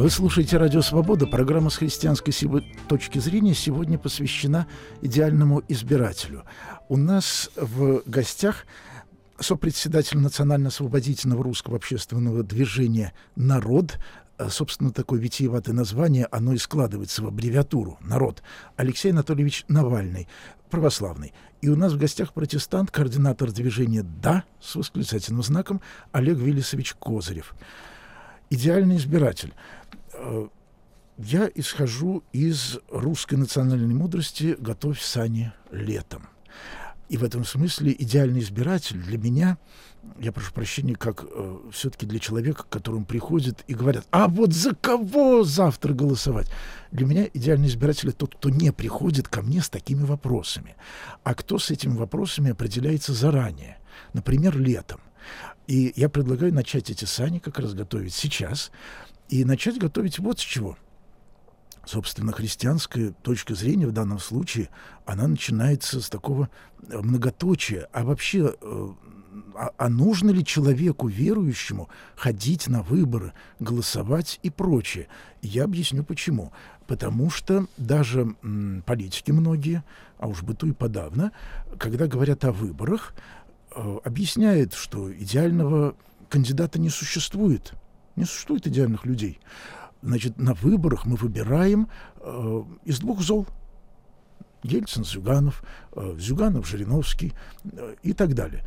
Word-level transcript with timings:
Вы 0.00 0.10
слушаете 0.10 0.58
«Радио 0.58 0.80
Свобода». 0.80 1.26
Программа 1.26 1.70
с 1.70 1.76
христианской 1.76 2.32
точки 2.86 3.18
зрения 3.18 3.52
сегодня 3.52 3.98
посвящена 3.98 4.68
идеальному 5.02 5.64
избирателю. 5.66 6.44
У 6.88 6.96
нас 6.96 7.50
в 7.56 8.02
гостях 8.06 8.64
сопредседатель 9.40 10.18
Национально-освободительного 10.18 11.42
русского 11.42 11.78
общественного 11.78 12.44
движения 12.44 13.12
«Народ», 13.34 13.98
собственно, 14.48 14.92
такое 14.92 15.18
витиеватое 15.18 15.74
название, 15.74 16.28
оно 16.30 16.52
и 16.52 16.58
складывается 16.58 17.24
в 17.24 17.26
аббревиатуру 17.26 17.98
«Народ», 18.00 18.44
Алексей 18.76 19.10
Анатольевич 19.10 19.64
Навальный, 19.66 20.28
православный. 20.70 21.34
И 21.60 21.68
у 21.68 21.74
нас 21.74 21.92
в 21.92 21.98
гостях 21.98 22.34
протестант, 22.34 22.92
координатор 22.92 23.50
движения 23.50 24.04
«Да» 24.04 24.44
с 24.60 24.76
восклицательным 24.76 25.42
знаком 25.42 25.80
Олег 26.12 26.38
Виллисович 26.38 26.94
Козырев. 26.94 27.52
Идеальный 28.50 28.96
избиратель. 28.96 29.52
Э, 30.14 30.48
я 31.18 31.50
исхожу 31.54 32.22
из 32.32 32.78
русской 32.90 33.34
национальной 33.34 33.94
мудрости 33.94 34.56
«Готовь 34.58 35.00
сани 35.00 35.52
летом». 35.70 36.28
И 37.08 37.16
в 37.16 37.24
этом 37.24 37.44
смысле 37.44 37.94
идеальный 37.98 38.40
избиратель 38.40 39.02
для 39.02 39.16
меня, 39.16 39.58
я 40.18 40.30
прошу 40.30 40.52
прощения, 40.52 40.94
как 40.94 41.24
э, 41.24 41.58
все-таки 41.72 42.06
для 42.06 42.18
человека, 42.18 42.64
к 42.64 42.68
которому 42.68 43.04
приходят 43.06 43.64
и 43.66 43.74
говорят, 43.74 44.06
а 44.10 44.28
вот 44.28 44.52
за 44.52 44.74
кого 44.74 45.42
завтра 45.42 45.94
голосовать? 45.94 46.50
Для 46.92 47.06
меня 47.06 47.26
идеальный 47.32 47.68
избиратель 47.68 48.10
это 48.10 48.18
тот, 48.18 48.36
кто 48.36 48.50
не 48.50 48.72
приходит 48.72 49.28
ко 49.28 49.42
мне 49.42 49.62
с 49.62 49.70
такими 49.70 50.04
вопросами, 50.04 50.76
а 51.24 51.34
кто 51.34 51.58
с 51.58 51.70
этими 51.70 51.96
вопросами 51.96 52.50
определяется 52.50 53.14
заранее, 53.14 53.78
например, 54.12 54.58
летом. 54.58 55.00
И 55.68 55.92
я 55.96 56.08
предлагаю 56.08 56.52
начать 56.52 56.90
эти 56.90 57.04
сани 57.04 57.38
как 57.38 57.58
раз 57.58 57.74
готовить 57.74 58.14
сейчас, 58.14 58.72
и 59.28 59.44
начать 59.44 59.78
готовить 59.78 60.18
вот 60.18 60.40
с 60.40 60.42
чего. 60.42 60.78
Собственно, 61.84 62.32
христианская 62.32 63.12
точка 63.22 63.54
зрения 63.54 63.86
в 63.86 63.92
данном 63.92 64.18
случае, 64.18 64.70
она 65.04 65.28
начинается 65.28 66.00
с 66.00 66.08
такого 66.08 66.48
э, 66.88 66.98
многоточия. 66.98 67.86
А 67.92 68.04
вообще, 68.04 68.54
э, 68.58 68.88
а, 69.54 69.70
а 69.76 69.88
нужно 69.90 70.30
ли 70.30 70.42
человеку 70.42 71.06
верующему 71.06 71.90
ходить 72.16 72.66
на 72.68 72.82
выборы, 72.82 73.34
голосовать 73.60 74.40
и 74.42 74.48
прочее? 74.48 75.08
Я 75.42 75.64
объясню 75.64 76.02
почему. 76.02 76.50
Потому 76.86 77.28
что 77.28 77.66
даже 77.76 78.34
политики 78.86 79.32
многие, 79.32 79.84
а 80.18 80.28
уж 80.28 80.42
быту 80.42 80.68
и 80.68 80.72
подавно, 80.72 81.32
когда 81.78 82.06
говорят 82.06 82.46
о 82.46 82.52
выборах, 82.52 83.12
э, 83.78 83.98
объясняют, 84.04 84.74
что 84.74 85.12
идеального 85.12 85.94
кандидата 86.28 86.78
не 86.78 86.90
существует– 86.90 87.72
не 88.18 88.24
существует 88.24 88.66
идеальных 88.66 89.06
людей. 89.06 89.40
Значит, 90.02 90.38
на 90.38 90.54
выборах 90.54 91.06
мы 91.06 91.16
выбираем 91.16 91.88
э, 92.20 92.62
из 92.84 92.98
двух 92.98 93.22
зол. 93.22 93.46
Ельцин, 94.62 95.04
Зюганов, 95.04 95.62
э, 95.92 96.16
Зюганов, 96.18 96.68
Жириновский 96.68 97.32
э, 97.64 97.94
и 98.02 98.12
так 98.12 98.34
далее. 98.34 98.64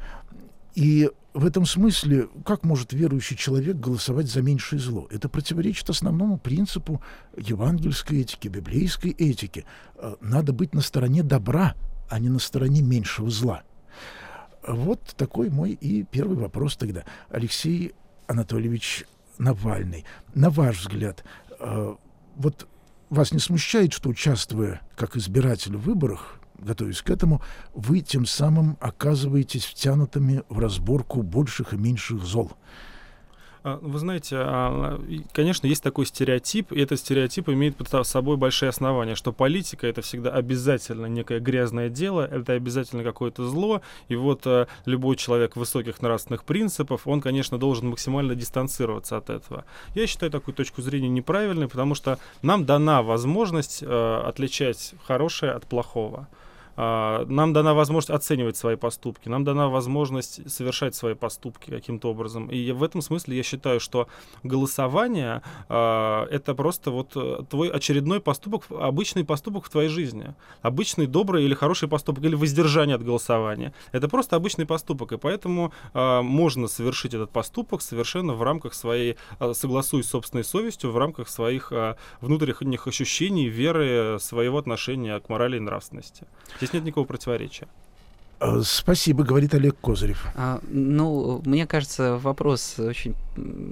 И 0.74 1.10
в 1.34 1.46
этом 1.46 1.66
смысле, 1.66 2.30
как 2.46 2.64
может 2.64 2.94
верующий 2.94 3.36
человек 3.36 3.76
голосовать 3.76 4.30
за 4.30 4.42
меньшее 4.42 4.80
зло? 4.80 5.08
Это 5.10 5.28
противоречит 5.28 5.90
основному 5.90 6.38
принципу 6.38 7.02
евангельской 7.38 8.22
этики, 8.22 8.48
библейской 8.48 9.12
этики. 9.12 9.66
Э, 9.96 10.16
надо 10.22 10.54
быть 10.54 10.74
на 10.74 10.82
стороне 10.82 11.24
добра, 11.24 11.76
а 12.10 12.20
не 12.20 12.30
на 12.30 12.40
стороне 12.40 12.82
меньшего 12.82 13.30
зла. 13.30 13.64
Вот 14.68 15.02
такой 15.18 15.50
мой 15.50 15.72
и 15.72 16.04
первый 16.04 16.38
вопрос 16.38 16.76
тогда. 16.76 17.04
Алексей 17.30 17.94
Анатольевич 18.28 19.06
Навальный. 19.38 20.06
На 20.36 20.50
ваш 20.50 20.82
взгляд, 20.82 21.24
э, 21.60 21.96
вот 22.36 22.68
вас 23.10 23.34
не 23.34 23.40
смущает, 23.40 23.92
что, 23.94 24.10
участвуя 24.10 24.82
как 24.96 25.18
избиратель 25.18 25.76
в 25.76 25.82
выборах, 25.82 26.40
готовясь 26.60 27.02
к 27.02 27.10
этому, 27.10 27.42
вы 27.74 28.02
тем 28.02 28.26
самым 28.26 28.78
оказываетесь 28.80 29.66
втянутыми 29.66 30.44
в 30.48 30.60
разборку 30.60 31.24
больших 31.24 31.74
и 31.74 31.78
меньших 31.78 32.24
зол? 32.24 32.52
А, 33.64 33.78
вы 33.82 34.00
знаете, 34.00 34.38
а, 34.40 35.00
конечно, 35.34 35.68
есть 35.68 35.84
такой 35.84 36.08
стереотип, 36.08 36.72
и 36.72 36.82
этот 36.82 37.00
стереотип 37.00 37.50
имеет 37.50 37.76
под 37.78 38.08
собой 38.08 38.38
большие 38.38 38.70
основания, 38.70 39.14
что 39.14 39.32
политика 39.32 39.86
это 39.86 40.02
всегда 40.02 40.32
обязательно 40.32 41.06
некое 41.06 41.40
грязное 41.40 41.90
дело, 41.90 42.26
это 42.26 42.54
обязательно 42.54 43.04
какое-то 43.04 43.48
зло, 43.48 43.82
и 44.08 44.16
вот 44.16 44.42
а, 44.46 44.68
любой 44.86 45.16
человек 45.16 45.56
высоких 45.56 46.02
нравственных 46.02 46.44
принципов, 46.44 47.08
он, 47.08 47.22
конечно, 47.22 47.60
должен 47.60 47.90
максимально 47.90 48.34
дистанцироваться 48.34 49.18
от 49.18 49.30
этого. 49.30 49.66
Я 49.94 50.08
считаю 50.08 50.32
такую 50.32 50.56
точку 50.56 50.82
зрения 50.82 51.10
неправильной, 51.10 51.68
потому 51.68 51.94
что 51.94 52.18
нам 52.42 52.66
дана 52.66 53.04
возможность 53.04 53.84
отличать 53.84 54.94
хорошее 55.06 55.52
от 55.52 55.66
плохого. 55.66 56.28
А, 56.76 57.26
нам 57.26 57.54
дана 57.54 57.74
возможность 57.74 58.10
оценивать 58.10 58.58
свои 58.58 58.76
поступки, 58.76 59.30
нам 59.30 59.44
дана 59.44 59.68
возможность 59.68 60.50
совершать 60.50 60.96
свои 60.96 61.14
поступки 61.14 61.70
каким-то 61.70 62.10
образом. 62.10 62.48
И 62.48 62.72
в 62.72 62.84
этом 62.84 63.02
смысле 63.02 63.38
я 63.38 63.44
считаю, 63.44 63.80
что 63.80 64.08
голосование 64.44 65.42
э, 65.70 66.28
это 66.32 66.56
просто 66.56 66.92
вот 66.92 67.12
э, 67.16 67.44
твой 67.50 67.70
очередной 67.70 68.20
поступок, 68.20 68.64
обычный 68.70 69.24
поступок 69.26 69.66
в 69.66 69.70
твоей 69.70 69.90
жизни. 69.90 70.34
Обычный 70.62 71.08
добрый 71.08 71.44
или 71.44 71.54
хороший 71.54 71.90
поступок, 71.90 72.24
или 72.24 72.36
воздержание 72.36 72.96
от 72.96 73.04
голосования. 73.04 73.74
Это 73.92 74.08
просто 74.08 74.36
обычный 74.36 74.66
поступок, 74.66 75.12
и 75.12 75.18
поэтому 75.18 75.74
э, 75.94 76.22
можно 76.22 76.68
совершить 76.68 77.14
этот 77.14 77.32
поступок 77.32 77.82
совершенно 77.82 78.34
в 78.34 78.44
рамках 78.44 78.74
своей, 78.74 79.18
согласуясь 79.54 80.06
с 80.06 80.10
собственной 80.10 80.44
совестью, 80.44 80.92
в 80.92 80.98
рамках 80.98 81.30
своих 81.30 81.72
внутренних 82.22 82.88
ощущений, 82.88 83.48
веры, 83.48 84.18
своего 84.20 84.58
отношения 84.58 85.20
к 85.20 85.30
морали 85.30 85.58
и 85.58 85.60
нравственности. 85.60 86.26
Здесь 86.62 86.74
нет 86.74 86.84
никакого 86.84 87.06
противоречия. 87.06 87.68
А, 88.40 88.62
спасибо, 88.62 89.24
говорит 89.24 89.56
Олег 89.56 89.80
Козырев. 89.82 90.28
А, 90.36 90.60
ну, 90.68 91.42
мне 91.44 91.66
кажется, 91.66 92.18
вопрос 92.18 92.78
очень... 92.78 93.16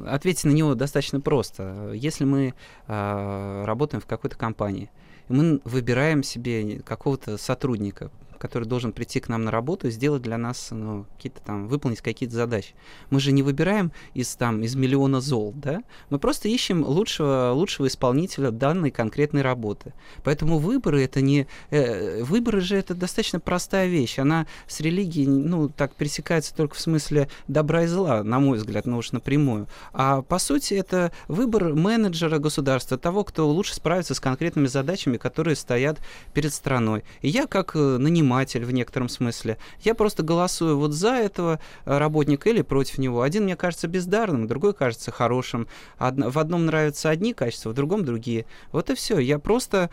Ответить 0.08 0.46
на 0.46 0.50
него 0.50 0.74
достаточно 0.74 1.22
просто. 1.22 1.92
Если 1.94 2.24
мы 2.24 2.56
а, 2.88 3.64
работаем 3.66 4.02
в 4.02 4.08
какой-то 4.08 4.38
компании, 4.38 4.90
мы 5.28 5.62
выбираем 5.66 6.24
себе 6.24 6.80
какого-то 6.80 7.38
сотрудника, 7.38 8.10
который 8.40 8.64
должен 8.64 8.94
прийти 8.94 9.20
к 9.20 9.28
нам 9.28 9.44
на 9.44 9.52
работу 9.52 9.88
и 9.88 9.92
сделать 9.92 10.22
для 10.22 10.38
нас, 10.38 10.70
ну, 10.72 11.06
какие-то 11.16 11.42
там, 11.42 11.68
выполнить 11.68 12.02
какие-то 12.02 12.36
задачи. 12.36 12.74
Мы 13.10 13.20
же 13.20 13.32
не 13.32 13.44
выбираем 13.44 13.92
из 14.14 14.36
там, 14.36 14.64
из 14.64 14.76
миллиона 14.76 15.22
зол, 15.22 15.54
да? 15.56 15.84
Мы 16.10 16.18
просто 16.18 16.48
ищем 16.48 16.84
лучшего, 16.84 17.52
лучшего 17.54 17.88
исполнителя 17.88 18.52
данной 18.52 18.92
конкретной 18.92 19.42
работы. 19.42 19.94
Поэтому 20.24 20.58
выборы 20.58 21.04
это 21.04 21.22
не... 21.22 21.48
Э, 21.70 22.24
выборы 22.24 22.62
же 22.62 22.78
это 22.78 22.96
достаточно 22.96 23.40
простая 23.40 23.88
вещь. 23.88 24.18
Она 24.20 24.48
с 24.68 24.80
религией, 24.80 25.28
ну, 25.28 25.70
так 25.70 25.94
пересекается 25.96 26.56
только 26.56 26.76
в 26.76 26.80
смысле 26.80 27.30
добра 27.48 27.84
и 27.84 27.88
зла, 27.88 28.24
на 28.24 28.40
мой 28.40 28.58
взгляд, 28.58 28.86
ну 28.86 28.98
уж 28.98 29.12
напрямую. 29.12 29.68
А 29.92 30.22
по 30.22 30.40
сути 30.40 30.74
это 30.76 31.12
выбор 31.28 31.74
менеджера 31.74 32.40
государства, 32.40 32.98
того, 32.98 33.26
кто 33.26 33.50
лучше 33.50 33.76
справится 33.76 34.14
с 34.14 34.20
конкретными 34.22 34.68
задачами, 34.68 35.18
которые 35.18 35.58
стоят 35.58 36.00
перед 36.34 36.54
страной. 36.54 37.04
И 37.22 37.28
я 37.28 37.46
как 37.46 37.76
э, 37.76 37.98
наниматель 37.98 38.29
наниматель 38.30 38.64
в 38.64 38.72
некотором 38.72 39.10
смысле. 39.10 39.58
Я 39.82 39.96
просто 39.96 40.24
голосую 40.24 40.78
вот 40.78 40.94
за 40.94 41.14
этого 41.14 41.60
э, 41.86 41.98
работника 41.98 42.50
или 42.50 42.62
против 42.62 42.98
него. 43.00 43.22
Один 43.22 43.44
мне 43.44 43.56
кажется 43.56 43.88
бездарным, 43.88 44.48
другой 44.48 44.74
кажется 44.74 45.12
хорошим. 45.12 45.68
в 46.00 46.40
одном 46.40 46.66
нравятся 46.66 47.10
одни 47.10 47.34
качества, 47.34 47.70
в 47.70 47.74
другом 47.74 48.06
другие. 48.06 48.46
Вот 48.72 48.90
и 48.90 48.96
все. 48.96 49.20
Я 49.20 49.40
просто 49.40 49.90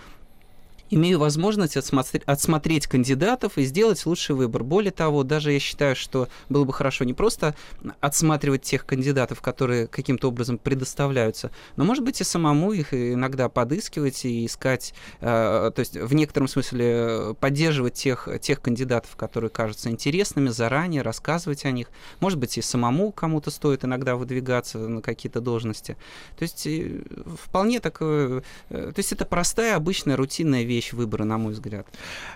имею 0.91 1.19
возможность 1.19 1.77
отсмотреть, 1.77 2.23
отсмотреть 2.25 2.87
кандидатов 2.87 3.59
и 3.59 3.65
сделать 3.65 4.05
лучший 4.07 4.35
выбор. 4.35 4.63
Более 4.63 4.93
того, 4.93 5.23
даже 5.23 5.53
я 5.53 5.59
считаю, 5.59 5.97
что 5.97 6.29
было 6.49 6.65
бы 6.65 6.73
хорошо 6.73 7.05
не 7.05 7.15
просто 7.15 7.55
отсматривать 8.01 8.63
тех 8.63 8.87
кандидатов, 8.87 9.41
которые 9.41 9.87
каким-то 9.87 10.29
образом 10.29 10.59
предоставляются, 10.59 11.51
но, 11.77 11.85
может 11.85 12.05
быть, 12.05 12.21
и 12.21 12.25
самому 12.25 12.73
их 12.73 12.95
иногда 12.95 13.49
подыскивать 13.49 14.25
и 14.25 14.47
искать, 14.47 14.95
э, 15.21 15.71
то 15.75 15.81
есть 15.81 15.97
в 15.97 16.15
некотором 16.15 16.49
смысле 16.49 17.35
поддерживать 17.41 17.95
тех, 17.95 18.29
тех 18.41 18.61
кандидатов, 18.61 19.17
которые 19.17 19.51
кажутся 19.51 19.91
интересными, 19.91 20.49
заранее 20.49 21.03
рассказывать 21.03 21.65
о 21.65 21.71
них. 21.71 21.89
Может 22.21 22.39
быть, 22.39 22.59
и 22.59 22.63
самому 22.63 23.13
кому-то 23.13 23.51
стоит 23.51 23.85
иногда 23.85 24.17
выдвигаться 24.17 24.79
на 24.79 25.03
какие-то 25.03 25.41
должности. 25.41 25.97
То 26.39 26.43
есть 26.43 26.67
э, 26.67 27.03
вполне 27.43 27.81
такое... 27.81 28.43
Э, 28.71 28.93
то 28.95 28.99
есть 28.99 29.13
это 29.13 29.25
простая, 29.25 29.77
обычная, 29.77 30.17
рутинная 30.17 30.63
вещь 30.63 30.76
вещь 30.77 30.93
выбора, 30.93 31.25
на 31.25 31.39
мой 31.39 31.53
взгляд. 31.53 31.87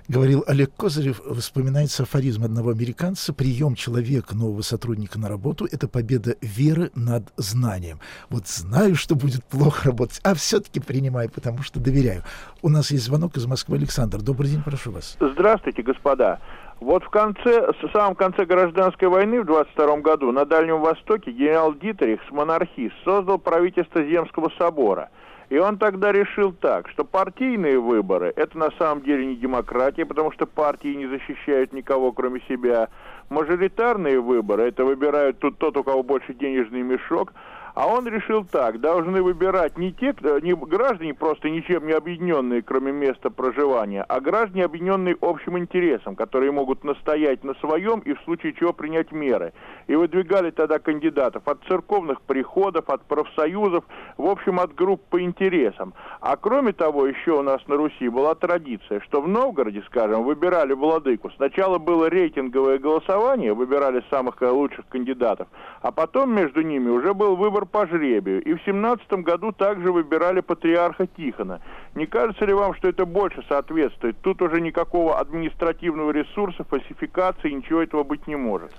Говорил 0.09 0.43
Олег 0.47 0.71
Козырев, 0.75 1.21
вспоминается 1.39 2.05
афоризм 2.05 2.45
одного 2.45 2.71
американца, 2.71 3.35
прием 3.35 3.75
человека, 3.75 4.35
нового 4.35 4.63
сотрудника 4.63 5.19
на 5.19 5.29
работу— 5.29 5.69
это 5.71 5.89
победа 5.89 6.37
веры 6.41 6.91
над 6.95 7.25
знанием. 7.37 8.01
Вот 8.31 8.49
знаю, 8.49 8.97
что 8.97 9.15
будет 9.15 9.45
плохо 9.45 9.89
работать, 9.89 10.21
а 10.25 10.35
все-таки 10.35 10.81
принимаю, 10.81 11.31
потому 11.31 11.63
что 11.63 11.81
доверяю. 11.81 12.23
У 12.63 12.71
нас 12.71 12.91
есть 12.91 13.05
звонок 13.05 13.37
из 13.37 13.47
Москвы. 13.47 13.77
Александр, 13.77 14.23
добрый 14.23 14.51
день, 14.51 14.63
прошу 14.63 14.93
вас. 14.93 15.17
Здравствуйте, 15.21 15.83
господа. 15.83 16.41
Вот 16.81 17.05
в 17.05 17.11
конце, 17.11 17.73
в 17.73 17.93
самом 17.93 18.15
конце 18.15 18.47
гражданской 18.47 19.09
войны 19.09 19.43
в 19.43 19.47
22 19.47 19.99
году 19.99 20.33
на 20.33 20.47
Дальнем 20.47 20.81
Востоке 20.81 21.31
генерал 21.31 21.75
Дитерих 21.75 22.21
с 22.27 22.31
монархист 22.31 22.95
создал 23.05 23.39
правительство 23.39 24.03
Земского 24.03 24.51
собора. 24.57 25.11
И 25.51 25.59
он 25.59 25.79
тогда 25.79 26.13
решил 26.13 26.53
так, 26.53 26.89
что 26.89 27.05
партийные 27.05 27.79
выборы– 27.81 28.33
это 28.37 28.57
на 28.57 28.71
самом 28.79 29.03
деле 29.03 29.27
не 29.27 29.37
демократия, 29.37 30.07
потому 30.07 30.31
что 30.31 30.47
партии 30.47 30.95
не 30.95 31.07
защищают 31.07 31.73
никого, 31.73 32.13
кроме 32.13 32.41
себя. 32.49 32.89
Мажоритарные 33.31 34.21
выборы– 34.21 34.63
это 34.69 34.85
выбирают 34.85 35.41
тут 35.41 35.59
тот, 35.59 35.77
у 35.77 35.83
кого 35.83 36.03
больше 36.05 36.35
денежный 36.35 36.83
мешок– 36.83 37.33
а 37.75 37.87
он 37.87 38.07
решил 38.07 38.45
так, 38.45 38.81
должны 38.81 39.23
выбирать 39.23 39.79
не 39.79 39.93
те, 39.93 40.15
не 40.43 40.55
граждане 40.55 41.15
просто 41.15 41.51
ничем 41.51 41.87
не 41.87 41.93
объединенные, 41.93 42.63
кроме 42.63 42.93
места 42.93 43.31
проживания, 43.31 44.05
а 44.09 44.21
граждане, 44.21 44.65
объединенные 44.65 45.17
общим 45.21 45.59
интересом, 45.59 46.17
которые 46.17 46.53
могут 46.53 46.85
настоять 46.85 47.45
на 47.45 47.55
своем 47.55 48.01
и 48.01 48.15
в 48.15 48.21
случае 48.23 48.55
чего 48.55 48.73
принять 48.73 49.13
меры. 49.13 49.53
И 49.87 49.95
выдвигали 49.95 50.51
тогда 50.51 50.79
кандидатов 50.79 51.47
от 51.47 51.63
церковных 51.69 52.23
приходов, 52.23 52.89
от 52.89 53.03
профсоюзов, 53.03 53.85
в 54.17 54.27
общем, 54.27 54.61
от 54.61 54.75
групп 54.75 55.03
по 55.11 55.21
интересам. 55.21 55.95
А 56.21 56.37
кроме 56.37 56.73
того, 56.73 57.07
еще 57.07 57.39
у 57.39 57.43
нас 57.43 57.61
на 57.67 57.77
Руси 57.77 58.09
была 58.09 58.35
традиция, 58.35 59.01
что 59.01 59.21
в 59.21 59.29
Новгороде, 59.29 59.83
скажем, 59.87 60.25
выбирали 60.25 60.73
владыку. 60.73 61.31
Сначала 61.37 61.79
было 61.79 62.09
рейтинговое 62.09 62.79
голосование, 62.79 63.53
выбирали 63.53 64.03
самых 64.11 64.41
лучших 64.41 64.87
кандидатов, 64.89 65.49
а 65.83 65.93
потом 65.93 66.35
между 66.35 66.63
ними 66.63 66.89
уже 66.89 67.15
был 67.15 67.37
выбор 67.37 67.60
выбор 67.61 67.67
по 67.67 67.87
жребию. 67.87 68.43
И 68.43 68.55
в 68.55 68.61
17 68.65 69.25
году 69.25 69.53
также 69.53 69.93
выбирали 69.93 70.41
патриарха 70.41 71.07
Тихона. 71.07 71.61
Не 71.95 72.07
кажется 72.07 72.45
ли 72.45 72.53
вам, 72.53 72.75
что 72.75 72.89
это 72.89 73.05
больше 73.07 73.43
соответствует? 73.49 74.17
Тут 74.23 74.43
уже 74.43 74.61
никакого 74.61 75.19
административного 75.19 76.13
ресурса, 76.13 76.65
фальсификации, 76.65 77.51
ничего 77.51 77.83
этого 77.83 78.05
быть 78.05 78.27
не 78.27 78.37
может. 78.37 78.71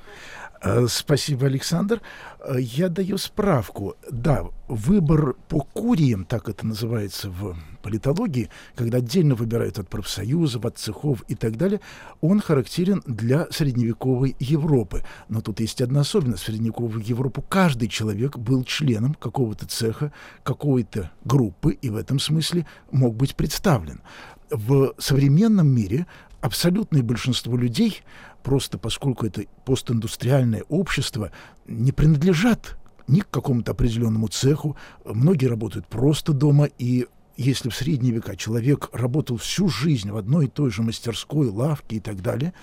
Э, 0.64 0.86
спасибо, 0.88 1.48
Александр. 1.48 2.02
Э, 2.40 2.60
я 2.60 2.90
даю 2.90 3.18
справку. 3.18 3.96
Да, 4.12 4.44
выбор 4.72 5.36
по 5.50 5.60
куриям, 5.60 6.24
так 6.24 6.48
это 6.48 6.66
называется 6.66 7.30
в 7.30 7.58
политологии, 7.84 8.50
когда 8.76 9.00
отдельно 9.00 9.36
выбирают 9.36 9.78
от 9.80 9.90
профсоюзов, 9.90 10.66
от 10.66 10.78
цехов 10.78 11.24
и 11.28 11.36
так 11.36 11.58
далее, 11.58 11.82
он 12.22 12.40
характерен 12.40 13.04
для 13.06 13.48
средневековой 13.52 14.36
Европы. 14.40 15.04
Но 15.28 15.42
тут 15.42 15.60
есть 15.60 15.82
одна 15.82 16.02
особенность. 16.02 16.44
В 16.44 16.46
средневековую 16.46 17.04
Европу 17.06 17.44
каждый 17.48 17.90
человек 17.90 18.38
был 18.38 18.64
членом 18.64 19.14
какого-то 19.14 19.68
цеха, 19.68 20.14
какой-то 20.44 21.12
группы, 21.26 21.74
и 21.74 21.90
в 21.90 21.98
этом 21.98 22.20
смысле 22.20 22.66
мог 22.92 23.14
быть 23.16 23.36
представлен. 23.36 24.02
В 24.50 24.94
современном 24.98 25.68
мире 25.68 26.08
абсолютное 26.40 27.04
большинство 27.04 27.58
людей 27.58 28.04
просто 28.42 28.78
поскольку 28.78 29.28
это 29.28 29.44
постиндустриальное 29.66 30.64
общество, 30.68 31.32
не 31.68 31.92
принадлежат 31.92 32.78
ни 33.12 33.20
к 33.20 33.30
какому-то 33.30 33.74
определенному 33.74 34.28
цеху. 34.28 34.76
Многие 35.06 35.46
работают 35.46 35.88
просто 35.88 36.34
дома, 36.34 36.66
и 36.78 37.08
если 37.38 37.70
в 37.70 37.76
средние 37.76 38.14
века 38.14 38.36
человек 38.36 38.90
работал 38.94 39.38
всю 39.38 39.68
жизнь 39.68 40.10
в 40.10 40.18
одной 40.18 40.46
и 40.46 40.50
той 40.50 40.72
же 40.72 40.82
мастерской, 40.82 41.50
лавке 41.50 41.98
и 41.98 42.00
так 42.00 42.22
далее, 42.22 42.54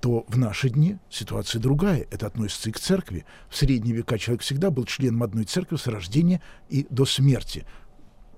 то 0.00 0.24
в 0.28 0.36
наши 0.36 0.68
дни 0.68 0.98
ситуация 1.08 1.60
другая. 1.60 2.06
Это 2.10 2.26
относится 2.26 2.68
и 2.68 2.72
к 2.72 2.78
церкви. 2.78 3.24
В 3.48 3.56
средние 3.56 3.96
века 3.96 4.18
человек 4.18 4.42
всегда 4.42 4.70
был 4.70 4.84
членом 4.84 5.22
одной 5.22 5.44
церкви 5.44 5.76
с 5.76 5.86
рождения 5.86 6.42
и 6.68 6.86
до 6.90 7.06
смерти. 7.06 7.64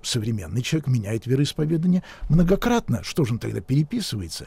Современный 0.02 0.62
человек 0.62 0.86
меняет 0.86 1.26
вероисповедание 1.26 2.04
многократно. 2.28 3.02
Что 3.02 3.24
же 3.24 3.32
он 3.32 3.38
тогда 3.40 3.60
переписывается? 3.60 4.46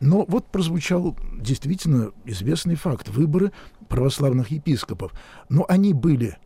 Но 0.00 0.24
вот 0.26 0.50
прозвучал 0.50 1.16
действительно 1.40 2.10
известный 2.24 2.74
факт. 2.74 3.08
Выборы 3.08 3.52
православных 3.88 4.50
епископов. 4.50 5.12
Но 5.48 5.64
они 5.68 5.92
были 5.92 6.36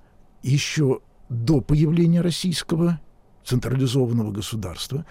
еще 0.42 1.00
до 1.28 1.60
появления 1.60 2.20
российского 2.20 3.00
централизованного 3.44 4.30
государства. 4.32 5.04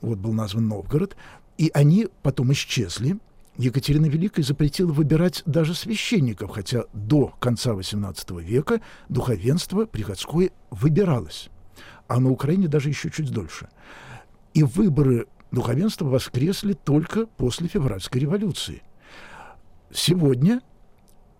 Вот 0.00 0.18
был 0.18 0.32
назван 0.32 0.68
Новгород. 0.68 1.16
И 1.58 1.70
они 1.72 2.08
потом 2.22 2.52
исчезли. 2.52 3.18
Екатерина 3.56 4.06
Великая 4.06 4.42
запретила 4.42 4.92
выбирать 4.92 5.42
даже 5.46 5.74
священников, 5.74 6.50
хотя 6.50 6.84
до 6.92 7.34
конца 7.40 7.72
XVIII 7.72 8.42
века 8.42 8.82
духовенство 9.08 9.86
приходское 9.86 10.50
выбиралось. 10.70 11.48
А 12.06 12.20
на 12.20 12.30
Украине 12.30 12.68
даже 12.68 12.90
еще 12.90 13.10
чуть 13.10 13.30
дольше. 13.30 13.68
И 14.52 14.62
выборы 14.62 15.26
духовенство 15.50 16.06
воскресли 16.06 16.74
только 16.74 17.26
после 17.26 17.68
февральской 17.68 18.20
революции. 18.20 18.82
Сегодня 19.90 20.60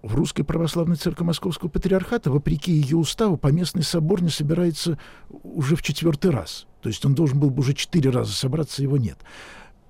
в 0.07 0.15
Русской 0.15 0.45
Православной 0.45 0.97
Церкви 0.97 1.25
Московского 1.25 1.69
Патриархата, 1.69 2.31
вопреки 2.31 2.73
ее 2.73 2.97
уставу, 2.97 3.37
поместный 3.37 3.83
собор 3.83 4.23
не 4.23 4.31
собирается 4.31 4.99
уже 5.29 5.75
в 5.75 5.83
четвертый 5.83 6.31
раз. 6.31 6.67
То 6.81 6.89
есть 6.89 7.05
он 7.05 7.15
должен 7.15 7.41
был 7.41 7.51
бы 7.51 7.61
уже 7.61 7.75
четыре 7.75 8.11
раза 8.11 8.33
собраться, 8.33 8.83
его 8.83 8.97
нет. 8.97 9.19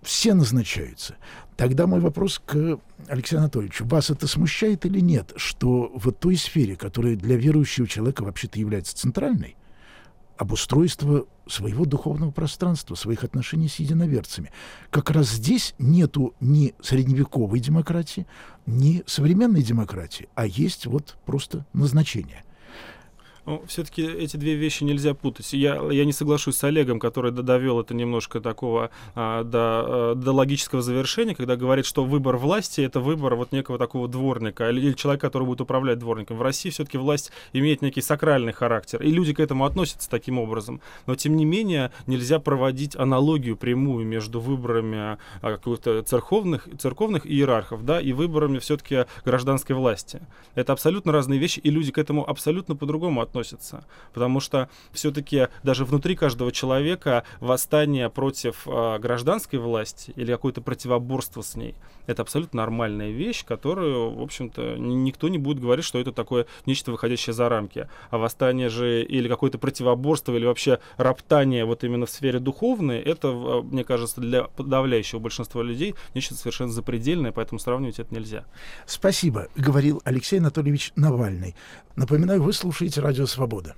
Все 0.02 0.34
назначаются. 0.34 1.16
Тогда 1.56 1.86
мой 1.86 2.00
вопрос 2.00 2.40
к 2.44 2.78
Алексею 3.08 3.40
Анатольевичу. 3.40 3.84
Вас 3.86 4.10
это 4.10 4.26
смущает 4.26 4.86
или 4.86 5.00
нет, 5.00 5.32
что 5.36 5.92
в 5.94 6.10
той 6.12 6.36
сфере, 6.36 6.76
которая 6.76 7.16
для 7.16 7.36
верующего 7.36 7.86
человека 7.86 8.22
вообще-то 8.22 8.58
является 8.58 8.96
центральной, 8.96 9.56
обустройство 10.38 11.26
своего 11.46 11.84
духовного 11.84 12.30
пространства, 12.30 12.94
своих 12.94 13.24
отношений 13.24 13.68
с 13.68 13.76
единоверцами. 13.76 14.52
Как 14.90 15.10
раз 15.10 15.30
здесь 15.30 15.74
нету 15.78 16.34
ни 16.40 16.74
средневековой 16.80 17.60
демократии, 17.60 18.26
ни 18.66 19.02
современной 19.06 19.62
демократии, 19.62 20.28
а 20.34 20.46
есть 20.46 20.86
вот 20.86 21.16
просто 21.24 21.66
назначение. 21.72 22.45
Ну, 23.46 23.62
все-таки 23.68 24.02
эти 24.02 24.36
две 24.36 24.54
вещи 24.54 24.82
нельзя 24.82 25.14
путать. 25.14 25.52
Я, 25.52 25.80
я 25.92 26.04
не 26.04 26.12
соглашусь 26.12 26.56
с 26.56 26.64
Олегом, 26.64 26.98
который 26.98 27.30
довел 27.30 27.80
это 27.80 27.94
немножко 27.94 28.40
такого 28.40 28.90
а, 29.14 29.44
до, 29.44 29.60
а, 29.60 30.14
до 30.16 30.32
логического 30.32 30.82
завершения, 30.82 31.36
когда 31.36 31.54
говорит, 31.54 31.86
что 31.86 32.04
выбор 32.04 32.38
власти 32.38 32.80
это 32.80 32.98
выбор 32.98 33.36
вот 33.36 33.52
некого 33.52 33.78
такого 33.78 34.08
дворника 34.08 34.68
или, 34.68 34.80
или 34.80 34.92
человека, 34.94 35.28
который 35.28 35.44
будет 35.44 35.60
управлять 35.60 36.00
дворником. 36.00 36.38
В 36.38 36.42
России 36.42 36.70
все-таки 36.70 36.98
власть 36.98 37.30
имеет 37.52 37.82
некий 37.82 38.00
сакральный 38.00 38.52
характер, 38.52 39.00
и 39.00 39.12
люди 39.12 39.32
к 39.32 39.38
этому 39.38 39.64
относятся 39.64 40.10
таким 40.10 40.40
образом. 40.40 40.80
Но 41.06 41.14
тем 41.14 41.36
не 41.36 41.44
менее 41.44 41.92
нельзя 42.08 42.40
проводить 42.40 42.96
аналогию 42.96 43.56
прямую 43.56 44.04
между 44.06 44.40
выборами 44.40 44.98
а, 44.98 45.18
каких-то 45.40 46.02
церковных, 46.02 46.68
церковных 46.80 47.24
иерархов 47.24 47.84
да, 47.84 48.00
и 48.00 48.12
выборами 48.12 48.58
все-таки 48.58 49.04
гражданской 49.24 49.76
власти. 49.76 50.20
Это 50.56 50.72
абсолютно 50.72 51.12
разные 51.12 51.38
вещи, 51.38 51.60
и 51.60 51.70
люди 51.70 51.92
к 51.92 51.98
этому 51.98 52.28
абсолютно 52.28 52.74
по-другому 52.74 53.20
относятся 53.20 53.35
относится. 53.36 53.84
Потому 54.12 54.40
что 54.40 54.68
все-таки 54.92 55.48
даже 55.62 55.84
внутри 55.84 56.16
каждого 56.16 56.52
человека 56.52 57.24
восстание 57.40 58.08
против 58.08 58.66
э, 58.66 58.98
гражданской 58.98 59.58
власти 59.58 60.12
или 60.16 60.32
какое-то 60.32 60.62
противоборство 60.62 61.42
с 61.42 61.54
ней 61.54 61.74
это 62.06 62.22
абсолютно 62.22 62.62
нормальная 62.62 63.10
вещь, 63.10 63.44
которую, 63.44 64.10
в 64.14 64.22
общем-то, 64.22 64.76
никто 64.78 65.28
не 65.28 65.38
будет 65.38 65.60
говорить, 65.60 65.84
что 65.84 65.98
это 65.98 66.12
такое 66.12 66.46
нечто 66.64 66.92
выходящее 66.92 67.34
за 67.34 67.48
рамки. 67.48 67.88
А 68.10 68.18
восстание 68.18 68.68
же 68.68 69.02
или 69.02 69.28
какое-то 69.28 69.58
противоборство, 69.58 70.34
или 70.34 70.46
вообще 70.46 70.78
роптание 70.96 71.64
вот 71.64 71.84
именно 71.84 72.06
в 72.06 72.10
сфере 72.10 72.38
духовной, 72.38 73.00
это, 73.00 73.28
а, 73.28 73.62
мне 73.62 73.84
кажется, 73.84 74.20
для 74.20 74.44
подавляющего 74.44 75.18
большинства 75.18 75.62
людей 75.62 75.94
нечто 76.14 76.34
совершенно 76.34 76.72
запредельное, 76.72 77.32
поэтому 77.32 77.58
сравнивать 77.58 77.98
это 77.98 78.14
нельзя. 78.14 78.44
Спасибо, 78.86 79.48
говорил 79.56 80.00
Алексей 80.04 80.38
Анатольевич 80.38 80.92
Навальный. 80.96 81.54
Напоминаю, 81.96 82.42
вы 82.42 82.52
слушаете 82.52 83.00
«Радио 83.00 83.25
Свобода». 83.26 83.76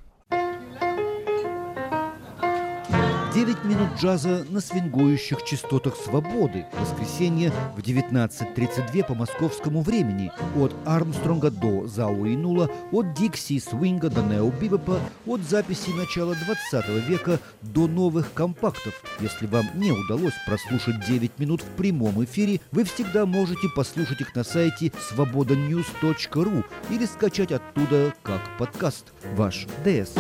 9 3.38 3.64
минут 3.66 3.90
джаза 3.97 4.45
на 4.50 4.61
свингующих 4.61 5.45
частотах 5.45 5.95
свободы. 5.95 6.66
Воскресенье 6.80 7.52
в 7.76 7.78
19.32 7.78 9.07
по 9.07 9.14
московскому 9.14 9.83
времени. 9.83 10.33
От 10.57 10.75
Армстронга 10.85 11.52
до 11.52 11.87
Зауи 11.87 12.35
Нула, 12.35 12.68
от 12.90 13.14
Дикси 13.14 13.61
Свинга 13.61 14.11
до 14.11 14.23
Нео 14.23 14.50
Бибопа, 14.50 14.99
от 15.25 15.40
записи 15.42 15.90
начала 15.90 16.35
20 16.35 16.88
века 17.09 17.38
до 17.62 17.87
новых 17.87 18.33
компактов. 18.35 19.00
Если 19.21 19.47
вам 19.47 19.66
не 19.76 19.92
удалось 19.92 20.35
прослушать 20.45 21.07
9 21.07 21.38
минут 21.38 21.62
в 21.62 21.76
прямом 21.76 22.25
эфире, 22.25 22.61
вы 22.73 22.83
всегда 22.83 23.25
можете 23.25 23.68
послушать 23.76 24.21
их 24.21 24.35
на 24.35 24.42
сайте 24.42 24.90
свободаnews.ru 25.12 26.64
или 26.90 27.07
скачать 27.07 27.52
оттуда 27.52 28.12
как 28.25 28.40
подкаст. 28.59 29.12
Ваш 29.37 29.68
ДС. 29.85 30.11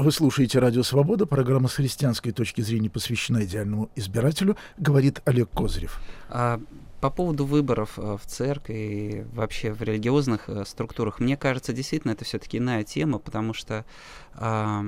Вы 0.00 0.12
слушаете 0.12 0.60
«Радио 0.60 0.84
Свобода». 0.84 1.26
Программа 1.26 1.66
с 1.66 1.74
христианской 1.74 2.30
точки 2.30 2.60
зрения 2.60 2.88
посвящена 2.88 3.44
идеальному 3.44 3.90
избирателю. 3.96 4.56
Говорит 4.76 5.20
Олег 5.24 5.50
Козырев. 5.50 6.00
А, 6.28 6.60
по 7.00 7.10
поводу 7.10 7.44
выборов 7.44 7.98
э, 7.98 8.16
в 8.16 8.24
церкви 8.24 8.74
и 8.74 9.24
вообще 9.34 9.72
в 9.72 9.82
религиозных 9.82 10.48
э, 10.48 10.64
структурах, 10.66 11.18
мне 11.18 11.36
кажется, 11.36 11.72
действительно 11.72 12.12
это 12.12 12.24
все-таки 12.24 12.58
иная 12.58 12.84
тема, 12.84 13.18
потому 13.18 13.54
что 13.54 13.84
а, 14.34 14.84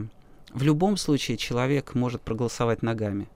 в 0.54 0.62
любом 0.62 0.96
случае 0.96 1.38
человек 1.38 1.96
может 1.96 2.22
проголосовать 2.22 2.82
ногами. 2.82 3.28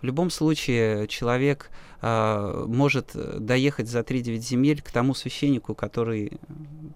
В 0.00 0.04
любом 0.04 0.30
случае 0.30 1.06
человек 1.06 1.70
э, 2.00 2.64
может 2.66 3.10
доехать 3.14 3.88
за 3.88 4.00
3-9 4.00 4.38
земель 4.38 4.80
к 4.80 4.90
тому 4.90 5.12
священнику, 5.12 5.74
который 5.74 6.40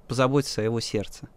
позаботится 0.09 0.63
о 0.63 0.65
его 0.65 0.81
сердце 0.81 1.29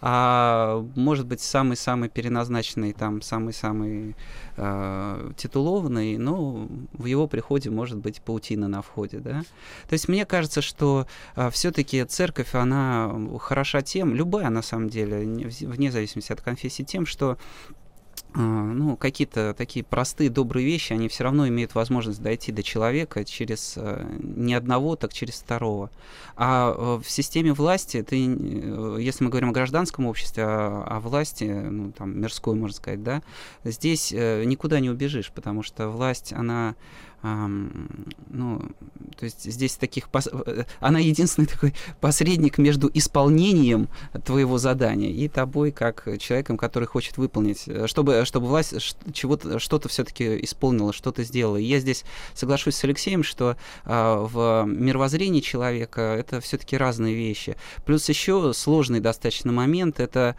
а 0.00 0.84
может 0.94 1.26
быть 1.26 1.40
самый-самый 1.40 2.08
переназначенный, 2.08 2.92
там 2.92 3.22
самый-самый 3.22 4.14
э, 4.56 5.30
титулованный, 5.36 6.18
но 6.18 6.68
в 6.92 7.06
его 7.06 7.26
приходе 7.26 7.70
может 7.70 7.98
быть 7.98 8.20
паутина 8.20 8.68
на 8.68 8.82
входе, 8.82 9.18
да. 9.18 9.42
То 9.88 9.92
есть 9.92 10.08
мне 10.08 10.26
кажется, 10.26 10.60
что 10.60 11.06
э, 11.34 11.50
все-таки 11.50 12.04
церковь, 12.04 12.54
она 12.54 13.12
хороша 13.40 13.82
тем, 13.82 14.14
любая 14.14 14.50
на 14.50 14.62
самом 14.62 14.88
деле, 14.88 15.18
вне 15.60 15.90
зависимости 15.90 16.32
от 16.32 16.40
конфессии, 16.40 16.82
тем, 16.82 17.06
что 17.06 17.32
а, 17.32 17.85
ну, 18.38 18.96
какие-то 18.96 19.54
такие 19.56 19.84
простые, 19.84 20.28
добрые 20.28 20.66
вещи, 20.66 20.92
они 20.92 21.08
все 21.08 21.24
равно 21.24 21.48
имеют 21.48 21.74
возможность 21.74 22.20
дойти 22.20 22.52
до 22.52 22.62
человека 22.62 23.24
через 23.24 23.74
э, 23.76 24.06
не 24.20 24.54
одного, 24.54 24.96
так 24.96 25.12
через 25.12 25.36
второго. 25.36 25.90
А 26.36 26.74
э, 26.76 27.02
в 27.02 27.10
системе 27.10 27.54
власти, 27.54 28.02
ты, 28.02 28.26
э, 28.26 28.98
если 29.00 29.24
мы 29.24 29.30
говорим 29.30 29.50
о 29.50 29.52
гражданском 29.52 30.06
обществе, 30.06 30.44
о, 30.44 30.84
о 30.86 31.00
власти, 31.00 31.44
ну, 31.44 31.92
там, 31.92 32.20
мирской, 32.20 32.54
можно 32.54 32.76
сказать, 32.76 33.02
да, 33.02 33.22
здесь 33.64 34.12
никуда 34.12 34.80
не 34.80 34.90
убежишь, 34.90 35.32
потому 35.34 35.62
что 35.62 35.88
власть, 35.88 36.32
она 36.32 36.74
ну, 37.22 38.62
то 39.16 39.24
есть 39.24 39.44
здесь 39.44 39.76
таких, 39.76 40.08
пос... 40.08 40.28
Она 40.80 40.98
единственный 40.98 41.46
такой 41.46 41.74
посредник 42.00 42.58
между 42.58 42.90
исполнением 42.92 43.88
твоего 44.24 44.58
задания 44.58 45.10
и 45.10 45.28
тобой, 45.28 45.72
как 45.72 46.06
человеком, 46.18 46.56
который 46.56 46.84
хочет 46.84 47.16
выполнить, 47.16 47.64
э, 47.66 47.86
чтобы, 47.86 48.24
чтобы 48.24 48.46
власть 48.46 48.74
чего-то, 49.12 49.58
что-то 49.58 49.88
все-таки 49.88 50.44
исполнила, 50.44 50.92
что-то 50.92 51.24
сделала. 51.24 51.56
И 51.56 51.64
я 51.64 51.80
здесь 51.80 52.04
соглашусь 52.34 52.76
с 52.76 52.84
Алексеем, 52.84 53.22
что 53.22 53.56
а, 53.84 54.22
в 54.22 54.64
мировоззрении 54.66 55.40
человека 55.40 56.00
это 56.00 56.40
все-таки 56.40 56.76
разные 56.76 57.14
вещи. 57.14 57.56
Плюс 57.84 58.08
еще 58.08 58.52
сложный 58.52 59.00
достаточно 59.00 59.52
момент, 59.52 60.00
это 60.00 60.36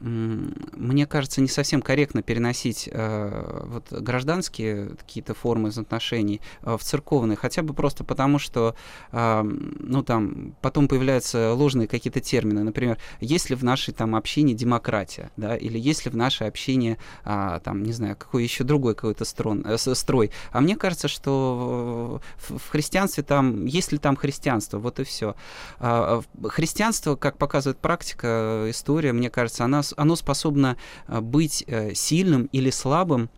мне 0.00 1.06
кажется, 1.06 1.40
не 1.40 1.48
совсем 1.48 1.82
корректно 1.82 2.22
переносить 2.22 2.88
э, 2.92 3.62
вот, 3.64 3.90
гражданские 3.90 4.90
какие-то 4.90 5.34
формы 5.34 5.70
взаимоотношений 5.70 6.17
э, 6.62 6.76
в 6.76 6.82
церковные, 6.82 7.36
хотя 7.36 7.62
бы 7.62 7.74
просто 7.74 8.04
потому, 8.04 8.38
что 8.38 8.74
э, 9.12 9.42
ну, 9.42 10.02
там, 10.02 10.54
потом 10.60 10.88
появляются 10.88 11.52
ложные 11.54 11.88
какие-то 11.88 12.20
термины. 12.20 12.62
Например, 12.62 12.98
есть 13.20 13.50
ли 13.50 13.56
в 13.56 13.64
нашей 13.64 13.94
там, 13.94 14.14
общине 14.14 14.54
демократия, 14.54 15.30
да, 15.36 15.56
или 15.56 15.78
есть 15.78 16.04
ли 16.04 16.10
в 16.10 16.16
нашей 16.16 16.48
общине, 16.48 16.98
э, 17.24 17.60
там, 17.62 17.82
не 17.82 17.92
знаю, 17.92 18.16
какой 18.16 18.42
еще 18.42 18.64
другой 18.64 18.94
какой-то 18.94 19.24
строн, 19.24 19.64
э, 19.66 19.76
строй. 19.78 20.30
А 20.52 20.60
мне 20.60 20.76
кажется, 20.76 21.08
что 21.08 22.20
в, 22.36 22.70
христианстве 22.70 23.22
там, 23.22 23.64
есть 23.66 23.92
ли 23.92 23.98
там 23.98 24.16
христианство, 24.16 24.78
вот 24.78 25.00
и 25.00 25.04
все. 25.04 25.34
Э, 25.80 26.20
христианство, 26.44 27.16
как 27.16 27.38
показывает 27.38 27.78
практика, 27.78 28.66
история, 28.68 29.12
мне 29.12 29.30
кажется, 29.30 29.64
она 29.64 29.82
оно 29.96 30.16
способно 30.16 30.76
э, 31.06 31.20
быть 31.20 31.64
э, 31.66 31.94
сильным 31.94 32.48
или 32.52 32.70
слабым 32.70 33.30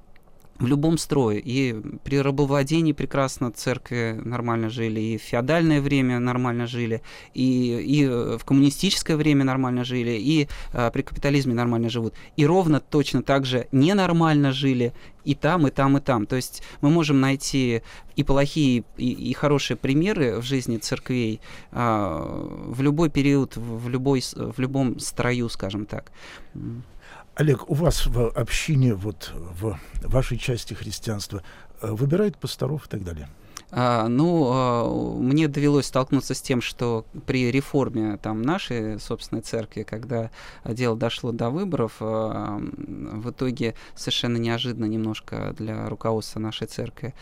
в 0.61 0.67
любом 0.67 0.99
строе. 0.99 1.39
И 1.39 1.75
при 2.05 2.21
рабовладении 2.21 2.93
прекрасно 2.93 3.51
церкви 3.51 4.21
нормально 4.23 4.69
жили, 4.69 5.01
и 5.01 5.19
в 5.19 5.23
феодальное 5.23 5.81
время 5.81 6.19
нормально 6.21 6.67
жили, 6.67 7.03
и, 7.35 7.81
и 7.81 8.07
в 8.07 8.45
коммунистическое 8.45 9.17
время 9.17 9.45
нормально 9.45 9.85
жили, 9.85 10.19
и 10.21 10.49
а, 10.73 10.91
при 10.91 11.03
капитализме 11.03 11.55
нормально 11.55 11.89
живут. 11.89 12.15
И 12.37 12.47
ровно 12.47 12.81
точно 12.81 13.23
так 13.23 13.47
же 13.47 13.67
ненормально 13.73 14.53
жили 14.53 14.93
и 15.25 15.35
там, 15.35 15.67
и 15.67 15.71
там, 15.71 15.97
и 15.97 16.01
там. 16.01 16.27
То 16.27 16.37
есть 16.37 16.63
мы 16.83 16.91
можем 16.91 17.21
найти 17.21 17.83
и 18.17 18.23
плохие, 18.23 18.85
и, 18.99 19.11
и 19.13 19.33
хорошие 19.33 19.77
примеры 19.77 20.41
в 20.41 20.43
жизни 20.43 20.77
церквей 20.77 21.41
а, 21.73 22.21
в 22.67 22.83
любой 22.83 23.09
период, 23.09 23.57
в, 23.57 23.89
любой, 23.89 24.23
в 24.35 24.59
любом 24.59 24.99
строю, 24.99 25.49
скажем 25.49 25.87
так. 25.87 26.13
Олег, 27.41 27.71
у 27.71 27.75
вас 27.75 28.05
в 28.05 28.29
общине, 28.33 28.93
вот 28.93 29.33
в 29.35 29.79
вашей 30.03 30.37
части 30.37 30.75
христианства, 30.75 31.43
э, 31.81 31.91
выбирают 31.91 32.37
пасторов 32.37 32.85
и 32.85 32.89
так 32.91 33.03
далее? 33.03 33.31
А, 33.73 34.09
ну, 34.09 34.51
а, 34.53 35.19
мне 35.19 35.49
довелось 35.49 35.87
столкнуться 35.87 36.35
с 36.35 36.43
тем, 36.43 36.61
что 36.61 37.05
при 37.27 37.51
реформе 37.51 38.19
там 38.23 38.43
нашей 38.43 38.99
собственной 38.99 39.43
церкви, 39.43 39.83
когда 39.83 40.31
дело 40.65 40.97
дошло 40.97 41.33
до 41.33 41.51
выборов, 41.51 41.97
а, 42.01 42.59
в 42.61 43.31
итоге 43.31 43.75
совершенно 43.95 44.37
неожиданно 44.37 44.87
немножко 44.87 45.55
для 45.59 45.89
руководства 45.89 46.41
нашей 46.41 46.67
церкви, 46.67 47.15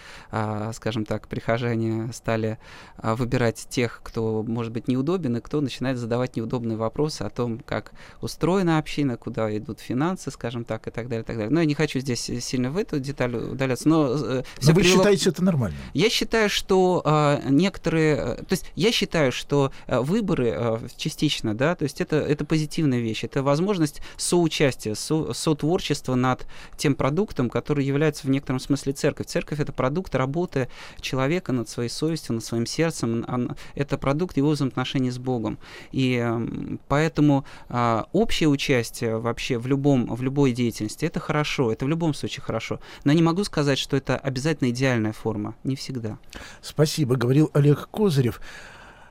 скажем 0.72 1.04
так, 1.04 1.28
прихожане 1.28 2.12
стали 2.12 2.58
выбирать 3.02 3.66
тех, 3.68 4.00
кто 4.02 4.42
может 4.42 4.72
быть 4.72 4.88
неудобен, 4.88 5.36
и 5.36 5.40
кто 5.40 5.60
начинает 5.60 5.98
задавать 5.98 6.36
неудобные 6.36 6.76
вопросы 6.76 7.22
о 7.22 7.30
том, 7.30 7.60
как 7.60 7.92
устроена 8.20 8.78
община, 8.78 9.16
куда 9.16 9.56
идут 9.56 9.80
финансы, 9.80 10.30
скажем 10.30 10.64
так, 10.64 10.86
и 10.86 10.90
так 10.90 11.08
далее, 11.08 11.22
и 11.22 11.26
так 11.26 11.36
далее. 11.36 11.50
Но 11.50 11.60
я 11.60 11.66
не 11.66 11.74
хочу 11.74 12.00
здесь 12.00 12.20
сильно 12.20 12.70
в 12.70 12.76
эту 12.76 12.98
деталь 13.00 13.34
удаляться, 13.34 13.88
но... 13.88 14.06
Э, 14.06 14.42
но 14.62 14.72
вы 14.72 14.80
привело... 14.80 14.96
считаете 14.96 15.30
это 15.30 15.42
нормально? 15.44 15.76
Я 15.94 16.10
считаю, 16.10 16.37
считаю, 16.38 16.50
что 16.50 17.02
э, 17.04 17.40
некоторые, 17.50 18.14
э, 18.16 18.36
то 18.36 18.52
есть 18.52 18.70
я 18.76 18.92
считаю, 18.92 19.32
что 19.32 19.72
э, 19.86 19.98
выборы 19.98 20.52
э, 20.54 20.78
частично, 20.96 21.54
да, 21.54 21.74
то 21.74 21.84
есть 21.84 22.00
это 22.00 22.16
это 22.16 22.44
позитивная 22.44 23.00
вещь, 23.00 23.24
это 23.24 23.42
возможность 23.42 24.00
соучастия, 24.16 24.94
со, 24.94 25.32
сотворчества 25.32 26.14
над 26.14 26.46
тем 26.76 26.94
продуктом, 26.94 27.50
который 27.50 27.84
является 27.84 28.26
в 28.26 28.30
некотором 28.30 28.60
смысле 28.60 28.92
церковь. 28.92 29.26
Церковь 29.26 29.58
это 29.58 29.72
продукт 29.72 30.14
работы 30.14 30.68
человека 31.00 31.52
над 31.52 31.68
своей 31.68 31.88
совестью, 31.88 32.34
над 32.34 32.44
своим 32.44 32.66
сердцем, 32.66 33.56
это 33.74 33.98
продукт 33.98 34.36
его 34.36 34.50
взаимоотношений 34.50 35.10
с 35.10 35.18
Богом, 35.18 35.58
и 35.92 36.22
э, 36.22 36.76
поэтому 36.88 37.44
э, 37.68 38.02
общее 38.12 38.48
участие 38.48 39.18
вообще 39.18 39.58
в 39.58 39.66
любом 39.66 40.14
в 40.14 40.22
любой 40.22 40.52
деятельности 40.52 41.04
это 41.04 41.20
хорошо, 41.20 41.72
это 41.72 41.84
в 41.84 41.88
любом 41.88 42.14
случае 42.14 42.42
хорошо, 42.42 42.78
но 43.04 43.12
не 43.12 43.22
могу 43.22 43.44
сказать, 43.44 43.78
что 43.78 43.96
это 43.96 44.16
обязательно 44.16 44.70
идеальная 44.70 45.12
форма, 45.12 45.54
не 45.64 45.74
всегда. 45.74 46.18
Спасибо, 46.60 47.16
говорил 47.16 47.50
Олег 47.54 47.88
Козырев. 47.90 48.40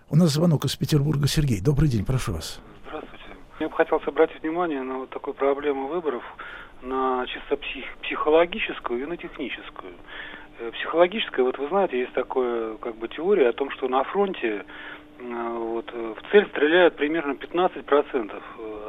У 0.10 0.16
нас 0.16 0.30
звонок 0.30 0.66
из 0.66 0.76
Петербурга. 0.76 1.28
Сергей, 1.28 1.62
добрый 1.62 1.90
день, 1.90 2.06
прошу 2.06 2.34
вас. 2.34 2.62
Здравствуйте. 2.88 3.26
Я 3.60 3.70
бы 3.70 3.76
хотел 3.76 4.02
обратить 4.06 4.42
внимание 4.42 4.82
на 4.82 5.00
вот 5.00 5.10
такую 5.10 5.34
проблему 5.34 5.88
выборов, 5.88 6.24
на 6.82 7.26
чисто 7.28 7.58
псих, 7.58 7.86
психологическую 8.04 9.04
и 9.04 9.06
на 9.06 9.18
техническую. 9.18 9.94
Э, 10.60 10.72
психологическая, 10.72 11.46
вот 11.46 11.58
вы 11.58 11.68
знаете, 11.68 12.00
есть 12.00 12.14
такая 12.14 12.76
как 12.78 12.96
бы 12.96 13.08
теория 13.08 13.50
о 13.50 13.54
том, 13.54 13.70
что 13.72 13.88
на 13.88 14.04
фронте 14.06 14.66
э, 15.20 15.58
вот, 15.58 15.90
э, 15.94 16.14
в 16.18 16.32
цель 16.32 16.48
стреляют 16.48 16.96
примерно 16.96 17.34
15% 17.34 18.42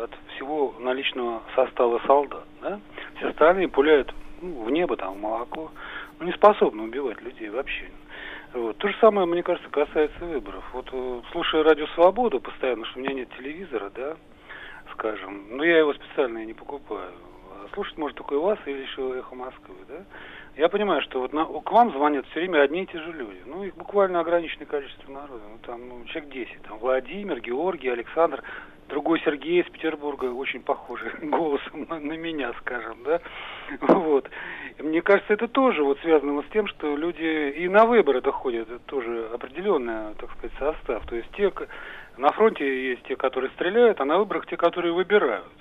от 0.04 0.10
всего 0.34 0.74
наличного 0.78 1.42
состава 1.54 2.00
солдат. 2.06 2.44
Да? 2.62 2.80
Все 3.16 3.28
остальные 3.28 3.68
пуляют 3.68 4.14
ну, 4.40 4.64
в 4.64 4.70
небо, 4.70 4.96
там, 4.96 5.14
в 5.14 5.20
молоко. 5.20 5.70
Ну, 6.18 6.26
не 6.26 6.32
способны 6.32 6.84
убивать 6.84 7.20
людей 7.22 7.48
вообще. 7.50 7.90
Вот. 8.54 8.78
То 8.78 8.88
же 8.88 8.94
самое, 9.00 9.26
мне 9.26 9.42
кажется, 9.42 9.68
касается 9.70 10.24
выборов. 10.24 10.64
Вот 10.72 10.88
э, 10.92 11.20
слушая 11.32 11.62
радио 11.62 11.86
Свободу 11.88 12.40
постоянно, 12.40 12.86
что 12.86 12.98
у 12.98 13.02
меня 13.02 13.14
нет 13.14 13.28
телевизора, 13.36 13.90
да, 13.94 14.16
скажем, 14.92 15.56
но 15.56 15.64
я 15.64 15.78
его 15.78 15.92
специально 15.94 16.44
не 16.44 16.54
покупаю. 16.54 17.12
А 17.50 17.68
слушать 17.74 17.98
может 17.98 18.16
только 18.16 18.34
и 18.34 18.38
вас 18.38 18.58
или 18.66 18.82
еще 18.82 19.18
Эхо 19.18 19.34
Москвы, 19.34 19.76
да. 19.88 20.04
Я 20.56 20.68
понимаю, 20.68 21.02
что 21.02 21.20
вот 21.20 21.32
на, 21.32 21.44
к 21.44 21.70
вам 21.70 21.92
звонят 21.92 22.26
все 22.26 22.40
время 22.40 22.62
одни 22.62 22.82
и 22.82 22.86
те 22.86 22.98
же 22.98 23.12
люди. 23.12 23.40
Ну, 23.46 23.62
их 23.62 23.76
буквально 23.76 24.18
ограниченное 24.18 24.66
количество 24.66 25.12
народа. 25.12 25.42
Ну, 25.48 25.58
там, 25.62 25.88
ну, 25.88 26.04
человек 26.06 26.30
10. 26.30 26.62
Там 26.62 26.78
Владимир, 26.78 27.40
Георгий, 27.40 27.88
Александр. 27.88 28.42
Другой 28.88 29.20
Сергей 29.20 29.60
из 29.60 29.70
Петербурга, 29.70 30.26
очень 30.26 30.62
похожий 30.62 31.10
голосом 31.22 31.86
на, 31.88 32.00
на 32.00 32.14
меня, 32.14 32.52
скажем, 32.60 32.98
да. 33.04 33.20
Вот. 33.80 34.28
И 34.78 34.82
мне 34.82 35.02
кажется, 35.02 35.34
это 35.34 35.46
тоже 35.46 35.82
вот 35.84 35.98
связано 36.00 36.42
с 36.42 36.52
тем, 36.52 36.66
что 36.66 36.96
люди 36.96 37.50
и 37.50 37.68
на 37.68 37.84
выборы 37.84 38.20
доходят, 38.20 38.70
это 38.70 38.78
тоже 38.86 39.28
определенный, 39.32 40.14
так 40.18 40.30
сказать, 40.32 40.52
состав. 40.58 41.06
То 41.06 41.16
есть 41.16 41.30
те, 41.32 41.52
на 42.16 42.32
фронте 42.32 42.90
есть 42.90 43.02
те, 43.04 43.16
которые 43.16 43.50
стреляют, 43.52 44.00
а 44.00 44.04
на 44.04 44.18
выборах 44.18 44.46
те, 44.46 44.56
которые 44.56 44.92
выбирают. 44.92 45.52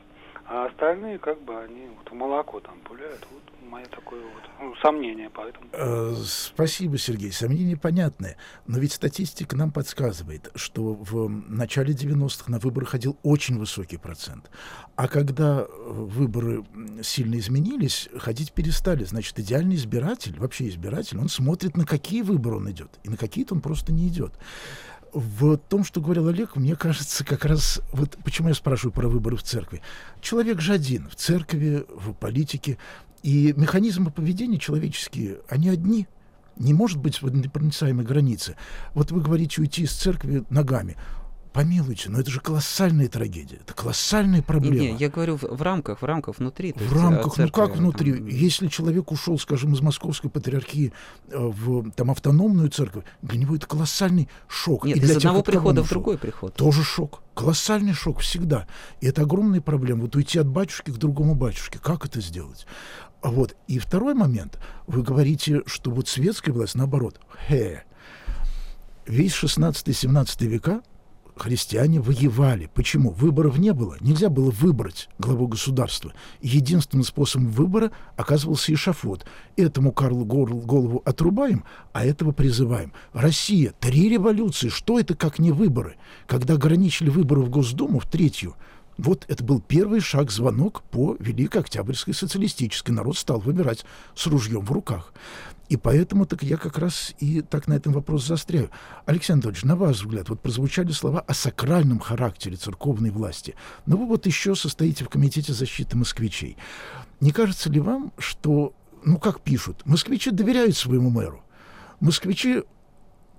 А 0.49 0.67
остальные, 0.67 1.19
как 1.19 1.41
бы, 1.41 1.59
они 1.59 1.87
вот 1.97 2.09
в 2.09 2.13
молоко 2.13 2.61
там 2.61 2.79
пуляют. 2.79 3.27
Вот 3.31 3.43
мое 3.67 3.85
такое 3.87 4.21
вот 4.21 4.43
ну, 4.61 4.73
сомнение 4.81 5.29
поэтому. 5.29 5.67
Э, 5.73 6.13
спасибо, 6.25 6.97
Сергей. 6.97 7.33
Сомнения 7.33 7.75
понятны. 7.75 8.37
Но 8.65 8.79
ведь 8.79 8.93
статистика 8.93 9.57
нам 9.57 9.71
подсказывает, 9.71 10.49
что 10.55 10.93
в 10.93 11.27
начале 11.27 11.93
90-х 11.93 12.49
на 12.49 12.59
выборы 12.59 12.85
ходил 12.85 13.17
очень 13.23 13.59
высокий 13.59 13.97
процент. 13.97 14.49
А 14.95 15.09
когда 15.09 15.65
выборы 15.65 16.63
сильно 17.03 17.35
изменились, 17.35 18.07
ходить 18.17 18.53
перестали. 18.53 19.03
Значит, 19.03 19.37
идеальный 19.39 19.75
избиратель, 19.75 20.39
вообще 20.39 20.69
избиратель, 20.69 21.17
он 21.17 21.27
смотрит, 21.27 21.75
на 21.75 21.85
какие 21.85 22.21
выборы 22.21 22.55
он 22.55 22.71
идет. 22.71 22.99
И 23.03 23.09
на 23.09 23.17
какие-то 23.17 23.53
он 23.53 23.59
просто 23.59 23.91
не 23.91 24.07
идет 24.07 24.33
в 25.17 25.57
том, 25.57 25.83
что 25.83 25.99
говорил 25.99 26.27
Олег, 26.27 26.55
мне 26.55 26.75
кажется, 26.75 27.25
как 27.25 27.45
раз, 27.45 27.81
вот 27.91 28.17
почему 28.23 28.49
я 28.49 28.53
спрашиваю 28.53 28.93
про 28.93 29.07
выборы 29.07 29.35
в 29.35 29.43
церкви. 29.43 29.81
Человек 30.21 30.61
же 30.61 30.73
один, 30.73 31.09
в 31.09 31.15
церкви, 31.15 31.85
в 31.89 32.13
политике, 32.13 32.77
И 33.23 33.53
механизмы 33.57 34.11
поведения 34.11 34.59
человеческие, 34.59 35.39
они 35.49 35.69
одни. 35.69 36.07
Не 36.55 36.73
может 36.73 36.97
быть 36.97 37.21
непроницаемой 37.21 38.05
границы. 38.05 38.55
Вот 38.93 39.11
вы 39.11 39.21
говорите 39.21 39.61
уйти 39.61 39.83
из 39.83 39.91
церкви 39.91 40.43
ногами. 40.49 40.95
Помилуйте, 41.57 42.11
но 42.11 42.19
это 42.19 42.29
же 42.29 42.39
колоссальная 42.39 43.07
трагедия, 43.07 43.55
это 43.55 43.73
колоссальная 43.73 44.43
проблема. 44.43 44.75
Не, 44.75 44.91
не 44.91 44.97
я 44.99 45.09
говорю 45.09 45.37
в, 45.37 45.41
в 45.41 45.61
рамках, 45.63 46.03
в 46.03 46.05
рамках 46.05 46.37
внутри. 46.37 46.71
В 46.73 46.93
рамках, 46.93 47.33
церкви, 47.33 47.41
ну 47.45 47.51
как 47.51 47.75
внутри? 47.75 48.13
Там... 48.13 48.27
Если 48.27 48.67
человек 48.67 49.11
ушел, 49.11 49.39
скажем, 49.39 49.73
из 49.73 49.81
московской 49.81 50.29
патриархии 50.29 50.93
э, 51.29 51.35
в 51.35 51.89
там 51.93 52.11
автономную 52.11 52.69
церковь, 52.69 53.05
для 53.23 53.39
него 53.39 53.55
это 53.55 53.65
колоссальный 53.65 54.29
шок. 54.47 54.85
Нет, 54.85 54.97
И 54.97 54.99
для 54.99 55.13
из 55.13 55.17
одного 55.17 55.37
тех, 55.39 55.45
прихода 55.45 55.83
в 55.83 55.89
другой 55.89 56.19
приход. 56.19 56.53
Тоже 56.53 56.83
шок. 56.83 57.23
Колоссальный 57.33 57.93
шок 57.93 58.19
всегда. 58.19 58.67
И 59.01 59.07
это 59.07 59.23
огромная 59.23 59.59
проблема. 59.59 60.01
Вот 60.01 60.15
уйти 60.15 60.37
от 60.37 60.47
батюшки 60.47 60.91
к 60.91 60.97
другому 60.97 61.33
батюшке. 61.33 61.79
Как 61.79 62.05
это 62.05 62.21
сделать? 62.21 62.67
А 63.23 63.31
вот. 63.31 63.55
И 63.67 63.79
второй 63.79 64.13
момент. 64.13 64.59
Вы 64.85 65.01
говорите, 65.01 65.63
что 65.65 65.89
вот 65.89 66.07
светская 66.07 66.53
власть 66.53 66.75
наоборот. 66.75 67.19
Хе. 67.47 67.83
Весь 69.07 69.33
16-17 69.33 70.45
века 70.45 70.83
христиане 71.37 71.99
воевали. 71.99 72.69
Почему? 72.73 73.11
Выборов 73.11 73.57
не 73.57 73.73
было. 73.73 73.97
Нельзя 74.01 74.29
было 74.29 74.51
выбрать 74.51 75.09
главу 75.19 75.47
государства. 75.47 76.13
Единственным 76.41 77.03
способом 77.03 77.47
выбора 77.47 77.91
оказывался 78.15 78.73
эшафот. 78.73 79.25
Этому 79.55 79.91
Карлу 79.91 80.25
голову 80.25 81.01
отрубаем, 81.05 81.63
а 81.93 82.05
этого 82.05 82.31
призываем. 82.31 82.93
Россия, 83.13 83.73
три 83.79 84.09
революции, 84.09 84.69
что 84.69 84.99
это 84.99 85.15
как 85.15 85.39
не 85.39 85.51
выборы? 85.51 85.95
Когда 86.25 86.55
ограничили 86.55 87.09
выборы 87.09 87.41
в 87.41 87.49
Госдуму, 87.49 87.99
в 87.99 88.05
третью, 88.05 88.55
вот 88.97 89.25
это 89.27 89.43
был 89.43 89.61
первый 89.61 89.99
шаг, 89.99 90.31
звонок 90.31 90.81
по 90.89 91.15
Великой 91.19 91.61
Октябрьской 91.61 92.13
социалистической. 92.13 92.95
Народ 92.95 93.17
стал 93.17 93.39
выбирать 93.39 93.85
с 94.15 94.25
ружьем 94.25 94.61
в 94.61 94.71
руках. 94.71 95.13
И 95.69 95.75
поэтому 95.75 96.25
так 96.25 96.43
я 96.43 96.57
как 96.57 96.77
раз 96.77 97.13
и 97.19 97.41
так 97.41 97.67
на 97.67 97.73
этом 97.73 97.91
вопрос 97.91 98.25
застряю. 98.25 98.69
Александр 99.05 99.47
Анатольевич, 99.47 99.63
на 99.65 99.75
ваш 99.75 99.97
взгляд, 99.97 100.29
вот 100.29 100.41
прозвучали 100.41 100.91
слова 100.91 101.19
о 101.19 101.33
сакральном 101.33 101.99
характере 101.99 102.55
церковной 102.55 103.09
власти. 103.09 103.55
Но 103.85 103.97
вы 103.97 104.05
вот 104.05 104.25
еще 104.25 104.55
состоите 104.55 105.03
в 105.03 105.09
Комитете 105.09 105.53
защиты 105.53 105.97
москвичей. 105.97 106.57
Не 107.19 107.31
кажется 107.31 107.69
ли 107.69 107.79
вам, 107.79 108.13
что, 108.17 108.73
ну 109.03 109.17
как 109.17 109.41
пишут, 109.41 109.85
москвичи 109.85 110.31
доверяют 110.31 110.77
своему 110.77 111.09
мэру? 111.09 111.43
Москвичи 111.99 112.63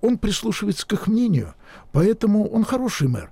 он 0.01 0.17
прислушивается 0.17 0.87
к 0.87 0.93
их 0.93 1.07
мнению, 1.07 1.55
поэтому 1.91 2.47
он 2.47 2.63
хороший 2.63 3.07
мэр. 3.07 3.31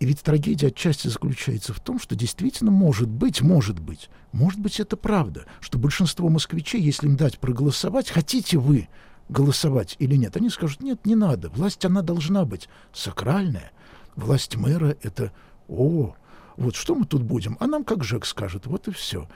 И 0.00 0.06
ведь 0.06 0.22
трагедия 0.22 0.68
отчасти 0.68 1.08
заключается 1.08 1.72
в 1.72 1.80
том, 1.80 1.98
что 1.98 2.14
действительно 2.14 2.70
может 2.70 3.08
быть, 3.08 3.42
может 3.42 3.80
быть, 3.80 4.10
может 4.32 4.60
быть 4.60 4.78
это 4.78 4.96
правда, 4.96 5.44
что 5.60 5.78
большинство 5.78 6.28
москвичей, 6.28 6.80
если 6.80 7.06
им 7.06 7.16
дать 7.16 7.38
проголосовать, 7.38 8.08
хотите 8.08 8.58
вы 8.58 8.88
голосовать 9.28 9.96
или 9.98 10.14
нет, 10.14 10.36
они 10.36 10.50
скажут, 10.50 10.82
нет, 10.82 11.04
не 11.04 11.16
надо, 11.16 11.50
власть 11.50 11.84
она 11.84 12.02
должна 12.02 12.44
быть 12.44 12.68
сакральная, 12.92 13.72
власть 14.14 14.56
мэра 14.56 14.96
это, 15.02 15.32
о, 15.66 16.14
вот 16.56 16.76
что 16.76 16.94
мы 16.94 17.04
тут 17.04 17.22
будем, 17.22 17.56
а 17.58 17.66
нам 17.66 17.84
как 17.84 18.04
Жек 18.04 18.24
скажет, 18.24 18.66
вот 18.66 18.86
и 18.86 18.92
все, 18.92 19.28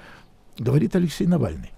говорит 0.59 0.95
Алексей 0.95 1.26
Навальный. 1.26 1.73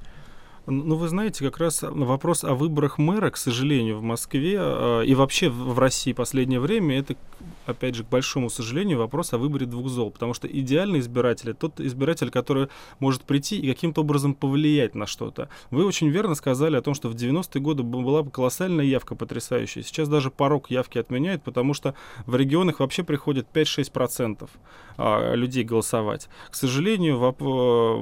Ну, 0.67 0.97
вы 0.97 1.09
знаете, 1.09 1.45
как 1.45 1.59
раз 1.59 1.83
вопрос 1.83 2.43
о 2.43 2.55
выборах 2.55 2.97
мэра, 2.97 3.31
к 3.31 3.37
сожалению, 3.37 3.99
в 3.99 4.03
Москве 4.03 4.57
э, 4.59 5.05
и 5.05 5.14
вообще 5.14 5.50
в 5.50 5.79
России 5.79 6.14
последнее 6.14 6.59
время, 6.59 7.00
это, 7.00 7.17
опять 7.66 7.94
же, 7.94 8.04
к 8.04 8.09
большому 8.09 8.50
сожалению, 8.50 8.99
вопрос 8.99 9.33
о 9.33 9.38
выборе 9.38 9.66
двух 9.66 9.88
зол. 9.88 10.11
Потому 10.11 10.35
что 10.35 10.47
идеальный 10.47 11.00
избиратель— 11.00 11.50
это 11.50 11.61
тот 11.61 11.80
избиратель, 11.80 12.30
который 12.30 12.68
может 12.99 13.23
прийти 13.23 13.59
и 13.59 13.68
каким-то 13.68 14.02
образом 14.02 14.35
повлиять 14.35 14.94
на 14.94 15.06
что-то. 15.06 15.49
Вы 15.71 15.85
очень 15.85 16.09
верно 16.09 16.35
сказали 16.35 16.76
о 16.76 16.83
том, 16.83 16.94
что 16.94 17.09
в 17.09 17.14
90-е 17.14 17.61
годы 17.61 17.83
была 17.83 18.23
колоссальная 18.25 18.85
явка 18.85 19.14
потрясающая. 19.14 19.83
Сейчас 19.83 20.09
даже 20.09 20.30
порог 20.30 20.71
явки 20.71 20.99
отменяют, 20.99 21.42
потому 21.42 21.75
что 21.75 21.94
в 22.26 22.37
регионах 22.37 22.80
вообще 22.80 23.02
приходит 23.02 23.47
5-6% 23.52 24.49
а, 24.97 25.35
людей 25.35 25.64
голосовать. 25.64 26.28
К 26.50 26.54
сожалению, 26.54 27.35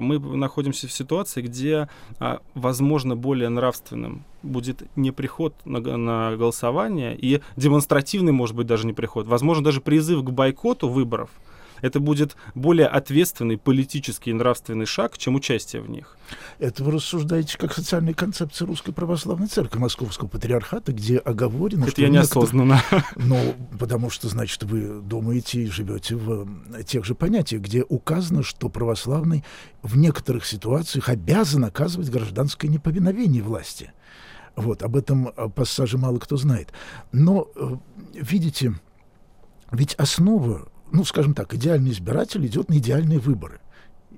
мы 0.01 0.19
находимся 0.19 0.87
в 0.87 0.93
ситуации, 0.93 1.43
где 1.43 1.89
а, 2.19 2.41
возможно, 2.55 3.17
более 3.17 3.49
нравственным 3.49 4.25
будет 4.43 4.83
не 4.97 5.11
приход 5.11 5.55
на, 5.65 5.81
на 5.81 6.37
голосование 6.37 7.17
и 7.17 7.41
демонстративный, 7.57 8.33
может 8.33 8.57
быть, 8.57 8.67
даже 8.67 8.87
не 8.87 8.93
приход. 8.93 9.27
Возможно, 9.27 9.65
даже 9.65 9.81
призыв 9.81 10.23
к 10.25 10.31
бойкоту 10.31 10.89
выборов– 10.89 11.31
это 11.83 11.99
будет 12.01 12.37
более 12.55 12.87
ответственный 12.87 13.59
политический 13.59 14.31
и 14.31 14.33
нравственный 14.33 14.87
шаг, 14.87 15.19
чем 15.19 15.35
участие 15.35 15.83
в 15.83 15.91
них. 15.91 16.17
Это 16.61 16.85
вы 16.85 16.93
рассуждаете 16.93 17.59
как 17.59 17.75
социальная 17.75 18.15
концепция 18.15 18.67
Русской 18.67 18.93
Православной 18.93 19.49
Церкви 19.49 19.79
Московского 19.81 20.29
Патриархата, 20.29 20.93
где 20.93 21.19
оговорено, 21.19 21.83
Это 21.83 21.91
что... 21.91 22.03
я 22.03 22.09
неосознанно. 22.09 22.83
Ну, 23.17 23.55
потому 23.79 24.11
что, 24.11 24.29
значит, 24.29 24.63
вы 24.63 25.01
думаете 25.01 25.63
и 25.63 25.67
живете 25.67 26.15
в 26.15 26.47
тех 26.85 27.05
же 27.05 27.15
понятиях, 27.15 27.63
где 27.63 27.85
указано, 27.89 28.43
что 28.43 28.69
православный 28.69 29.45
в 29.83 29.97
некоторых 29.97 30.47
ситуациях 30.47 31.09
обязан 31.09 31.65
оказывать 31.65 32.11
гражданское 32.11 32.69
неповиновение 32.69 33.43
власти. 33.43 33.93
Вот, 34.57 34.83
об 34.83 34.97
этом 34.97 35.29
э, 35.29 35.49
пассаже 35.49 35.99
мало 35.99 36.19
кто 36.19 36.37
знает. 36.37 36.73
Но, 37.13 37.49
э, 37.57 37.77
видите, 38.15 38.75
ведь 39.71 39.95
основа 39.95 40.69
ну, 40.93 41.05
скажем 41.05 41.35
так, 41.35 41.55
идеальный 41.55 41.91
избиратель 41.91 42.47
идет 42.47 42.69
на 42.69 42.75
идеальные 42.75 43.19
выборы. 43.19 43.61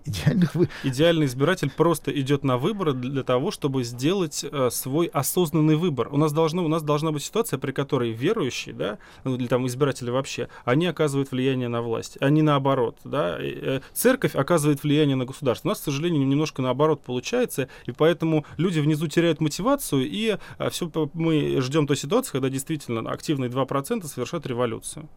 Идеальных 0.04 0.54
вы... 0.54 0.68
Идеальный 0.82 1.26
избиратель 1.26 1.70
просто 1.70 2.10
идет 2.12 2.44
на 2.44 2.58
выборы 2.58 2.92
для 2.92 3.22
того, 3.22 3.50
чтобы 3.50 3.84
сделать 3.84 4.44
э, 4.44 4.68
свой 4.70 5.06
осознанный 5.06 5.76
выбор. 5.76 6.08
У 6.12 6.16
нас, 6.16 6.32
должно, 6.32 6.64
у 6.64 6.68
нас 6.68 6.82
должна 6.82 7.10
быть 7.10 7.24
ситуация, 7.24 7.58
при 7.58 7.72
которой 7.72 8.12
верующие, 8.12 8.74
да, 8.74 8.98
ну, 9.24 9.34
или 9.34 9.46
там 9.46 9.66
избиратели 9.66 10.10
вообще, 10.10 10.48
они 10.64 10.86
оказывают 10.86 11.30
влияние 11.30 11.68
на 11.68 11.80
власть, 11.82 12.18
а 12.20 12.30
наоборот. 12.30 12.98
Да? 13.04 13.36
Э, 13.40 13.80
церковь 13.92 14.34
оказывает 14.34 14.82
влияние 14.82 15.16
на 15.16 15.24
государство. 15.24 15.68
У 15.68 15.70
нас, 15.70 15.80
к 15.80 15.84
сожалению, 15.84 16.26
немножко 16.26 16.62
наоборот 16.62 17.02
получается, 17.02 17.68
и 17.86 17.92
поэтому 17.92 18.44
люди 18.56 18.80
внизу 18.80 19.06
теряют 19.06 19.40
мотивацию, 19.40 20.08
и 20.08 20.36
э, 20.58 20.70
все 20.70 20.90
мы 21.14 21.60
ждем 21.60 21.86
той 21.86 21.96
ситуации, 21.96 22.32
когда 22.32 22.50
действительно 22.50 23.10
активные 23.10 23.50
2% 23.50 24.06
совершат 24.06 24.46
революцию. 24.46 25.08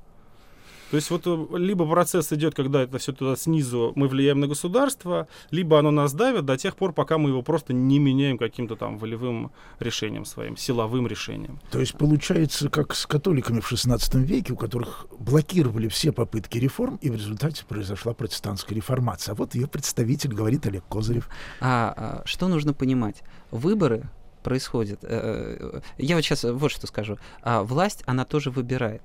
То 0.91 0.95
есть 0.95 1.09
вот 1.09 1.23
э, 1.25 1.57
либо 1.57 1.85
процесс 1.85 2.31
идет, 2.31 2.55
когда 2.55 2.83
это 2.83 2.97
все 2.97 3.11
туда 3.11 3.35
снизу 3.35 3.91
мы 3.95 4.07
влияем 4.07 4.39
на 4.39 4.47
государство, 4.47 5.27
либо 5.51 5.79
оно 5.79 5.91
нас 5.91 6.13
давит 6.13 6.45
до 6.45 6.57
тех 6.57 6.75
пор, 6.75 6.93
пока 6.93 7.17
мы 7.17 7.29
его 7.29 7.41
просто 7.41 7.73
не 7.73 7.99
меняем 7.99 8.37
каким-то 8.37 8.75
там 8.75 8.97
волевым 8.97 9.51
решением 9.79 10.25
своим, 10.25 10.55
силовым 10.57 11.07
решением. 11.07 11.59
То 11.71 11.79
есть 11.79 11.97
получается, 11.97 12.69
как 12.69 12.95
с 12.95 13.05
католиками 13.05 13.59
в 13.59 13.71
XVI 13.71 13.99
веке, 14.23 14.53
у 14.53 14.55
которых 14.55 15.07
блокировали 15.19 15.87
все 15.87 16.11
попытки 16.11 16.57
реформ, 16.57 16.97
и 17.01 17.09
в 17.09 17.15
результате 17.15 17.65
произошла 17.65 18.13
протестантская 18.13 18.75
реформация. 18.75 19.33
А 19.33 19.35
вот 19.35 19.55
ее 19.55 19.67
представитель 19.67 20.33
говорит 20.33 20.65
Олег 20.65 20.83
Козырев. 20.87 21.29
А, 21.59 21.93
а 21.95 22.21
что 22.25 22.47
нужно 22.47 22.73
понимать? 22.73 23.23
Выборы 23.51 24.09
происходят. 24.43 24.99
Э, 25.03 25.57
э, 25.59 25.81
я 25.97 26.15
вот 26.15 26.23
сейчас 26.23 26.43
вот 26.43 26.71
что 26.71 26.87
скажу. 26.87 27.17
А 27.41 27.63
власть, 27.63 28.03
она 28.05 28.23
тоже 28.23 28.49
выбирает. 28.49 29.01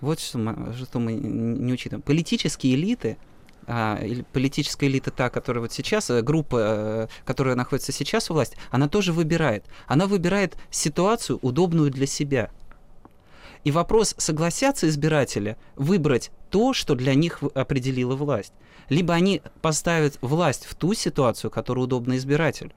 Вот 0.00 0.20
что 0.20 0.38
мы, 0.38 0.72
что 0.74 0.98
мы 0.98 1.12
не 1.12 1.72
учитываем. 1.72 2.02
Политические 2.02 2.74
элиты, 2.74 3.18
а, 3.66 4.00
политическая 4.32 4.86
элита 4.86 5.10
та, 5.10 5.30
которая 5.30 5.62
вот 5.62 5.72
сейчас, 5.72 6.10
э, 6.10 6.22
группа, 6.22 6.56
э, 6.58 7.08
которая 7.24 7.54
находится 7.54 7.92
сейчас 7.92 8.30
у 8.30 8.34
власти, 8.34 8.56
она 8.70 8.88
тоже 8.88 9.12
выбирает. 9.12 9.64
Она 9.86 10.06
выбирает 10.06 10.56
ситуацию, 10.70 11.38
удобную 11.42 11.90
для 11.90 12.06
себя. 12.06 12.50
И 13.62 13.70
вопрос, 13.70 14.14
согласятся 14.16 14.88
избиратели 14.88 15.56
выбрать 15.76 16.30
то, 16.50 16.72
что 16.72 16.94
для 16.94 17.14
них 17.14 17.42
определила 17.54 18.16
власть. 18.16 18.54
Либо 18.88 19.14
они 19.14 19.42
поставят 19.60 20.18
власть 20.22 20.64
в 20.66 20.74
ту 20.74 20.94
ситуацию, 20.94 21.50
которая 21.50 21.84
удобна 21.84 22.16
избирателю. 22.16 22.72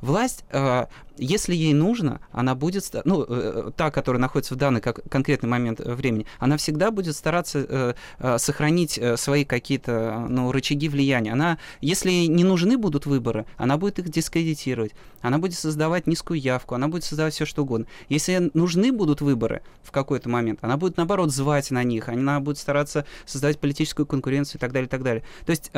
Власть, 0.00 0.44
э, 0.50 0.86
если 1.16 1.54
ей 1.54 1.74
нужно, 1.74 2.20
она 2.30 2.54
будет, 2.54 2.90
ну, 3.04 3.24
э, 3.28 3.70
та, 3.76 3.90
которая 3.90 4.20
находится 4.20 4.54
в 4.54 4.56
данный 4.56 4.80
конкретный 4.80 5.48
момент 5.48 5.80
времени, 5.80 6.26
она 6.38 6.56
всегда 6.56 6.90
будет 6.90 7.16
стараться 7.16 7.94
э, 8.18 8.38
сохранить 8.38 9.00
свои 9.16 9.44
какие-то, 9.44 10.26
ну, 10.28 10.52
рычаги 10.52 10.88
влияния. 10.88 11.32
Она, 11.32 11.58
если 11.80 12.10
не 12.10 12.44
нужны 12.44 12.78
будут 12.78 13.06
выборы, 13.06 13.46
она 13.56 13.76
будет 13.76 13.98
их 13.98 14.08
дискредитировать, 14.08 14.92
она 15.20 15.38
будет 15.38 15.54
создавать 15.54 16.06
низкую 16.06 16.40
явку, 16.40 16.74
она 16.74 16.88
будет 16.88 17.04
создавать 17.04 17.34
все 17.34 17.44
что 17.44 17.62
угодно. 17.62 17.86
Если 18.08 18.50
нужны 18.54 18.92
будут 18.92 19.20
выборы 19.20 19.62
в 19.82 19.90
какой-то 19.90 20.28
момент, 20.28 20.60
она 20.62 20.76
будет, 20.76 20.96
наоборот, 20.96 21.32
звать 21.32 21.70
на 21.70 21.82
них, 21.82 22.08
она 22.08 22.40
будет 22.40 22.58
стараться 22.58 23.04
создавать 23.26 23.58
политическую 23.58 24.06
конкуренцию 24.06 24.58
и 24.58 24.60
так 24.60 24.72
далее, 24.72 24.86
и 24.86 24.90
так 24.90 25.02
далее. 25.02 25.24
То 25.44 25.50
есть 25.50 25.70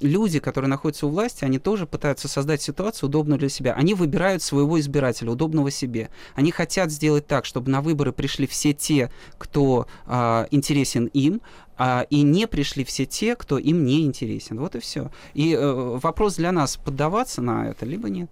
люди, 0.00 0.40
которые 0.40 0.68
находятся 0.68 1.06
у 1.06 1.10
власти, 1.10 1.44
они 1.44 1.58
тоже 1.58 1.86
пытаются 1.86 2.28
создать 2.28 2.62
ситуацию 2.62 3.08
удобную 3.08 3.38
для 3.38 3.48
себя. 3.48 3.74
Они 3.74 3.94
выбирают 3.94 4.42
своего 4.42 4.78
избирателя, 4.78 5.30
удобного 5.30 5.70
себе. 5.70 6.10
Они 6.34 6.50
хотят 6.50 6.90
сделать 6.90 7.26
так, 7.26 7.44
чтобы 7.44 7.70
на 7.70 7.80
выборы 7.80 8.12
пришли 8.12 8.46
все 8.46 8.72
те, 8.72 9.10
кто 9.38 9.86
э, 10.06 10.46
интересен 10.50 11.06
им, 11.06 11.40
а, 11.78 12.06
и 12.10 12.22
не 12.22 12.46
пришли 12.48 12.84
все 12.84 13.06
те, 13.06 13.36
кто 13.36 13.56
им 13.56 13.84
не 13.84 14.04
интересен. 14.04 14.58
Вот 14.58 14.74
и 14.74 14.80
все. 14.80 15.10
И 15.34 15.54
э, 15.54 15.58
вопрос 16.02 16.36
для 16.36 16.50
нас, 16.50 16.76
поддаваться 16.76 17.40
на 17.40 17.70
это, 17.70 17.86
либо 17.86 18.08
нет. 18.08 18.28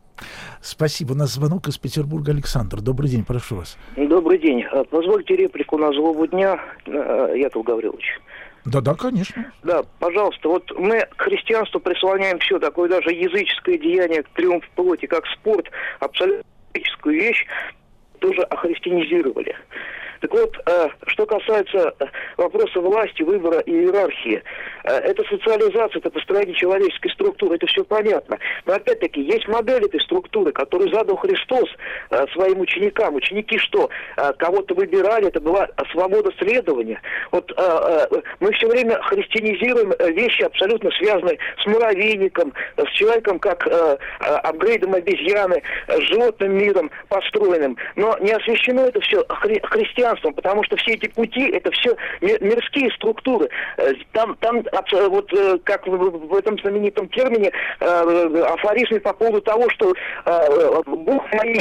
Спасибо. 0.61 1.13
У 1.13 1.15
нас 1.15 1.35
звонок 1.35 1.69
из 1.69 1.79
Петербурга. 1.79 2.33
Александр, 2.33 2.81
добрый 2.81 3.09
день, 3.09 3.25
прошу 3.25 3.57
вас. 3.57 3.79
Добрый 3.97 4.39
день. 4.39 4.65
Э, 4.73 4.85
позвольте 4.91 5.37
реплику 5.37 5.79
на 5.79 5.93
злобу 5.93 6.27
дня, 6.27 6.59
э, 6.87 7.35
Яков 7.37 7.65
Гаврилович. 7.65 8.21
Да-да, 8.67 8.95
конечно. 8.95 9.53
Да, 9.63 9.83
пожалуйста, 10.01 10.49
вот 10.49 10.71
мы 10.79 11.01
к 11.17 11.23
христианству 11.23 11.79
прислоняем 11.79 12.39
все, 12.41 12.59
такое 12.59 12.89
даже 12.89 13.11
языческое 13.11 13.79
деяние, 13.79 14.25
триумф 14.35 14.69
плоти, 14.75 15.07
как 15.07 15.25
спорт, 15.29 15.71
абсолютно 16.01 16.43
вещь, 17.05 17.47
тоже 18.19 18.43
охристианизировали. 18.43 19.55
Так 20.21 20.33
вот, 20.33 20.57
э, 20.67 20.89
что 21.07 21.27
касается 21.27 21.95
э, 21.99 22.05
вопроса 22.37 22.81
власти, 22.81 23.23
выбора 23.23 23.61
и 23.61 23.73
иерархии, 23.73 24.43
э, 24.85 24.91
это 24.91 25.23
социализация, 25.25 25.99
это 25.99 26.11
построение 26.11 26.55
человеческой 26.55 27.11
структуры, 27.11 27.57
это 27.57 27.67
все 27.67 27.85
понятно. 27.85 28.39
Но 28.65 28.75
опять-таки 28.75 29.21
есть 29.21 29.47
модель 29.49 29.85
этой 29.85 30.01
структуры, 30.01 30.53
которую 30.53 30.93
задал 30.93 31.17
Христос 31.17 31.69
своим 32.33 32.61
ученикам. 32.61 33.15
Ученики 33.15 33.59
что? 33.59 33.91
Кого-то 34.39 34.75
выбирали, 34.75 35.29
это 35.29 35.41
была 35.41 35.69
свобода 35.93 36.31
следования. 36.39 37.01
Вот 37.33 37.53
мы 38.41 38.53
все 38.53 38.69
время 38.69 39.01
христианизируем 39.03 39.93
вещи, 40.15 40.43
абсолютно 40.43 40.91
связанные 40.93 41.39
с 41.63 41.67
муравейником, 41.67 42.53
с 42.77 42.91
человеком 42.93 43.39
как 43.39 43.67
апгрейдом 44.21 44.95
обезьяны, 44.95 45.63
с 45.89 46.01
животным 46.03 46.57
миром 46.57 46.91
построенным. 47.09 47.77
Но 47.97 48.17
не 48.21 48.33
освящено 48.33 48.81
это 48.81 49.01
все 49.01 49.25
хри- 49.29 49.61
христианством, 50.17 50.35
потому 50.35 50.65
что 50.65 50.77
все 50.77 50.93
эти 50.93 51.09
пути 51.09 51.49
это 51.51 51.71
все 51.73 51.97
мирские 52.21 52.91
структуры. 52.93 53.49
Э, 53.79 53.93
там, 54.13 54.37
там 54.37 54.63
вот 55.09 55.33
э, 55.33 55.59
как 55.65 55.87
в 55.87 56.35
этом 56.35 56.59
знаменитом 56.59 57.09
термине 57.09 57.53
э, 57.81 58.45
афоризме 58.55 59.01
по 59.01 59.13
поводу 59.13 59.41
того, 59.43 59.69
что 59.71 59.95
Бог 60.87 61.25
мои 61.33 61.61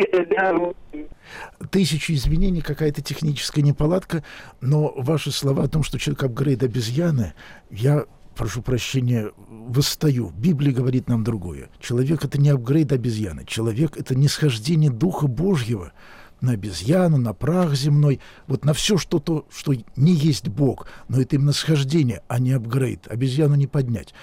тысячи 1.72 2.14
извинений, 2.14 2.62
какая-то 2.62 3.02
техническая 3.02 3.64
неполадка, 3.64 4.24
но 4.62 4.94
ваши 4.96 5.32
слова 5.32 5.64
о 5.64 5.68
том, 5.68 5.84
что 5.84 6.00
человек 6.00 6.24
апгрейд 6.24 6.64
обезьяны, 6.64 7.34
я 7.70 8.06
прошу 8.36 8.62
прощения, 8.62 9.32
восстаю. 9.48 10.32
Библия 10.36 10.74
говорит 10.74 11.08
нам 11.08 11.24
другое. 11.24 11.70
Человек— 11.80 12.24
это 12.26 12.40
не 12.40 12.50
апгрейд 12.50 12.92
обезьяны. 12.92 13.46
Человек— 13.46 13.98
это 13.98 14.16
нисхождение 14.16 14.92
Духа 14.92 15.28
Божьего 15.28 15.94
на 16.42 16.52
обезьяну, 16.54 17.18
на 17.18 17.34
прах 17.34 17.76
земной, 17.76 18.20
вот 18.48 18.66
на 18.66 18.74
все 18.74 18.98
что-то, 18.98 19.46
что 19.56 19.74
не 19.96 20.14
есть 20.14 20.48
Бог, 20.48 20.88
но 21.08 21.22
это 21.22 21.36
именно 21.36 21.54
схождение, 21.54 22.22
а 22.28 22.40
не 22.40 22.52
апгрейд. 22.52 23.08
Обезьяну 23.08 23.56
не 23.56 23.68
поднять. 23.68 24.14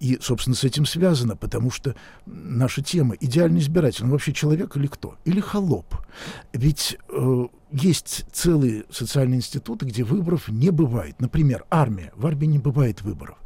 И, 0.00 0.18
собственно, 0.20 0.56
с 0.56 0.64
этим 0.64 0.84
связано, 0.84 1.36
потому 1.36 1.70
что 1.70 1.94
наша 2.26 2.82
тема 2.82 3.14
идеальный 3.20 3.60
избиратель, 3.60 4.04
он 4.04 4.10
вообще 4.10 4.32
человек 4.32 4.76
или 4.76 4.88
кто? 4.88 5.16
Или 5.24 5.40
холоп? 5.40 5.94
Ведь 6.52 6.98
э, 7.08 7.46
есть 7.70 8.24
целые 8.32 8.84
социальные 8.90 9.38
институты, 9.38 9.86
где 9.86 10.02
выборов 10.02 10.48
не 10.48 10.70
бывает. 10.70 11.20
Например, 11.20 11.64
армия. 11.70 12.12
В 12.16 12.26
армии 12.26 12.46
не 12.46 12.58
бывает 12.58 13.02
выборов. 13.02 13.38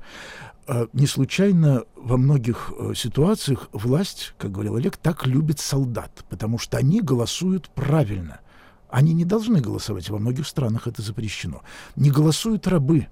А, 0.68 0.88
не 0.92 1.06
случайно 1.06 1.84
во 1.94 2.16
многих 2.16 2.72
э, 2.76 2.92
ситуациях 2.94 3.68
власть, 3.72 4.34
как 4.36 4.50
говорил 4.50 4.76
Олег, 4.76 4.96
так 4.96 5.26
любит 5.26 5.60
солдат, 5.60 6.24
потому 6.28 6.58
что 6.58 6.76
они 6.76 7.00
голосуют 7.00 7.68
правильно. 7.70 8.40
Они 8.88 9.12
не 9.12 9.24
должны 9.24 9.60
голосовать, 9.60 10.10
во 10.10 10.18
многих 10.18 10.46
странах 10.46 10.88
это 10.88 11.02
запрещено. 11.02 11.62
Не 11.94 12.10
голосуют 12.10 12.66
рабы, 12.66 13.06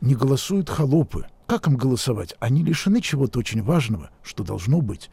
не 0.00 0.14
голосуют 0.14 0.70
холопы. 0.70 1.26
Как 1.46 1.66
им 1.66 1.76
голосовать? 1.76 2.34
Они 2.40 2.62
лишены 2.64 3.00
чего-то 3.00 3.38
очень 3.38 3.62
важного, 3.62 4.10
что 4.22 4.42
должно 4.42 4.80
быть. 4.80 5.10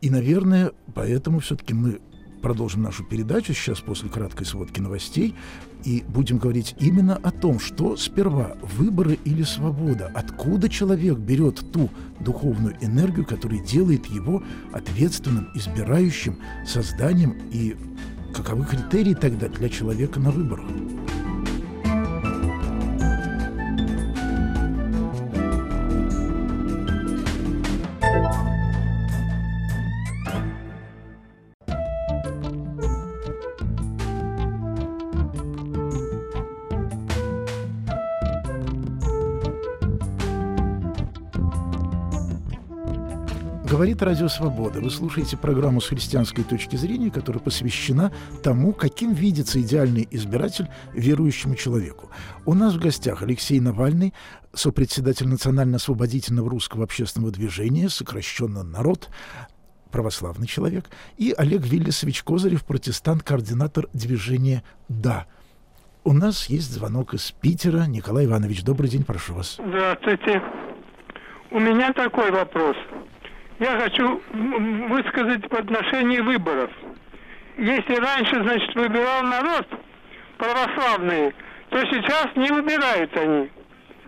И, 0.00 0.10
наверное, 0.10 0.72
поэтому 0.94 1.40
все-таки 1.40 1.74
мы 1.74 2.00
продолжим 2.40 2.82
нашу 2.82 3.04
передачу 3.04 3.52
сейчас 3.52 3.80
после 3.80 4.08
краткой 4.08 4.46
сводки 4.46 4.80
новостей 4.80 5.34
и 5.84 6.04
будем 6.08 6.38
говорить 6.38 6.74
именно 6.80 7.16
о 7.16 7.30
том, 7.30 7.60
что 7.60 7.96
сперва 7.96 8.56
выборы 8.76 9.18
или 9.24 9.42
свобода, 9.42 10.10
откуда 10.14 10.68
человек 10.68 11.18
берет 11.18 11.72
ту 11.72 11.90
духовную 12.20 12.76
энергию, 12.80 13.24
которая 13.24 13.60
делает 13.60 14.06
его 14.06 14.42
ответственным, 14.72 15.48
избирающим 15.54 16.38
созданием 16.66 17.36
и 17.52 17.76
каковы 18.34 18.64
критерии 18.64 19.14
тогда 19.14 19.48
для 19.48 19.68
человека 19.68 20.20
на 20.20 20.30
выборах. 20.30 20.66
Говорит 43.78 44.02
Радио 44.02 44.26
Свобода. 44.26 44.80
Вы 44.80 44.90
слушаете 44.90 45.36
программу 45.36 45.80
с 45.80 45.86
христианской 45.86 46.42
точки 46.42 46.74
зрения, 46.74 47.12
которая 47.12 47.40
посвящена 47.40 48.12
тому, 48.42 48.72
каким 48.72 49.12
видится 49.12 49.60
идеальный 49.60 50.08
избиратель 50.10 50.66
верующему 50.94 51.54
человеку. 51.54 52.10
У 52.44 52.54
нас 52.54 52.74
в 52.74 52.80
гостях 52.80 53.22
Алексей 53.22 53.60
Навальный, 53.60 54.14
сопредседатель 54.52 55.28
Национально-освободительного 55.28 56.50
русского 56.50 56.82
общественного 56.82 57.30
движения, 57.30 57.88
сокращенно 57.88 58.64
«Народ», 58.64 59.10
православный 59.92 60.48
человек, 60.48 60.86
и 61.16 61.32
Олег 61.38 61.64
Виллисович 61.64 62.24
Козырев, 62.24 62.64
протестант, 62.64 63.22
координатор 63.22 63.86
движения 63.92 64.64
«Да». 64.88 65.26
У 66.02 66.12
нас 66.12 66.46
есть 66.46 66.72
звонок 66.72 67.14
из 67.14 67.30
Питера. 67.30 67.84
Николай 67.86 68.24
Иванович, 68.24 68.64
добрый 68.64 68.90
день, 68.90 69.04
прошу 69.04 69.34
вас. 69.34 69.56
Здравствуйте. 69.64 70.42
У 71.52 71.60
меня 71.60 71.92
такой 71.92 72.32
вопрос– 72.32 72.76
я 73.58 73.80
хочу 73.80 74.22
высказать 74.32 75.50
в 75.50 75.54
отношении 75.54 76.20
выборов. 76.20 76.70
Если 77.56 77.96
раньше, 77.96 78.42
значит, 78.42 78.74
выбирал 78.74 79.22
народ 79.24 79.66
православные, 80.36 81.34
то 81.70 81.80
сейчас 81.80 82.28
не 82.36 82.50
выбирают 82.52 83.16
они. 83.16 83.50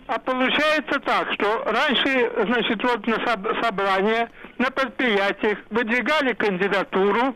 А 0.07 0.19
получается 0.19 1.01
так, 1.01 1.33
что 1.35 1.65
раньше, 1.65 2.33
значит, 2.47 2.83
вот 2.83 3.07
на 3.07 3.63
собрания, 3.63 4.31
на 4.59 4.71
предприятиях 4.71 5.59
выдвигали 5.71 6.33
кандидатуру, 6.35 7.35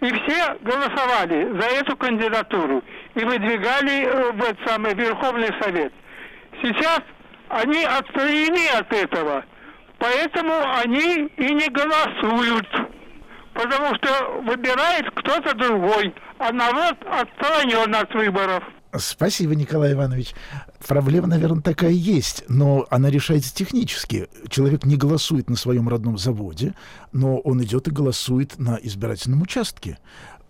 и 0.00 0.06
все 0.06 0.56
голосовали 0.60 1.58
за 1.58 1.66
эту 1.80 1.96
кандидатуру 1.96 2.82
и 3.14 3.24
выдвигали 3.24 4.04
э, 4.04 4.32
в 4.32 4.42
этот 4.42 4.58
самый 4.66 4.94
Верховный 4.94 5.48
Совет. 5.60 5.92
Сейчас 6.62 7.00
они 7.48 7.84
отстранены 7.84 8.68
от 8.78 8.92
этого– 8.92 9.44
Поэтому 9.98 10.52
они 10.76 11.30
и 11.36 11.54
не 11.54 11.68
голосуют. 11.68 12.68
Потому 13.54 13.94
что 13.96 14.42
выбирает 14.42 15.10
кто-то 15.14 15.54
другой, 15.54 16.12
а 16.38 16.52
народ 16.52 16.96
отстранен 17.06 17.94
от 17.94 18.12
выборов. 18.12 18.64
Спасибо, 18.96 19.54
Николай 19.54 19.92
Иванович. 19.92 20.34
Проблема, 20.86 21.26
наверное, 21.26 21.62
такая 21.62 21.90
есть, 21.90 22.44
но 22.48 22.86
она 22.90 23.10
решается 23.10 23.54
технически. 23.54 24.28
Человек 24.48 24.84
не 24.84 24.96
голосует 24.96 25.50
на 25.50 25.56
своем 25.56 25.88
родном 25.88 26.16
заводе, 26.16 26.74
но 27.12 27.38
он 27.38 27.62
идет 27.62 27.88
и 27.88 27.90
голосует 27.90 28.58
на 28.58 28.78
избирательном 28.80 29.42
участке. 29.42 29.98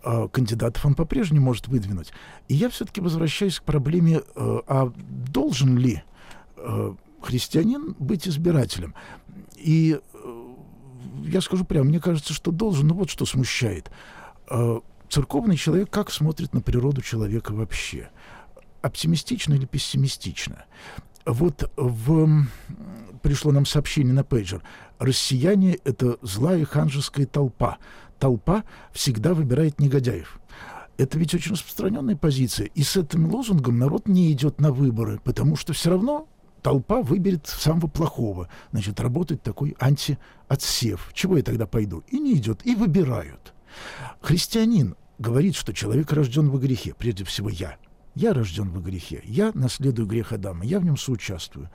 А 0.03 0.27
кандидатов 0.27 0.85
он 0.85 0.93
по-прежнему 0.93 1.45
может 1.45 1.67
выдвинуть. 1.67 2.11
И 2.47 2.53
я 2.53 2.69
все-таки 2.69 3.01
возвращаюсь 3.01 3.59
к 3.59 3.63
проблеме, 3.63 4.17
э, 4.17 4.59
а 4.67 4.91
должен 4.95 5.77
ли 5.77 6.03
э, 6.57 6.93
христианин 7.21 7.95
быть 7.97 8.27
избирателем? 8.27 8.93
И 9.57 9.99
э, 10.13 10.53
я 11.25 11.41
скажу 11.41 11.65
прямо, 11.65 11.85
мне 11.85 11.99
кажется, 11.99 12.33
что 12.33 12.51
должен, 12.51 12.87
но 12.87 12.93
вот 12.93 13.09
что 13.09 13.25
смущает. 13.25 13.89
Э, 14.49 14.79
церковный 15.09 15.57
человек 15.57 15.89
как 15.89 16.11
смотрит 16.11 16.53
на 16.53 16.61
природу 16.61 17.01
человека 17.01 17.53
вообще? 17.53 18.09
Оптимистично 18.81 19.53
или 19.53 19.65
пессимистично? 19.65 20.65
Вот 21.25 21.71
в... 21.75 22.45
пришло 23.21 23.51
нам 23.51 23.65
сообщение 23.65 24.13
на 24.13 24.23
пейджер. 24.23 24.61
Россияне— 24.99 25.79
это 25.83 26.17
злая 26.21 26.65
ханжеская 26.65 27.25
толпа. 27.25 27.77
Толпа 28.19 28.63
всегда 28.93 29.33
выбирает 29.33 29.79
негодяев. 29.79 30.39
Это 30.97 31.17
ведь 31.17 31.33
очень 31.33 31.51
распространенная 31.51 32.15
позиция. 32.15 32.67
И 32.67 32.83
с 32.83 32.95
этим 32.95 33.27
лозунгом 33.27 33.77
народ 33.77 34.07
не 34.07 34.31
идет 34.31 34.61
на 34.61 34.71
выборы, 34.71 35.19
потому 35.23 35.57
что 35.57 35.73
все 35.73 35.89
равно 35.89 36.29
толпа 36.65 37.03
выберет 37.03 37.45
самого 37.45 37.85
плохого. 37.85 38.49
Значит, 38.71 38.99
работает 38.99 39.43
такой 39.43 39.75
антиотсев. 39.79 41.11
Чего 41.13 41.37
я 41.37 41.43
тогда 41.43 41.67
пойду? 41.67 42.03
И 42.07 42.17
не 42.17 42.33
идет, 42.33 42.65
и 42.65 42.73
выбирают. 42.73 43.53
Христианин 44.19 44.95
говорит, 45.19 45.53
что 45.53 45.73
человек 45.73 46.11
рожден 46.11 46.49
во 46.49 46.57
грехе, 46.57 46.95
прежде 46.97 47.23
всего 47.23 47.49
я. 47.49 47.77
Я 48.15 48.33
рожден 48.33 48.71
во 48.71 48.81
грехе, 48.81 49.21
я 49.25 49.51
наследую 49.53 50.07
грех 50.07 50.31
Адама, 50.31 50.65
я 50.65 50.79
в 50.79 50.85
нем 50.85 50.97
соучаствую. 50.97 51.69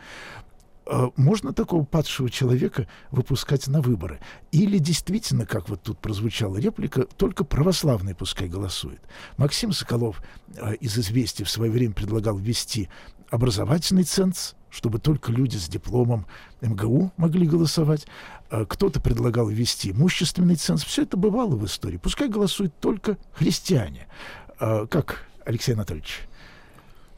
А 0.86 1.10
можно 1.14 1.52
такого 1.52 1.84
падшего 1.84 2.28
человека 2.28 2.88
выпускать 3.12 3.68
на 3.68 3.80
выборы? 3.82 4.18
Или 4.50 4.78
действительно, 4.78 5.46
как 5.46 5.68
вот 5.68 5.84
тут 5.84 6.00
прозвучала 6.00 6.56
реплика, 6.56 7.04
только 7.04 7.44
православный 7.44 8.16
пускай 8.16 8.48
голосует? 8.48 9.02
Максим 9.36 9.70
Соколов 9.70 10.20
э, 10.56 10.74
из 10.80 10.98
«Известий» 10.98 11.44
в 11.44 11.50
свое 11.50 11.70
время 11.70 11.94
предлагал 11.94 12.36
ввести 12.38 12.88
образовательный 13.30 14.02
ценз, 14.02 14.56
чтобы 14.70 14.98
только 14.98 15.32
люди 15.32 15.56
с 15.56 15.68
дипломом 15.68 16.26
МГУ 16.60 17.12
могли 17.16 17.46
голосовать. 17.46 18.06
А 18.50 18.64
кто-то 18.64 19.00
предлагал 19.00 19.48
ввести 19.48 19.90
имущественный 19.90 20.56
ценз. 20.56 20.84
Все 20.84 21.02
это 21.02 21.16
бывало 21.16 21.56
в 21.56 21.64
истории. 21.64 21.98
Пускай 21.98 22.28
голосуют 22.28 22.78
только 22.80 23.18
христиане. 23.34 24.06
А 24.58 24.86
как, 24.86 25.26
Алексей 25.44 25.74
Анатольевич? 25.74 26.20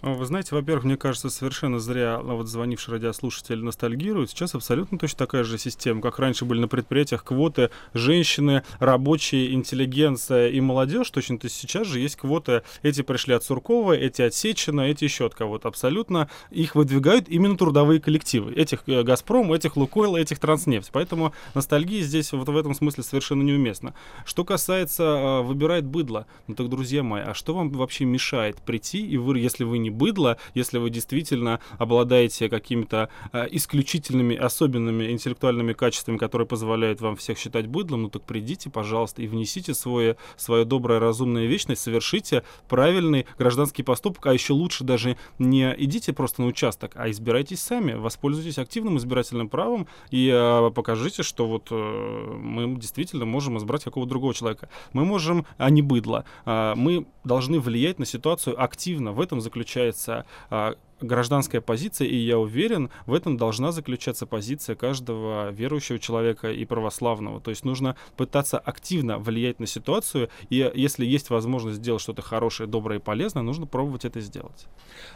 А, 0.03 0.15
вы 0.15 0.27
знаете, 0.27 0.55
во-первых, 0.55 0.85
мне 0.85 0.97
кажется, 0.97 1.31
совершенно 1.31 1.79
зря 1.79 2.17
а, 2.17 2.23
вот 2.23 2.49
звонивший 2.49 2.95
радиослушатель 2.95 3.63
ностальгирует. 3.63 4.31
Сейчас 4.31 4.55
абсолютно 4.55 4.99
точно 4.99 5.19
такая 5.19 5.45
же 5.45 5.59
система, 5.59 6.03
как 6.03 6.19
раньше 6.19 6.45
были 6.45 6.59
на 6.59 6.67
предприятиях 6.67 7.23
квоты 7.23 7.71
женщины, 7.95 8.65
рабочие, 8.81 9.53
интеллигенция 9.53 10.49
и 10.49 10.61
молодежь. 10.61 11.09
Точно 11.11 11.39
то 11.39 11.49
сейчас 11.49 11.87
же 11.87 12.01
есть 12.01 12.17
квоты. 12.17 12.63
Эти 12.83 13.03
пришли 13.03 13.35
от 13.35 13.45
Суркова, 13.45 13.93
эти 13.93 14.23
от 14.23 14.35
Сечина, 14.35 14.81
эти 14.83 15.05
еще 15.05 15.27
от 15.27 15.37
кого-то. 15.37 15.69
Абсолютно 15.69 16.29
их 16.51 16.75
выдвигают 16.75 17.29
именно 17.29 17.57
трудовые 17.57 18.01
коллективы. 18.01 18.53
Этих 18.55 18.83
э, 18.87 19.05
Газпром, 19.05 19.53
этих 19.53 19.77
Лукойл, 19.77 20.17
этих 20.17 20.41
Транснефть. 20.41 20.91
Поэтому 20.93 21.33
ностальгия 21.55 22.03
здесь 22.03 22.33
вот 22.33 22.49
в 22.49 22.57
этом 22.57 22.75
смысле 22.75 23.05
совершенно 23.05 23.43
неуместна. 23.43 23.95
Что 24.25 24.45
касается 24.45 25.05
э, 25.05 25.43
выбирает 25.43 25.85
быдло, 25.85 26.27
ну 26.49 26.57
так, 26.57 26.69
друзья 26.69 27.05
мои, 27.05 27.23
а 27.23 27.35
что 27.35 27.55
вам 27.55 27.71
вообще 27.71 28.05
мешает 28.05 28.57
прийти 28.57 29.07
и 29.07 29.17
вы, 29.17 29.39
если 29.39 29.63
вы 29.63 29.79
не 29.79 29.92
быдло, 29.93 30.37
если 30.55 30.79
вы 30.79 30.91
действительно 30.91 31.61
обладаете 31.79 32.49
какими-то 32.49 33.09
э, 33.33 33.47
исключительными, 33.51 34.37
особенными 34.37 35.11
интеллектуальными 35.11 35.73
качествами, 35.73 36.17
которые 36.17 36.47
позволяют 36.47 37.01
вам 37.01 37.17
всех 37.17 37.39
считать 37.39 37.67
быдлом, 37.67 38.03
ну 38.03 38.09
так 38.09 38.23
придите, 38.23 38.71
пожалуйста, 38.71 39.23
и 39.23 39.27
внесите 39.27 39.75
свое, 39.75 40.17
свое 40.37 40.65
доброе, 40.65 40.99
разумное 40.99 41.47
вечность, 41.47 41.83
совершите 41.83 42.43
правильный 42.69 43.27
гражданский 43.39 43.83
поступок, 43.83 44.27
а 44.27 44.33
еще 44.33 44.53
лучше 44.53 44.85
даже 44.85 45.17
не 45.39 45.75
идите 45.79 46.13
просто 46.13 46.43
на 46.43 46.49
участок, 46.49 46.93
а 46.95 47.11
избирайтесь 47.11 47.61
сами, 47.61 47.93
воспользуйтесь 47.95 48.59
активным 48.59 48.97
избирательным 48.99 49.49
правом 49.49 49.87
и 50.11 50.31
э, 50.33 50.71
покажите, 50.75 51.23
что 51.23 51.47
вот 51.47 51.69
э, 51.71 51.75
мы 51.75 52.77
действительно 52.79 53.25
можем 53.25 53.59
избрать 53.59 53.85
какого-то 53.85 54.11
другого 54.11 54.35
человека. 54.35 54.69
Мы 54.93 55.05
можем, 55.05 55.47
а 55.59 55.71
не 55.71 55.83
быдло. 55.83 56.25
Э, 56.45 56.75
мы 56.77 57.07
должны 57.25 57.61
влиять 57.61 57.99
на 57.99 58.07
ситуацию 58.07 58.61
активно. 58.63 59.13
В 59.13 59.21
этом 59.21 59.41
заключается 59.41 59.82
заключается 59.91 60.25
а, 60.51 60.75
гражданская 61.03 61.61
позиция, 61.61 62.09
и 62.09 62.17
я 62.17 62.39
уверен, 62.39 62.91
в 63.07 63.15
этом 63.15 63.37
должна 63.37 63.73
заключаться 63.73 64.27
позиция 64.27 64.77
каждого 64.77 65.51
верующего 65.51 65.99
человека 65.99 66.51
и 66.51 66.65
православного. 66.65 67.41
То 67.41 67.51
есть 67.51 67.65
нужно 67.65 67.97
пытаться 68.17 68.59
активно 68.59 69.19
влиять 69.19 69.61
на 69.61 69.67
ситуацию, 69.67 70.29
и 70.51 70.71
если 70.75 71.05
есть 71.05 71.31
возможность 71.31 71.79
сделать 71.79 72.03
что-то 72.03 72.23
хорошее, 72.23 72.69
доброе 72.69 72.99
и 72.99 73.03
полезное, 73.03 73.43
нужно 73.43 73.67
пробовать 73.67 74.05
это 74.05 74.21
сделать. 74.21 74.67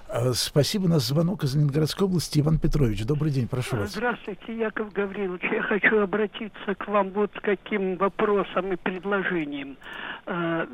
А, 0.08 0.32
спасибо. 0.34 0.84
У 0.84 0.88
нас 0.88 1.06
звонок 1.06 1.44
из 1.44 1.54
Ленинградской 1.54 2.06
области. 2.06 2.40
Иван 2.40 2.58
Петрович, 2.58 3.04
добрый 3.04 3.32
день, 3.32 3.48
прошу 3.48 3.76
вас. 3.76 3.92
Здравствуйте, 3.92 4.56
Яков 4.56 4.92
Гаврилович. 4.92 5.42
Я 5.50 5.62
хочу 5.62 6.00
обратиться 6.00 6.74
к 6.74 6.88
вам 6.88 7.10
вот 7.10 7.30
с 7.36 7.40
каким 7.40 7.96
вопросом 7.96 8.72
и 8.72 8.76
предложением 8.76 9.76
а, 10.26 10.66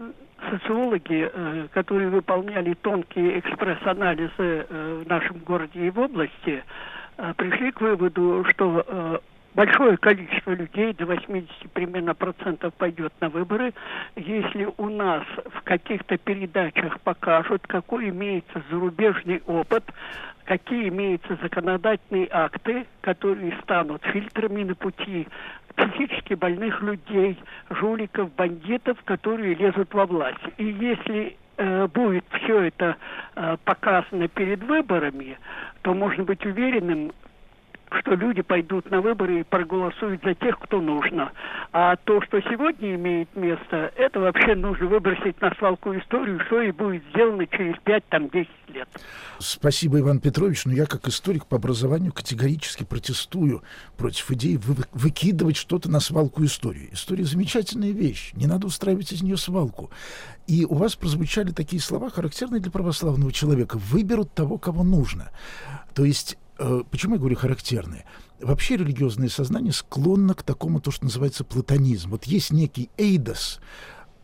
социологи, 0.50 1.30
э, 1.32 1.68
которые 1.72 2.08
выполняли 2.08 2.74
тонкие 2.74 3.38
экспресс-анализы 3.38 4.32
э, 4.68 5.01
в 5.02 5.08
нашем 5.08 5.38
городе 5.38 5.86
и 5.86 5.90
в 5.90 5.98
области, 5.98 6.64
э, 7.16 7.34
пришли 7.36 7.72
к 7.72 7.80
выводу, 7.80 8.44
что 8.50 9.20
большое 9.54 9.96
количество 9.96 10.52
людей, 10.52 10.92
до 10.94 11.06
80 11.06 11.70
примерно 11.72 12.14
процентов 12.14 12.72
пойдет 12.74 13.12
на 13.20 13.28
выборы, 13.28 13.72
если 14.16 14.68
у 14.76 14.88
нас 14.88 15.24
в 15.54 15.62
каких-то 15.62 16.16
передачах 16.16 17.00
покажут, 17.00 17.66
какой 17.66 18.08
имеется 18.08 18.62
зарубежный 18.70 19.42
опыт, 19.46 19.84
какие 20.44 20.88
имеются 20.88 21.38
законодательные 21.40 22.28
акты, 22.30 22.86
которые 23.00 23.56
станут 23.62 24.02
фильтрами 24.04 24.64
на 24.64 24.74
пути 24.74 25.28
психически 25.76 26.34
больных 26.34 26.82
людей, 26.82 27.38
жуликов, 27.70 28.32
бандитов, 28.34 28.98
которые 29.04 29.54
лезут 29.54 29.92
во 29.94 30.06
власть. 30.06 30.42
И 30.58 30.64
если 30.64 31.28
э, 31.28 31.32
будет 31.88 32.24
все 32.42 32.62
это 32.62 32.96
э, 33.34 33.56
показано 33.64 34.28
перед 34.28 34.62
выборами, 34.62 35.38
то 35.82 35.94
можно 35.94 36.24
быть 36.24 36.44
уверенным, 36.46 37.12
что 38.00 38.14
люди 38.14 38.42
пойдут 38.42 38.90
на 38.90 39.00
выборы 39.00 39.40
и 39.40 39.42
проголосуют 39.42 40.22
за 40.22 40.34
тех, 40.34 40.58
кто 40.58 40.80
нужно. 40.80 41.32
А 41.72 41.96
то, 41.96 42.20
что 42.22 42.40
сегодня 42.42 42.94
имеет 42.94 43.34
место, 43.36 43.92
это 43.96 44.20
вообще 44.20 44.54
нужно 44.54 44.86
выбросить 44.86 45.40
на 45.40 45.54
свалку 45.54 45.96
историю, 45.96 46.40
что 46.46 46.60
и 46.60 46.70
будет 46.70 47.02
сделано 47.10 47.46
через 47.46 47.74
5-10 47.84 48.48
лет. 48.68 48.88
Спасибо, 49.38 49.98
Иван 50.00 50.20
Петрович. 50.20 50.64
Но 50.64 50.72
я, 50.72 50.86
как 50.86 51.06
историк 51.08 51.46
по 51.46 51.56
образованию, 51.56 52.12
категорически 52.12 52.84
протестую 52.84 53.62
против 53.96 54.30
идеи 54.32 54.56
вы 54.56 54.84
выкидывать 54.92 55.56
что-то 55.56 55.90
на 55.90 56.00
свалку 56.00 56.44
истории. 56.44 56.88
История 56.92 57.24
замечательная 57.24 57.92
вещь. 57.92 58.32
Не 58.34 58.46
надо 58.46 58.66
устраивать 58.66 59.12
из 59.12 59.22
нее 59.22 59.36
свалку. 59.36 59.90
И 60.46 60.64
у 60.64 60.74
вас 60.74 60.96
прозвучали 60.96 61.50
такие 61.50 61.80
слова, 61.80 62.10
характерные 62.10 62.60
для 62.60 62.70
православного 62.70 63.32
человека. 63.32 63.78
Выберут 63.78 64.34
того, 64.34 64.58
кого 64.58 64.82
нужно. 64.82 65.30
То 65.94 66.04
есть 66.04 66.38
почему 66.90 67.14
я 67.14 67.18
говорю 67.18 67.36
характерные? 67.36 68.04
Вообще 68.40 68.76
религиозное 68.76 69.28
сознание 69.28 69.72
склонно 69.72 70.34
к 70.34 70.42
такому, 70.42 70.80
то, 70.80 70.90
что 70.90 71.04
называется 71.04 71.44
платонизм. 71.44 72.10
Вот 72.10 72.24
есть 72.24 72.52
некий 72.52 72.90
эйдос, 72.96 73.60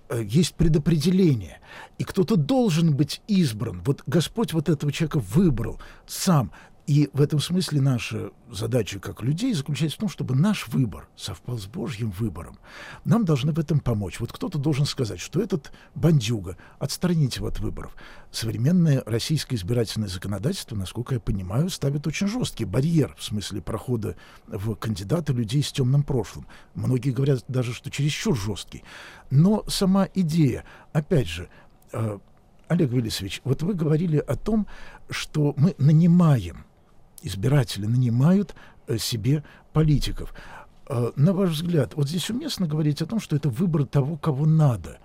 э, 0.09 0.23
есть 0.25 0.55
предопределение, 0.55 1.61
и 1.99 2.05
кто-то 2.05 2.37
должен 2.37 2.95
быть 2.95 3.23
избран. 3.29 3.83
Вот 3.85 4.03
Господь 4.07 4.53
вот 4.53 4.69
этого 4.69 4.93
человека 4.93 5.21
выбрал 5.21 5.81
сам. 6.07 6.53
И 6.89 7.11
в 7.13 7.21
этом 7.21 7.39
смысле 7.39 7.83
наша 7.83 8.31
задача 8.51 8.99
как 8.99 9.23
людей 9.23 9.53
заключается 9.53 9.99
в 9.99 10.01
том, 10.01 10.09
чтобы 10.09 10.35
наш 10.35 10.69
выбор 10.69 11.07
совпал 11.17 11.59
с 11.59 11.67
Божьим 11.67 12.11
выбором. 12.11 12.59
Нам 13.05 13.27
должны 13.27 13.53
в 13.53 13.59
этом 13.59 13.79
помочь. 13.79 14.21
Вот 14.21 14.33
кто-то 14.33 14.57
должен 14.57 14.87
сказать, 14.87 15.21
что 15.21 15.43
этот 15.43 15.71
бандюга, 15.95 16.57
отстраните 16.79 17.41
его 17.41 17.49
от 17.49 17.61
выборов. 17.61 17.95
Современное 18.31 19.03
российское 19.05 19.57
избирательное 19.57 20.09
законодательство, 20.09 20.77
насколько 20.77 21.13
я 21.13 21.21
понимаю, 21.21 21.69
ставит 21.69 22.07
очень 22.07 22.27
жесткий 22.27 22.65
барьер 22.65 23.15
в 23.19 23.23
смысле 23.23 23.61
прохода 23.61 24.17
в 24.47 24.75
кандидаты 24.75 25.35
людей 25.35 25.63
с 25.63 25.71
темным 25.71 26.03
прошлым. 26.03 26.47
Многие 26.75 27.11
говорят 27.11 27.45
даже, 27.49 27.75
что 27.75 27.91
чересчур 27.91 28.35
жесткий. 28.35 28.83
Но 29.29 29.63
сама 29.69 30.09
идея, 30.15 30.65
опять 30.95 31.29
же, 31.29 31.51
э, 31.93 32.19
Олег 32.69 32.91
Велисович, 32.91 33.43
вот 33.45 33.63
вы 33.63 33.75
говорили 33.75 34.17
о 34.17 34.37
том, 34.37 34.67
что 35.11 35.53
мы 35.59 35.75
нанимаем 35.77 36.65
избиратели 37.23 37.87
нанимают 37.87 38.55
э, 38.87 38.99
себе 38.99 39.45
политиков. 39.73 40.35
Э, 40.89 41.13
на 41.17 41.33
ваш 41.33 41.51
взгляд, 41.51 41.95
вот 41.95 42.09
здесь 42.09 42.31
уместно 42.31 42.67
говорить 42.67 43.03
о 43.03 43.07
том, 43.07 43.21
что 43.21 43.37
это 43.37 43.49
выбор 43.49 43.85
того, 43.85 44.17
кого 44.17 44.47
надо? 44.47 44.99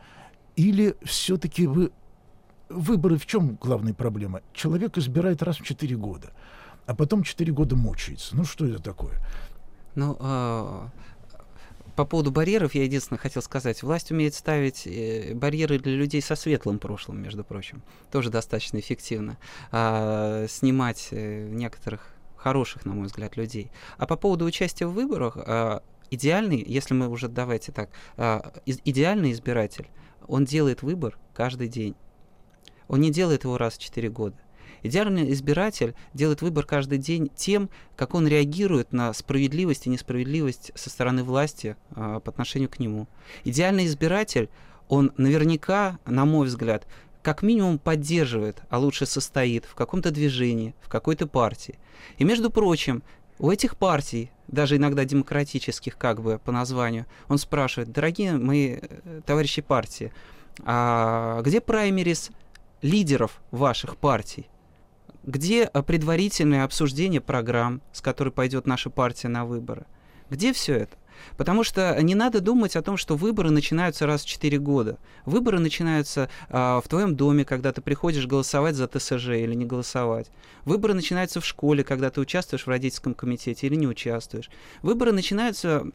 Или 0.56 0.96
все-таки 1.04 1.68
вы... 1.68 1.92
Выборы 2.70 3.18
в 3.18 3.26
чем 3.26 3.58
главная 3.62 3.94
проблема? 3.94 4.42
Человек 4.54 4.98
избирает 4.98 5.44
раз 5.44 5.58
в 5.58 5.64
четыре 5.64 5.96
года, 5.96 6.32
а 6.88 6.96
потом 6.96 7.24
четыре 7.24 7.54
года 7.54 7.76
мучается. 7.76 8.36
Ну, 8.36 8.46
что 8.46 8.66
это 8.66 8.82
такое? 8.82 9.22
Ну, 9.96 10.18
э, 10.20 10.88
по 11.96 12.06
поводу 12.06 12.32
барьеров 12.32 12.76
я 12.76 12.84
единственное 12.84 13.20
хотел 13.20 13.42
сказать. 13.42 13.84
Власть 13.84 14.12
умеет 14.12 14.34
ставить 14.34 14.88
э, 14.88 15.34
барьеры 15.34 15.80
для 15.80 15.94
людей 15.94 16.22
со 16.22 16.36
светлым 16.36 16.80
прошлым, 16.80 17.22
между 17.22 17.44
прочим. 17.44 17.84
Тоже 18.12 18.30
достаточно 18.30 18.80
эффективно. 18.80 19.38
А, 19.72 20.46
снимать 20.48 21.10
э, 21.12 21.48
некоторых 21.50 22.14
хороших, 22.36 22.86
на 22.86 22.94
мой 22.94 23.08
взгляд, 23.08 23.38
людей. 23.38 23.72
А 23.98 24.08
по 24.08 24.18
поводу 24.18 24.46
участия 24.46 24.86
в 24.86 24.94
выборах, 24.94 25.38
а, 25.38 25.84
идеальный, 26.10 26.64
если 26.66 26.94
мы 26.94 27.08
уже 27.08 27.28
давайте 27.28 27.72
так, 27.72 27.90
а, 28.18 28.54
идеальный 28.66 29.32
избиратель, 29.32 29.88
он 30.28 30.46
делает 30.46 30.82
выбор 30.82 31.18
каждый 31.34 31.68
день. 31.68 31.96
Он 32.88 33.02
не 33.02 33.12
делает 33.12 33.44
его 33.44 33.58
раз 33.58 33.76
в 33.76 33.80
4 33.80 34.10
года. 34.10 34.38
Идеальный 34.84 35.32
избиратель 35.32 35.96
делает 36.14 36.42
выбор 36.42 36.66
каждый 36.66 36.98
день 36.98 37.32
тем, 37.36 37.70
как 37.96 38.14
он 38.14 38.28
реагирует 38.28 38.92
на 38.92 39.14
справедливость 39.14 39.88
и 39.88 39.90
несправедливость 39.90 40.72
со 40.76 40.90
стороны 40.90 41.24
власти 41.24 41.78
э, 41.96 42.20
по 42.24 42.30
отношению 42.30 42.70
к 42.70 42.80
нему. 42.80 43.08
Идеальный 43.46 43.86
избиратель, 43.86 44.50
он 44.90 45.14
наверняка, 45.18 45.98
на 46.06 46.26
мой 46.26 46.48
взгляд, 46.48 46.86
как 47.22 47.42
минимум 47.42 47.80
поддерживает, 47.80 48.62
а 48.70 48.78
лучше 48.78 49.06
состоит 49.06 49.64
в 49.64 49.76
каком-то 49.76 50.12
движении, 50.12 50.76
в 50.82 50.90
какой-то 50.90 51.26
партии. 51.26 51.80
И, 52.18 52.26
между 52.26 52.52
прочим, 52.52 53.02
у 53.40 53.50
этих 53.50 53.78
партий, 53.78 54.30
даже 54.50 54.76
иногда 54.76 55.06
демократических 55.06 55.98
как 55.98 56.22
бы 56.22 56.40
по 56.44 56.52
названию, 56.52 57.06
он 57.30 57.38
спрашивает, 57.38 57.92
дорогие 57.92 58.34
мои 58.34 58.80
э, 58.82 59.22
товарищи 59.26 59.62
партии, 59.62 60.12
а 60.66 61.42
где 61.42 61.62
праймерис 61.62 62.30
лидеров 62.82 63.42
ваших 63.52 63.96
партий? 63.96 64.48
Где 65.24 65.70
э, 65.74 65.84
предварительное 65.84 66.66
обсуждение 66.66 67.22
программ, 67.22 67.82
с 67.94 68.02
которой 68.02 68.30
пойдет 68.30 68.68
наша 68.68 68.90
партия 68.90 69.30
на 69.30 69.46
выборы? 69.46 69.86
Где 70.30 70.52
все 70.52 70.76
это? 70.76 70.98
Потому 71.38 71.64
что 71.64 71.98
не 72.02 72.16
надо 72.16 72.42
думать 72.42 72.76
о 72.76 72.82
том, 72.82 72.98
что 72.98 73.16
выборы 73.16 73.50
начинаются 73.50 74.06
раз 74.06 74.24
в 74.24 74.28
4 74.28 74.58
года. 74.58 74.98
Выборы 75.26 75.60
начинаются 75.60 76.30
а, 76.50 76.82
в 76.82 76.88
твоем 76.88 77.16
доме, 77.16 77.46
когда 77.46 77.72
ты 77.72 77.82
приходишь 77.82 78.28
голосовать 78.28 78.76
за 78.76 78.88
ТСЖ 78.88 79.30
или 79.30 79.54
не 79.54 79.66
голосовать. 79.66 80.30
Выборы 80.66 80.94
начинаются 80.94 81.40
в 81.40 81.46
школе, 81.46 81.84
когда 81.84 82.10
ты 82.10 82.20
участвуешь 82.20 82.66
в 82.66 82.70
родительском 82.70 83.14
комитете 83.14 83.68
или 83.68 83.76
не 83.76 83.88
участвуешь. 83.88 84.50
Выборы 84.82 85.12
начинаются 85.12 85.86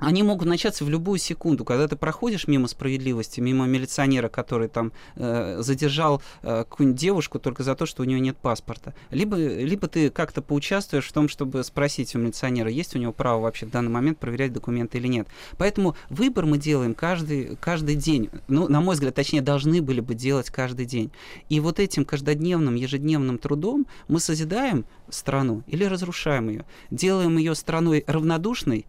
они 0.00 0.22
могут 0.22 0.48
начаться 0.48 0.84
в 0.84 0.90
любую 0.90 1.18
секунду, 1.18 1.64
когда 1.64 1.86
ты 1.86 1.96
проходишь 1.96 2.48
мимо 2.48 2.66
справедливости, 2.68 3.40
мимо 3.40 3.66
милиционера, 3.66 4.28
который 4.28 4.68
там 4.68 4.92
э, 5.16 5.58
задержал 5.60 6.22
э, 6.42 6.64
какую-нибудь 6.68 7.00
девушку 7.00 7.38
только 7.38 7.62
за 7.62 7.74
то, 7.74 7.86
что 7.86 8.02
у 8.02 8.06
нее 8.06 8.18
нет 8.18 8.36
паспорта. 8.36 8.94
Либо, 9.10 9.36
либо 9.36 9.86
ты 9.88 10.10
как-то 10.10 10.42
поучаствуешь 10.42 11.06
в 11.06 11.12
том, 11.12 11.28
чтобы 11.28 11.62
спросить 11.64 12.14
у 12.14 12.18
милиционера, 12.18 12.70
есть 12.70 12.96
у 12.96 12.98
него 12.98 13.12
право 13.12 13.42
вообще 13.42 13.66
в 13.66 13.70
данный 13.70 13.90
момент 13.90 14.18
проверять 14.18 14.52
документы 14.52 14.98
или 14.98 15.06
нет. 15.06 15.28
Поэтому 15.58 15.96
выбор 16.08 16.46
мы 16.46 16.58
делаем 16.58 16.94
каждый, 16.94 17.56
каждый 17.56 17.94
день. 17.94 18.30
Ну, 18.48 18.68
на 18.68 18.80
мой 18.80 18.94
взгляд, 18.94 19.14
точнее, 19.14 19.42
должны 19.42 19.82
были 19.82 20.00
бы 20.00 20.14
делать 20.14 20.50
каждый 20.50 20.86
день. 20.86 21.10
И 21.48 21.60
вот 21.60 21.78
этим 21.78 22.04
каждодневным, 22.04 22.74
ежедневным 22.74 23.38
трудом 23.38 23.86
мы 24.08 24.20
созидаем 24.20 24.84
страну 25.10 25.62
или 25.66 25.84
разрушаем 25.84 26.48
ее. 26.48 26.64
Делаем 26.90 27.36
ее 27.36 27.54
страной 27.54 28.04
равнодушной, 28.06 28.86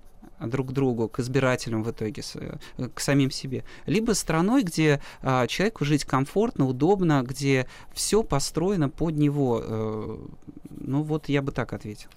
друг 0.47 0.69
к 0.69 0.71
другу, 0.71 1.08
к 1.10 1.19
избирателям 1.19 1.84
в 1.84 1.91
итоге, 1.91 2.21
э, 2.36 2.88
к 2.93 2.99
самим 2.99 3.32
себе. 3.32 3.63
Либо 3.86 4.12
страной, 4.13 4.63
где 4.63 5.01
а, 5.21 5.47
человеку 5.47 5.86
жить 5.86 6.06
комфортно, 6.06 6.65
удобно, 6.67 7.23
где 7.23 7.67
все 7.93 8.23
построено 8.23 8.89
под 8.89 9.15
него. 9.15 9.62
Э, 9.63 10.17
ну 10.69 11.04
вот 11.04 11.30
я 11.30 11.41
бы 11.41 11.51
так 11.51 11.73
ответил. 11.73 12.10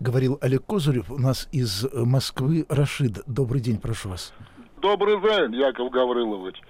Говорил 0.00 0.38
Олег 0.40 0.64
Козырев, 0.64 1.10
у 1.10 1.18
нас 1.18 1.48
из 1.52 1.86
Москвы 1.92 2.66
Рашид. 2.68 3.22
Добрый 3.26 3.60
день, 3.60 3.78
прошу 3.78 4.10
вас. 4.10 4.32
Добрый 4.80 5.20
день, 5.20 5.54
Яков 5.54 5.90
Гаврилович. 5.90 6.60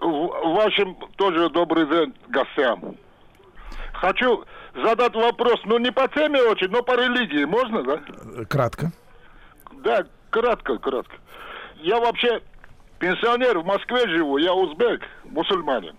В 0.00 0.54
вашем 0.54 0.96
тоже 1.16 1.50
добрый 1.50 1.86
день 1.86 2.14
гостям. 2.28 2.96
Хочу 3.94 4.44
задать 4.74 5.14
вопрос, 5.14 5.60
ну 5.64 5.78
не 5.78 5.90
по 5.90 6.06
теме 6.08 6.40
очень, 6.42 6.68
но 6.68 6.82
по 6.82 6.92
религии, 6.92 7.44
можно, 7.44 7.82
да? 7.82 8.00
Кратко. 8.44 8.92
Да, 9.82 10.06
Кратко, 10.30 10.78
кратко. 10.78 11.16
Я 11.76 11.98
вообще 12.00 12.42
пенсионер 12.98 13.58
в 13.58 13.66
Москве 13.66 14.08
живу, 14.08 14.38
я 14.38 14.52
узбек, 14.52 15.02
мусульманин. 15.24 15.96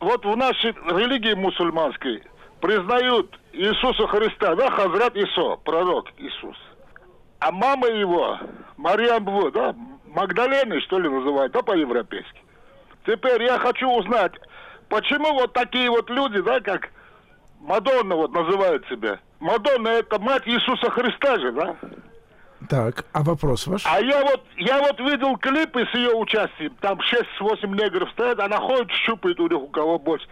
Вот 0.00 0.24
в 0.24 0.36
нашей 0.36 0.72
религии 0.72 1.34
мусульманской 1.34 2.22
признают 2.60 3.38
Иисуса 3.52 4.06
Христа, 4.08 4.54
да, 4.56 4.70
Хазрат 4.70 5.16
Исо, 5.16 5.56
пророк 5.64 6.10
Иисус. 6.18 6.56
А 7.38 7.50
мама 7.50 7.88
его, 7.88 8.38
Мариам 8.76 9.24
Бу, 9.24 9.50
да, 9.50 9.74
Магдаленой, 10.06 10.80
что 10.82 10.98
ли, 10.98 11.08
называют, 11.08 11.52
да, 11.52 11.62
по-европейски. 11.62 12.42
Теперь 13.06 13.42
я 13.42 13.58
хочу 13.58 13.88
узнать, 13.88 14.32
почему 14.88 15.32
вот 15.34 15.52
такие 15.52 15.90
вот 15.90 16.08
люди, 16.10 16.40
да, 16.40 16.60
как 16.60 16.90
Мадонна 17.60 18.16
вот 18.16 18.32
называют 18.32 18.86
себя. 18.88 19.18
Мадонна 19.40 19.88
это 19.88 20.18
мать 20.18 20.42
Иисуса 20.46 20.90
Христа 20.90 21.38
же, 21.38 21.52
да? 21.52 21.76
Так, 22.68 23.04
а 23.12 23.22
вопрос 23.22 23.66
ваш? 23.66 23.82
А 23.84 24.00
я 24.00 24.22
вот, 24.24 24.42
я 24.56 24.80
вот 24.80 24.98
видел 25.00 25.36
клипы 25.36 25.86
с 25.90 25.94
ее 25.94 26.14
участием. 26.14 26.74
Там 26.80 26.98
6-8 27.40 27.66
негров 27.66 28.10
стоят, 28.12 28.40
она 28.40 28.58
ходит, 28.58 28.90
щупает 28.90 29.38
у 29.40 29.48
них 29.48 29.60
у 29.60 29.68
кого 29.68 29.98
больше. 29.98 30.26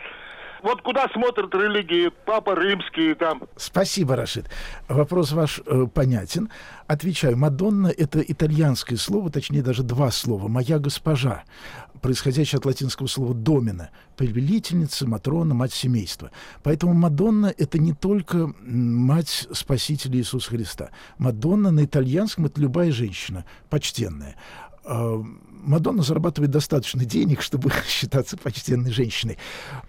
Вот 0.63 0.81
куда 0.83 1.09
смотрят 1.09 1.53
религии, 1.55 2.11
папа 2.25 2.55
римский 2.55 3.15
там. 3.15 3.43
Спасибо, 3.57 4.15
Рашид. 4.15 4.49
Вопрос 4.89 5.33
ваш 5.33 5.61
э, 5.67 5.87
понятен. 5.93 6.51
Отвечаю, 6.87 7.37
Мадонна— 7.37 7.89
это 7.97 8.21
итальянское 8.21 8.97
слово, 8.97 9.31
точнее 9.31 9.63
даже 9.63 9.83
два 9.83 10.13
слова. 10.13 10.47
«Моя 10.47 10.79
госпожа», 10.79 11.43
происходящее 12.01 12.59
от 12.59 12.67
латинского 12.67 13.09
слова 13.09 13.35
«домина», 13.35 13.91
повелительница, 14.17 15.09
матрона, 15.09 15.55
мать 15.55 15.73
семейства. 15.73 16.31
Поэтому 16.63 16.95
Мадонна— 16.95 17.53
это 17.59 17.79
не 17.79 17.93
только 17.93 18.53
мать 18.61 19.49
Спасителя 19.53 20.19
Иисуса 20.19 20.51
Христа. 20.51 20.91
Мадонна 21.19 21.73
на 21.73 21.85
итальянском— 21.85 22.45
это 22.47 22.61
любая 22.61 22.93
женщина, 22.93 23.45
почтенная. 23.69 24.37
Мадонна 25.63 26.03
зарабатывает 26.03 26.51
достаточно 26.51 27.05
денег, 27.05 27.41
чтобы 27.41 27.71
считаться 27.87 28.37
почтенной 28.37 28.91
женщиной. 28.91 29.39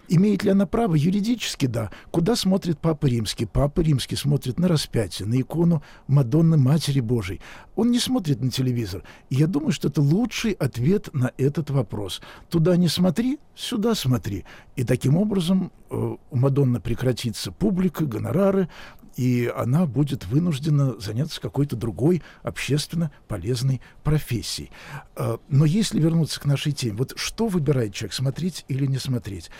Имеет 0.08 0.44
ли 0.44 0.50
она 0.50 0.66
право? 0.66 0.94
Юридически, 0.94 1.66
да. 1.66 1.90
Куда 2.10 2.36
смотрит 2.36 2.78
Папа 2.78 3.06
Римский? 3.06 3.46
Папа 3.46 3.80
Римский 3.80 4.16
смотрит 4.16 4.58
на 4.58 4.68
распятие, 4.68 5.26
на 5.26 5.40
икону 5.40 5.82
Мадонны 6.06 6.56
Матери 6.56 7.00
Божией. 7.00 7.40
Он 7.76 7.90
не 7.90 7.98
смотрит 7.98 8.40
на 8.40 8.50
телевизор. 8.50 9.02
И 9.30 9.36
я 9.36 9.46
думаю, 9.46 9.72
что 9.72 9.88
это 9.88 10.00
лучший 10.00 10.52
ответ 10.52 11.12
на 11.12 11.32
этот 11.36 11.70
вопрос. 11.70 12.20
Туда 12.48 12.76
не 12.76 12.88
смотри, 12.88 13.38
сюда 13.54 13.94
смотри. 13.94 14.44
И 14.76 14.84
таким 14.84 15.16
образом 15.16 15.72
э, 15.90 16.16
у 16.30 16.36
Мадонны 16.36 16.80
прекратится 16.80 17.50
публика, 17.50 18.04
гонорары, 18.04 18.68
и 19.16 19.52
она 19.54 19.86
будет 19.86 20.26
вынуждена 20.26 20.98
заняться 21.00 21.40
какой-то 21.40 21.76
другой 21.76 22.22
общественно 22.42 23.10
полезной 23.28 23.80
профессией. 24.02 24.70
А, 25.16 25.38
но 25.48 25.64
если 25.64 26.00
вернуться 26.00 26.40
к 26.40 26.44
нашей 26.44 26.72
теме, 26.72 26.96
вот 26.96 27.12
что 27.16 27.48
выбирает 27.48 27.94
человек, 27.94 28.14
смотреть 28.14 28.64
или 28.68 28.86
не 28.86 28.98
смотреть? 28.98 29.50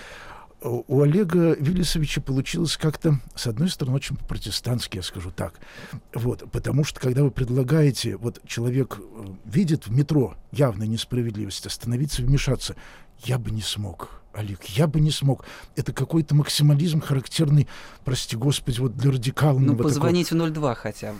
у 0.65 1.03
Олега 1.03 1.55
Виллисовича 1.55 2.21
получилось 2.21 2.77
как-то, 2.77 3.21
с 3.35 3.47
одной 3.47 3.69
стороны, 3.69 3.97
очень 3.97 4.17
по-протестантски, 4.17 4.97
я 4.97 5.03
скажу 5.03 5.31
так. 5.31 5.55
Вот, 6.15 6.51
потому 6.51 6.85
что, 6.85 7.01
когда 7.01 7.23
вы 7.23 7.31
предлагаете, 7.31 8.17
вот 8.17 8.41
человек 8.47 8.99
э, 8.99 9.27
видит 9.45 9.87
в 9.87 9.93
метро 9.93 10.37
явную 10.53 10.89
несправедливость, 10.89 11.67
остановиться, 11.67 12.23
вмешаться, 12.23 12.77
я 13.21 13.39
бы 13.39 13.51
не 13.51 13.63
смог. 13.63 14.23
Олег, 14.33 14.65
я 14.65 14.87
бы 14.87 15.01
не 15.01 15.11
смог. 15.11 15.45
Это 15.77 15.93
какой-то 15.93 16.35
максимализм, 16.35 17.01
характерный, 17.01 17.69
прости 18.05 18.37
господи, 18.37 18.81
вот 18.81 18.97
для 18.97 19.13
радикального. 19.13 19.77
Ну, 19.77 19.83
позвонить 19.83 20.31
такого... 20.31 20.49
в 20.49 20.53
02 20.53 20.75
хотя 20.75 21.13
бы. 21.13 21.19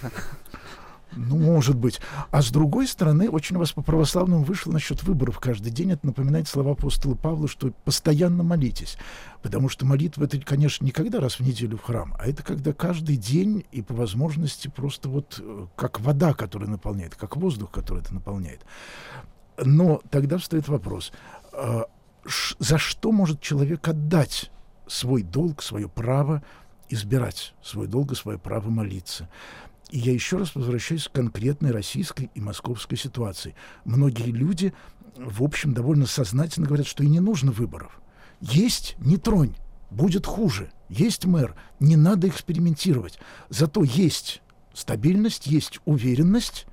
Ну, 1.17 1.39
может 1.39 1.77
быть. 1.77 2.01
А 2.31 2.43
с 2.43 2.51
другой 2.51 2.87
стороны, 2.87 3.29
очень 3.29 3.57
у 3.57 3.61
вас 3.61 3.73
по-православному 3.73 4.43
вышло 4.45 4.73
насчет 4.73 5.03
выборов 5.03 5.39
каждый 5.39 5.71
день. 5.71 5.93
Это 5.93 6.07
напоминает 6.07 6.49
слова 6.49 6.73
апостола 6.73 7.15
Павла, 7.15 7.47
что 7.47 7.73
постоянно 7.85 8.43
молитесь. 8.43 8.97
Потому 9.43 9.69
что 9.69 9.87
молитва— 9.87 10.25
это, 10.25 10.41
конечно, 10.41 10.85
не 10.85 10.91
когда 10.91 11.21
раз 11.21 11.39
в 11.39 11.41
неделю 11.41 11.77
в 11.77 11.83
храм, 11.83 12.15
а 12.19 12.27
это 12.27 12.43
когда 12.43 12.73
каждый 12.73 13.17
день 13.17 13.65
и 13.71 13.83
по 13.83 13.95
возможности 13.95 14.69
просто 14.69 15.09
вот 15.09 15.41
э, 15.41 15.67
как 15.77 16.01
вода, 16.01 16.35
которая 16.35 16.69
наполняет, 16.69 17.15
как 17.15 17.37
воздух, 17.37 17.71
который 17.71 18.03
это 18.03 18.15
наполняет. 18.15 18.63
Но 19.63 20.01
тогда 20.11 20.39
встает 20.39 20.67
вопрос, 20.69 21.13
за 22.59 22.79
что 22.79 23.13
может 23.13 23.41
человек 23.41 23.87
отдать 23.89 24.51
свой 24.87 25.23
долг, 25.23 25.63
свое 25.63 25.89
право 25.89 26.43
избирать, 26.89 27.55
свой 27.63 27.87
долг 27.87 28.13
и 28.13 28.17
свое 28.17 28.39
право 28.39 28.69
молиться. 28.71 29.29
И 29.91 29.99
я 29.99 30.13
еще 30.13 30.39
раз 30.39 30.55
возвращаюсь 30.55 31.09
к 31.09 31.13
конкретной 31.13 31.71
российской 31.71 32.31
и 32.35 32.41
московской 32.41 32.99
ситуации. 32.99 33.55
Многие 33.85 34.31
люди, 34.31 34.73
в 35.17 35.43
общем, 35.43 35.75
довольно 35.75 36.07
сознательно 36.07 36.67
говорят, 36.67 36.87
что 36.87 37.05
и 37.05 37.09
не 37.09 37.21
нужно 37.21 37.53
выборов. 37.53 38.01
Есть, 38.41 38.97
не 38.99 39.17
тронь, 39.17 39.55
будет 39.91 40.27
хуже. 40.27 40.73
Есть 40.89 41.27
мэр, 41.27 41.55
не 41.81 41.97
надо 41.97 42.29
экспериментировать. 42.29 43.19
Зато 43.49 43.85
есть 43.85 44.43
стабильность, 44.73 45.47
есть 45.47 45.81
уверенность, 45.85 46.67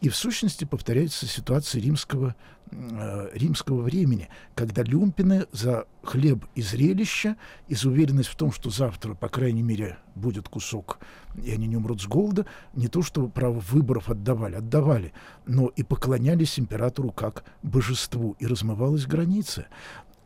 и 0.00 0.08
в 0.08 0.16
сущности 0.16 0.64
повторяется 0.64 1.26
ситуация 1.26 1.80
римского, 1.80 2.34
э, 2.70 3.30
римского 3.32 3.82
времени, 3.82 4.28
когда 4.54 4.82
люмпины 4.82 5.46
за 5.52 5.86
хлеб 6.02 6.44
и 6.54 6.62
зрелище, 6.62 7.36
из 7.68 7.84
уверенность 7.84 8.28
в 8.28 8.36
том, 8.36 8.52
что 8.52 8.70
завтра, 8.70 9.14
по 9.14 9.28
крайней 9.28 9.62
мере, 9.62 9.98
будет 10.14 10.48
кусок, 10.48 10.98
и 11.42 11.50
они 11.50 11.66
не 11.66 11.76
умрут 11.76 12.02
с 12.02 12.06
голода, 12.06 12.46
не 12.74 12.88
то 12.88 13.02
что 13.02 13.26
право 13.28 13.60
выборов 13.60 14.10
отдавали, 14.10 14.56
отдавали, 14.56 15.12
но 15.46 15.68
и 15.68 15.82
поклонялись 15.82 16.58
императору 16.58 17.10
как 17.10 17.44
божеству, 17.62 18.36
и 18.38 18.46
размывалась 18.46 19.06
граница. 19.06 19.66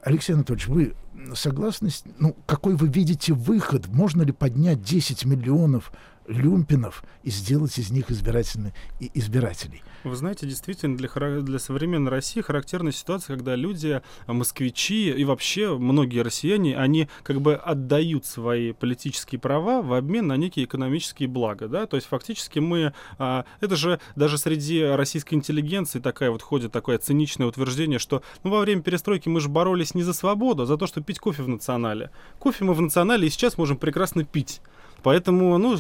Алексей 0.03 0.33
Анатольевич, 0.33 0.67
вы 0.67 0.95
согласны? 1.35 1.91
Ну, 2.19 2.35
какой 2.47 2.75
вы 2.75 2.89
видите 2.89 3.35
выход? 3.35 3.89
Можно 3.89 4.23
ли 4.23 4.33
поднять 4.33 4.83
10 4.83 5.27
миллионов 5.27 5.93
люмпинов 6.31 7.05
и 7.23 7.31
сделать 7.31 7.77
из 7.79 7.91
них 7.91 8.11
избирательных 8.11 8.73
избирателей. 9.01 9.83
Вы 10.05 10.17
знаете, 10.17 10.47
действительно, 10.47 10.97
для, 10.97 11.09
для 11.41 11.59
современной 11.59 12.11
России 12.11 12.41
характерна 12.41 12.91
ситуация, 12.93 13.37
когда 13.37 13.55
люди, 13.55 14.01
а, 14.27 14.33
москвичи 14.33 15.11
и 15.11 15.25
вообще 15.25 15.77
многие 15.77 16.21
россияне, 16.21 16.77
они 16.77 17.09
как 17.23 17.41
бы 17.43 17.55
отдают 17.55 18.25
свои 18.25 18.73
политические 18.73 19.39
права 19.39 19.83
в 19.83 19.93
обмен 19.93 20.27
на 20.27 20.37
некие 20.37 20.65
экономические 20.65 21.29
блага. 21.29 21.69
Да? 21.69 21.87
То 21.87 21.97
есть 21.97 22.09
фактически 22.09 22.61
мы... 22.61 22.95
А, 23.19 23.45
это 23.61 23.77
же 23.77 24.01
даже 24.17 24.39
среди 24.39 24.83
российской 24.83 25.35
интеллигенции 25.35 26.01
такая 26.01 26.31
вот 26.31 26.41
ходит 26.41 26.73
такое 26.73 26.97
циничное 26.97 27.47
утверждение, 27.47 27.99
что 27.99 28.23
ну, 28.43 28.51
во 28.51 28.61
время 28.61 28.83
перестройки 28.83 29.29
мы 29.29 29.41
же 29.41 29.49
боролись 29.49 29.95
не 29.95 30.03
за 30.03 30.15
свободу, 30.15 30.63
а 30.63 30.67
за 30.67 30.79
то, 30.79 30.87
чтобы 30.87 31.05
пить 31.05 31.19
кофе 31.19 31.43
в 31.43 31.49
национале. 31.49 32.11
Кофе 32.39 32.65
мы 32.65 32.73
в 32.73 32.81
национале 32.81 33.27
и 33.27 33.31
сейчас 33.31 33.59
можем 33.59 33.77
прекрасно 33.77 34.25
пить. 34.25 34.63
Поэтому, 35.03 35.59
ну, 35.59 35.77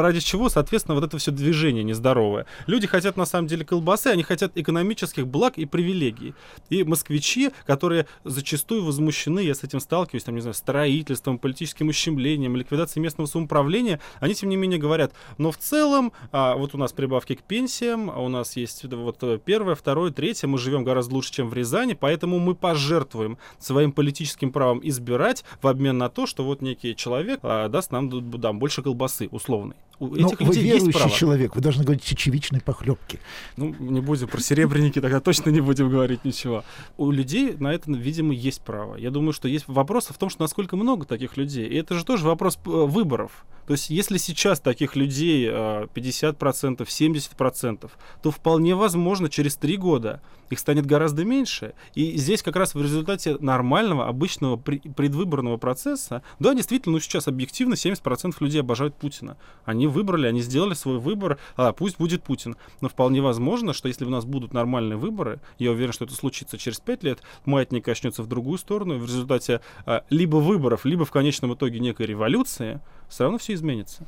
ради 0.00 0.20
чего, 0.20 0.48
соответственно, 0.48 0.94
вот 0.94 1.04
это 1.04 1.18
все 1.18 1.30
движение 1.30 1.84
нездоровое. 1.84 2.46
Люди 2.66 2.86
хотят, 2.86 3.16
на 3.16 3.26
самом 3.26 3.48
деле, 3.48 3.64
колбасы, 3.64 4.08
они 4.08 4.22
хотят 4.22 4.52
экономических 4.56 5.26
благ 5.26 5.58
и 5.58 5.64
привилегий. 5.64 6.34
И 6.70 6.84
москвичи, 6.84 7.50
которые 7.66 8.06
зачастую 8.24 8.84
возмущены, 8.84 9.40
я 9.40 9.54
с 9.54 9.64
этим 9.64 9.80
сталкиваюсь, 9.80 10.24
там, 10.24 10.34
не 10.34 10.40
знаю, 10.40 10.54
строительством, 10.54 11.38
политическим 11.38 11.88
ущемлением, 11.88 12.56
ликвидацией 12.56 13.02
местного 13.02 13.26
самоуправления, 13.26 14.00
они, 14.20 14.34
тем 14.34 14.48
не 14.48 14.56
менее, 14.56 14.78
говорят, 14.78 15.12
но 15.38 15.50
в 15.50 15.58
целом, 15.58 16.12
а, 16.30 16.56
вот 16.56 16.74
у 16.74 16.78
нас 16.78 16.92
прибавки 16.92 17.34
к 17.34 17.42
пенсиям, 17.42 18.10
а 18.10 18.20
у 18.20 18.28
нас 18.28 18.56
есть 18.56 18.84
вот 18.84 19.22
первое, 19.44 19.74
второе, 19.74 20.10
третье, 20.10 20.46
мы 20.46 20.58
живем 20.58 20.84
гораздо 20.84 21.14
лучше, 21.14 21.32
чем 21.32 21.48
в 21.48 21.54
Рязани, 21.54 21.94
поэтому 21.94 22.38
мы 22.38 22.54
пожертвуем 22.54 23.38
своим 23.58 23.92
политическим 23.92 24.52
правом 24.52 24.80
избирать 24.82 25.44
в 25.60 25.66
обмен 25.66 25.98
на 25.98 26.08
то, 26.08 26.26
что 26.26 26.44
вот 26.44 26.62
некий 26.62 26.96
человек 26.96 27.40
а, 27.42 27.68
даст 27.68 27.90
нам 27.92 28.08
дам 28.42 28.58
больше 28.58 28.82
колбасы 28.82 29.28
условной. 29.32 29.76
У 29.98 30.08
Но 30.08 30.28
этих 30.28 30.40
вы 30.40 30.54
верующий 30.54 30.86
есть 30.86 30.92
право. 30.92 31.10
человек, 31.10 31.54
вы 31.54 31.60
должны 31.60 31.84
говорить 31.84 32.02
чечевичной 32.02 32.60
похлебки. 32.60 33.20
Ну, 33.56 33.74
не 33.78 34.00
будем 34.00 34.26
про 34.26 34.40
серебряники, 34.40 35.00
тогда 35.00 35.20
точно 35.20 35.50
не 35.50 35.60
будем 35.60 35.88
говорить 35.90 36.24
ничего. 36.24 36.64
У 36.96 37.10
людей 37.10 37.54
на 37.58 37.72
это, 37.72 37.90
видимо, 37.92 38.34
есть 38.34 38.62
право. 38.62 38.96
Я 38.96 39.10
думаю, 39.10 39.32
что 39.32 39.48
есть 39.48 39.66
вопрос 39.68 40.08
в 40.08 40.18
том, 40.18 40.28
что 40.28 40.42
насколько 40.42 40.76
много 40.76 41.06
таких 41.06 41.36
людей. 41.36 41.68
И 41.68 41.76
это 41.76 41.94
же 41.94 42.04
тоже 42.04 42.26
вопрос 42.26 42.58
э, 42.64 42.68
выборов. 42.68 43.44
То 43.66 43.74
есть, 43.74 43.90
если 43.90 44.16
сейчас 44.18 44.58
таких 44.58 44.96
людей 44.96 45.48
50%, 45.48 46.82
э, 46.82 46.84
70%, 46.84 47.90
то 48.22 48.30
вполне 48.30 48.74
возможно 48.74 49.28
через 49.28 49.56
три 49.56 49.76
года 49.76 50.20
их 50.50 50.58
станет 50.58 50.84
гораздо 50.84 51.24
меньше. 51.24 51.74
И 51.94 52.16
здесь 52.16 52.42
как 52.42 52.56
раз 52.56 52.74
в 52.74 52.82
результате 52.82 53.36
нормального, 53.38 54.08
обычного 54.08 54.56
предвыборного 54.56 55.56
процесса, 55.56 56.22
да, 56.38 56.54
действительно, 56.54 56.94
ну 56.94 57.00
сейчас 57.00 57.28
объективно 57.28 57.74
70% 57.74 58.34
людей 58.40 58.60
обожают 58.60 58.94
Путина. 58.96 59.36
Они 59.64 59.81
выбрали, 59.86 60.26
они 60.26 60.40
сделали 60.40 60.74
свой 60.74 60.98
выбор, 60.98 61.38
а 61.56 61.72
пусть 61.72 61.98
будет 61.98 62.22
Путин. 62.22 62.56
Но 62.80 62.88
вполне 62.88 63.20
возможно, 63.20 63.72
что 63.72 63.88
если 63.88 64.04
у 64.04 64.10
нас 64.10 64.24
будут 64.24 64.52
нормальные 64.52 64.96
выборы, 64.96 65.40
я 65.58 65.70
уверен, 65.70 65.92
что 65.92 66.04
это 66.04 66.14
случится 66.14 66.58
через 66.58 66.80
5 66.80 67.02
лет, 67.02 67.22
маятник 67.44 67.84
качнется 67.84 68.22
в 68.22 68.26
другую 68.26 68.58
сторону, 68.58 68.96
и 68.96 68.98
в 68.98 69.04
результате 69.04 69.60
а, 69.86 70.04
либо 70.10 70.36
выборов, 70.36 70.84
либо 70.84 71.04
в 71.04 71.10
конечном 71.10 71.54
итоге 71.54 71.80
некой 71.80 72.06
революции, 72.06 72.80
все 73.08 73.24
равно 73.24 73.38
все 73.38 73.54
изменится. 73.54 74.06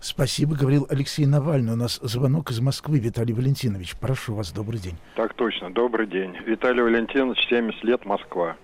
Спасибо, 0.00 0.54
говорил 0.54 0.86
Алексей 0.90 1.26
Навальный. 1.26 1.72
У 1.72 1.76
нас 1.76 1.98
звонок 2.02 2.50
из 2.50 2.60
Москвы. 2.60 2.98
Виталий 2.98 3.34
Валентинович, 3.34 3.96
прошу 3.98 4.34
вас, 4.34 4.52
добрый 4.52 4.78
день. 4.78 4.96
Так 5.16 5.34
точно, 5.34 5.72
добрый 5.72 6.06
день. 6.06 6.36
Виталий 6.46 6.82
Валентинович, 6.82 7.38
70 7.48 7.82
лет, 7.84 8.04
Москва. 8.04 8.56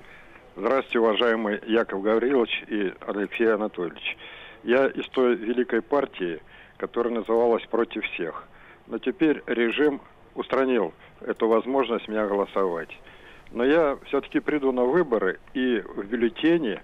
Здравствуйте, 0.56 0.98
уважаемый 0.98 1.61
Яков 1.66 2.02
Гаврилович 2.02 2.64
и 2.68 2.92
Алексей 3.06 3.52
Анатольевич. 3.52 4.16
Я 4.62 4.86
из 4.86 5.06
той 5.08 5.36
великой 5.36 5.82
партии, 5.82 6.40
которая 6.76 7.14
называлась 7.14 7.64
«Против 7.66 8.04
всех». 8.04 8.44
Но 8.86 8.98
теперь 8.98 9.42
режим 9.46 10.00
устранил 10.34 10.92
эту 11.20 11.48
возможность 11.48 12.08
меня 12.08 12.26
голосовать. 12.26 12.90
Но 13.52 13.64
я 13.64 13.98
все-таки 14.06 14.40
приду 14.40 14.72
на 14.72 14.84
выборы 14.84 15.38
и 15.54 15.80
в 15.80 16.04
бюллетене 16.04 16.82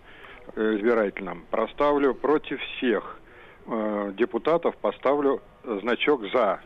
э, 0.55 0.77
избирательном 0.77 1.45
проставлю 1.51 2.15
против 2.15 2.61
всех 2.61 3.19
э, 3.67 4.13
депутатов, 4.17 4.77
поставлю 4.77 5.41
значок 5.65 6.23
«за» 6.33 6.61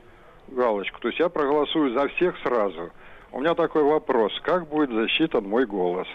галочку. 0.48 1.00
То 1.00 1.08
есть 1.08 1.20
я 1.20 1.28
проголосую 1.28 1.92
за 1.92 2.08
всех 2.08 2.36
сразу. 2.38 2.90
У 3.32 3.40
меня 3.40 3.54
такой 3.54 3.82
вопрос. 3.82 4.32
Как 4.42 4.68
будет 4.68 4.90
засчитан 4.90 5.44
мой 5.44 5.66
голос? 5.66 6.08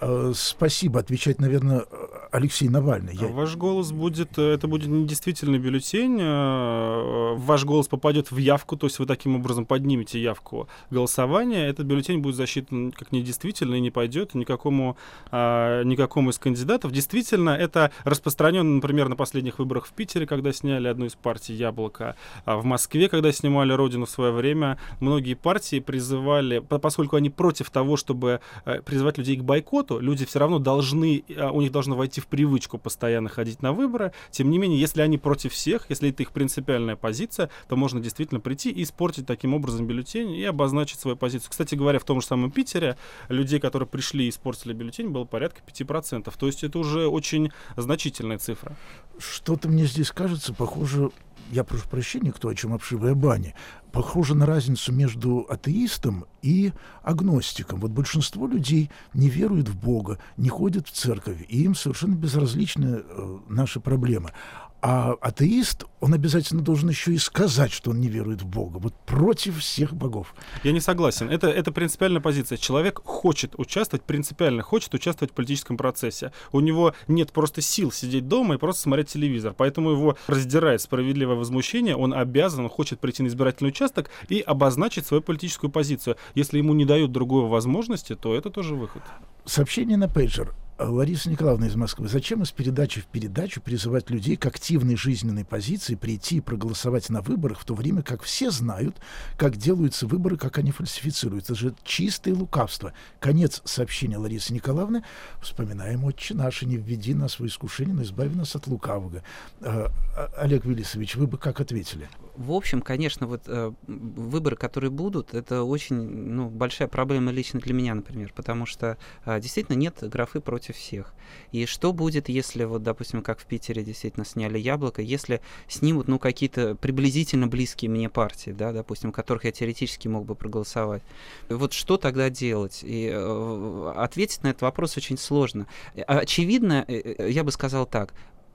Э, 0.00 0.32
спасибо. 0.34 1.00
Отвечать, 1.00 1.40
наверное, 1.40 1.84
Алексей 2.30 2.68
Навальный. 2.68 3.14
Я... 3.14 3.26
Ваш 3.28 3.56
голос 3.56 3.90
будет, 3.92 4.38
э, 4.38 4.54
это 4.54 4.68
будет 4.68 4.88
недействительный 4.88 5.58
бюллетень. 5.58 6.18
Э, 6.20 7.34
ваш 7.36 7.64
голос 7.64 7.88
попадет 7.88 8.30
в 8.30 8.36
явку, 8.36 8.76
то 8.76 8.86
есть 8.86 8.98
вы 8.98 9.06
таким 9.06 9.36
образом 9.36 9.66
поднимете 9.66 10.20
явку 10.20 10.68
голосования. 10.90 11.66
Этот 11.66 11.86
бюллетень 11.86 12.18
будет 12.18 12.36
засчитан 12.36 12.92
как 12.92 13.12
недействительный 13.12 13.78
и 13.78 13.80
не 13.80 13.90
пойдет 13.90 14.34
никакому, 14.34 14.96
а, 15.30 15.82
никакому 15.82 16.30
из 16.30 16.38
кандидатов. 16.38 16.92
Действительно, 16.92 17.50
это 17.50 17.90
распространено, 18.04 18.64
например, 18.64 19.08
на 19.08 19.16
последних 19.16 19.58
выборах 19.58 19.86
в 19.86 19.92
Питере, 19.92 20.26
когда 20.26 20.52
сняли 20.52 20.88
одну 20.88 21.06
из 21.06 21.14
партий 21.14 21.54
«Яблоко», 21.54 22.16
а 22.44 22.56
в 22.56 22.64
Москве, 22.64 23.08
когда 23.08 23.32
снимали 23.32 23.72
«Родину» 23.72 24.06
в 24.06 24.10
свое 24.10 24.32
время, 24.32 24.78
многие 25.00 25.34
партии 25.34 25.80
призывали, 25.80 26.58
поскольку 26.58 27.16
они 27.16 27.30
против 27.30 27.70
того, 27.70 27.96
чтобы 27.96 28.40
призывать 28.84 29.18
людей 29.18 29.36
к 29.36 29.42
бойкоту, 29.42 29.87
работу, 29.88 29.98
люди 30.04 30.24
все 30.24 30.38
равно 30.38 30.58
должны, 30.58 31.24
а, 31.36 31.50
у 31.50 31.60
них 31.60 31.72
должно 31.72 31.96
войти 31.96 32.20
в 32.20 32.26
привычку 32.26 32.78
постоянно 32.78 33.28
ходить 33.28 33.62
на 33.62 33.72
выборы. 33.72 34.12
Тем 34.30 34.50
не 34.50 34.58
менее, 34.58 34.78
если 34.80 35.02
они 35.02 35.18
против 35.18 35.52
всех, 35.52 35.86
если 35.88 36.10
это 36.10 36.22
их 36.22 36.32
принципиальная 36.32 36.96
позиция, 36.96 37.50
то 37.68 37.76
можно 37.76 38.00
действительно 38.00 38.40
прийти 38.40 38.70
и 38.70 38.82
испортить 38.82 39.26
таким 39.26 39.54
образом 39.54 39.86
бюллетень 39.86 40.32
и 40.32 40.44
обозначить 40.44 41.00
свою 41.00 41.16
позицию. 41.16 41.50
Кстати 41.50 41.74
говоря, 41.74 41.98
в 41.98 42.04
том 42.04 42.20
же 42.20 42.26
самом 42.26 42.50
Питере 42.50 42.96
людей, 43.28 43.60
которые 43.60 43.88
пришли 43.88 44.26
и 44.26 44.28
испортили 44.28 44.72
бюллетень, 44.72 45.08
было 45.08 45.24
порядка 45.24 45.60
5%. 45.66 46.32
То 46.38 46.46
есть 46.46 46.64
это 46.64 46.78
уже 46.78 47.06
очень 47.06 47.50
значительная 47.76 48.38
цифра. 48.38 48.76
Что-то 49.18 49.68
мне 49.68 49.86
здесь 49.86 50.10
кажется, 50.10 50.54
похоже, 50.54 51.10
я 51.50 51.64
прошу 51.64 51.88
прощения, 51.88 52.32
кто 52.32 52.48
о 52.48 52.54
чем 52.54 52.72
обшивая 52.72 53.14
бани, 53.14 53.54
похоже 53.92 54.34
на 54.34 54.46
разницу 54.46 54.92
между 54.92 55.46
атеистом 55.48 56.26
и 56.42 56.72
агностиком. 57.02 57.80
Вот 57.80 57.90
большинство 57.90 58.46
людей 58.46 58.90
не 59.14 59.28
веруют 59.28 59.68
в 59.68 59.76
Бога, 59.76 60.18
не 60.36 60.48
ходят 60.48 60.88
в 60.88 60.92
церковь, 60.92 61.44
и 61.48 61.62
им 61.62 61.74
совершенно 61.74 62.14
безразличны 62.14 63.02
э, 63.02 63.38
наши 63.48 63.80
проблемы. 63.80 64.32
А 64.80 65.16
атеист, 65.20 65.86
он 66.00 66.14
обязательно 66.14 66.62
должен 66.62 66.88
еще 66.88 67.12
и 67.12 67.18
сказать, 67.18 67.72
что 67.72 67.90
он 67.90 68.00
не 68.00 68.08
верует 68.08 68.42
в 68.42 68.46
Бога. 68.46 68.78
Вот 68.78 68.94
против 69.06 69.58
всех 69.58 69.92
богов. 69.92 70.36
Я 70.62 70.70
не 70.70 70.78
согласен. 70.78 71.28
Это, 71.28 71.48
это 71.48 71.72
принципиальная 71.72 72.20
позиция. 72.20 72.58
Человек 72.58 73.00
хочет 73.02 73.58
участвовать, 73.58 74.04
принципиально 74.04 74.62
хочет 74.62 74.94
участвовать 74.94 75.32
в 75.32 75.34
политическом 75.34 75.76
процессе. 75.76 76.32
У 76.52 76.60
него 76.60 76.94
нет 77.08 77.32
просто 77.32 77.60
сил 77.60 77.90
сидеть 77.90 78.28
дома 78.28 78.54
и 78.54 78.58
просто 78.58 78.82
смотреть 78.82 79.08
телевизор. 79.08 79.52
Поэтому 79.56 79.90
его 79.90 80.16
раздирает 80.28 80.80
справедливое 80.80 81.34
возмущение. 81.34 81.96
Он 81.96 82.14
обязан, 82.14 82.64
он 82.64 82.70
хочет 82.70 83.00
прийти 83.00 83.24
на 83.24 83.26
избирательный 83.26 83.70
участок 83.70 84.10
и 84.28 84.40
обозначить 84.40 85.06
свою 85.06 85.24
политическую 85.24 85.72
позицию. 85.72 86.16
Если 86.36 86.58
ему 86.58 86.72
не 86.74 86.84
дают 86.84 87.10
другой 87.10 87.48
возможности, 87.48 88.14
то 88.14 88.32
это 88.32 88.48
тоже 88.48 88.76
выход. 88.76 89.02
Сообщение 89.44 89.96
на 89.96 90.08
пейджер. 90.08 90.54
Лариса 90.78 91.28
Николаевна 91.28 91.66
из 91.66 91.74
Москвы, 91.74 92.08
зачем 92.08 92.42
из 92.42 92.52
передачи 92.52 93.00
в 93.00 93.06
передачу 93.06 93.60
призывать 93.60 94.10
людей 94.10 94.36
к 94.36 94.46
активной 94.46 94.96
жизненной 94.96 95.44
позиции 95.44 95.96
прийти 95.96 96.36
и 96.36 96.40
проголосовать 96.40 97.10
на 97.10 97.20
выборах, 97.20 97.60
в 97.60 97.64
то 97.64 97.74
время 97.74 98.02
как 98.02 98.22
все 98.22 98.50
знают, 98.50 98.96
как 99.36 99.56
делаются 99.56 100.06
выборы, 100.06 100.36
как 100.36 100.58
они 100.58 100.70
фальсифицируются. 100.70 101.52
Это 101.52 101.60
же 101.60 101.74
чистое 101.82 102.34
лукавство. 102.34 102.92
Конец 103.18 103.60
сообщения 103.64 104.18
Ларисы 104.18 104.52
Николаевны. 104.52 105.02
Вспоминаем 105.42 106.04
«Отче 106.04 106.34
наш, 106.34 106.62
не 106.62 106.76
введи 106.76 107.14
нас 107.14 107.40
в 107.40 107.46
искушение, 107.46 107.94
но 107.94 108.02
избави 108.02 108.34
нас 108.36 108.54
от 108.54 108.66
лукавого». 108.66 109.22
А, 109.60 109.90
а, 110.16 110.30
Олег 110.38 110.64
Велисович, 110.64 111.16
вы 111.16 111.26
бы 111.26 111.38
как 111.38 111.60
ответили? 111.60 112.08
В 112.38 112.52
общем, 112.52 112.82
конечно, 112.82 113.26
вот 113.26 113.42
э, 113.48 113.72
выборы, 113.88 114.54
которые 114.54 114.92
будут, 114.92 115.34
это 115.34 115.64
очень 115.64 115.96
ну, 115.96 116.48
большая 116.48 116.86
проблема 116.86 117.32
лично 117.32 117.58
для 117.58 117.74
меня, 117.74 117.96
например, 117.96 118.32
потому 118.32 118.64
что 118.64 118.96
э, 119.24 119.40
действительно 119.40 119.74
нет 119.74 119.96
графы 120.02 120.40
против 120.40 120.76
всех. 120.76 121.14
И 121.50 121.66
что 121.66 121.92
будет, 121.92 122.28
если, 122.28 122.62
вот, 122.62 122.84
допустим, 122.84 123.22
как 123.22 123.40
в 123.40 123.46
Питере 123.46 123.82
действительно 123.82 124.24
сняли 124.24 124.56
яблоко, 124.56 125.02
если 125.02 125.40
снимут, 125.66 126.06
ну, 126.06 126.20
какие-то 126.20 126.76
приблизительно 126.76 127.48
близкие 127.48 127.90
мне 127.90 128.08
партии, 128.08 128.50
да, 128.50 128.70
допустим, 128.70 129.10
которых 129.10 129.44
я 129.44 129.50
теоретически 129.50 130.06
мог 130.06 130.24
бы 130.24 130.36
проголосовать. 130.36 131.02
Вот 131.48 131.72
что 131.72 131.96
тогда 131.96 132.30
делать? 132.30 132.84
И 132.84 133.10
э, 133.12 133.92
ответить 133.96 134.44
на 134.44 134.50
этот 134.50 134.62
вопрос 134.62 134.96
очень 134.96 135.18
сложно. 135.18 135.66
Очевидно, 136.06 136.84
э, 136.86 137.16
э, 137.18 137.30
я 137.32 137.42
бы 137.42 137.50
сказал 137.50 137.84
так, 137.84 138.14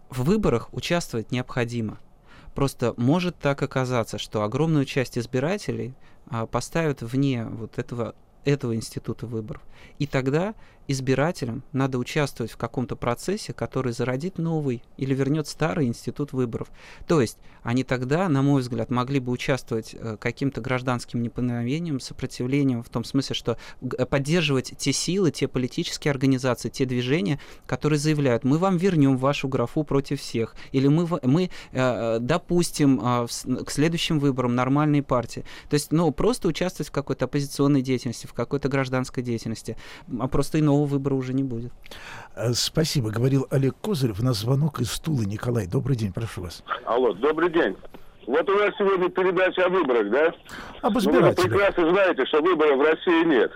в 0.09 0.23
выборах 0.23 0.73
участвовать 0.73 1.33
необходимо. 1.33 1.99
Просто 2.55 2.93
может 2.97 3.37
так 3.37 3.61
оказаться, 3.61 4.17
что 4.17 4.43
огромную 4.43 4.85
часть 4.85 5.17
избирателей 5.17 5.93
а, 6.27 6.45
поставят 6.45 7.01
вне 7.01 7.45
вот 7.45 7.79
этого 7.79 8.15
этого 8.45 8.75
института 8.75 9.25
выборов. 9.25 9.61
И 9.99 10.07
тогда 10.07 10.53
избирателям 10.87 11.63
надо 11.71 11.97
участвовать 11.97 12.51
в 12.51 12.57
каком-то 12.57 12.95
процессе, 12.95 13.53
который 13.53 13.93
зародит 13.93 14.37
новый 14.37 14.83
или 14.97 15.13
вернет 15.13 15.47
старый 15.47 15.87
институт 15.87 16.33
выборов. 16.33 16.69
То 17.07 17.21
есть 17.21 17.37
они 17.63 17.83
тогда, 17.83 18.27
на 18.29 18.41
мой 18.41 18.61
взгляд, 18.61 18.89
могли 18.89 19.19
бы 19.19 19.31
участвовать 19.31 19.95
э, 19.97 20.17
каким-то 20.19 20.61
гражданским 20.61 21.21
неповиновением, 21.21 21.99
сопротивлением, 21.99 22.83
в 22.83 22.89
том 22.89 23.03
смысле, 23.03 23.35
что 23.35 23.57
э, 23.81 24.05
поддерживать 24.05 24.73
те 24.77 24.91
силы, 24.91 25.31
те 25.31 25.47
политические 25.47 26.11
организации, 26.11 26.69
те 26.69 26.85
движения, 26.85 27.39
которые 27.65 27.99
заявляют, 27.99 28.43
мы 28.43 28.57
вам 28.57 28.77
вернем 28.77 29.17
вашу 29.17 29.47
графу 29.47 29.83
против 29.83 30.19
всех, 30.19 30.55
или 30.71 30.87
мы, 30.87 31.07
мы 31.23 31.49
э, 31.71 32.17
допустим 32.19 32.99
э, 32.99 33.27
в, 33.27 33.63
к 33.63 33.71
следующим 33.71 34.19
выборам 34.19 34.55
нормальные 34.55 35.03
партии. 35.03 35.45
То 35.69 35.75
есть, 35.75 35.91
ну, 35.91 36.11
просто 36.11 36.47
участвовать 36.49 36.89
в 36.89 36.91
какой-то 36.91 37.25
оппозиционной 37.25 37.81
деятельности, 37.81 38.27
в 38.27 38.33
какой-то 38.33 38.67
гражданской 38.67 39.23
деятельности, 39.23 39.77
а 40.19 40.27
просто 40.27 40.59
иного 40.59 40.72
нового 40.73 40.87
выбора 40.87 41.13
уже 41.15 41.33
не 41.33 41.43
будет. 41.43 41.71
Э, 42.35 42.53
спасибо, 42.53 43.11
говорил 43.11 43.47
Олег 43.51 43.75
Козырев. 43.81 44.19
У 44.19 44.25
нас 44.25 44.37
звонок 44.37 44.79
из 44.79 44.99
Тулы. 44.99 45.25
Николай, 45.25 45.67
добрый 45.67 45.95
день, 45.95 46.11
прошу 46.11 46.41
вас. 46.41 46.63
Алло, 46.85 47.13
добрый 47.13 47.51
день. 47.51 47.75
Вот 48.25 48.49
у 48.49 48.53
нас 48.57 48.71
сегодня 48.77 49.09
передача 49.09 49.65
о 49.65 49.69
выборах, 49.69 50.09
да? 50.09 50.33
Об. 50.81 50.93
Ну, 51.03 51.21
вы 51.21 51.33
прекрасно 51.33 51.89
знаете, 51.91 52.25
что 52.25 52.41
выборов 52.41 52.77
в 52.77 52.81
России 52.81 53.25
нет. 53.25 53.51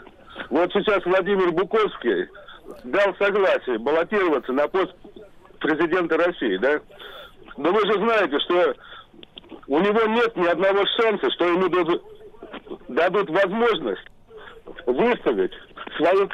Вот 0.50 0.72
сейчас 0.74 1.04
Владимир 1.06 1.52
Буковский 1.52 2.28
дал 2.84 3.16
согласие 3.18 3.80
баллотироваться 3.80 4.52
на 4.52 4.68
пост 4.68 4.94
президента 5.60 6.18
России, 6.18 6.58
да? 6.58 6.80
Но 7.56 7.72
вы 7.72 7.82
же 7.88 7.94
знаете, 7.94 8.38
что 8.42 8.76
у 9.68 9.80
него 9.80 10.02
нет 10.14 10.36
ни 10.36 10.46
одного 10.46 10.86
шанса, 11.00 11.32
что 11.32 11.46
ему 11.46 11.70
дадут, 11.70 12.04
дадут 12.90 13.30
возможность 13.30 14.06
выставить 14.86 15.54
свою 15.98 16.30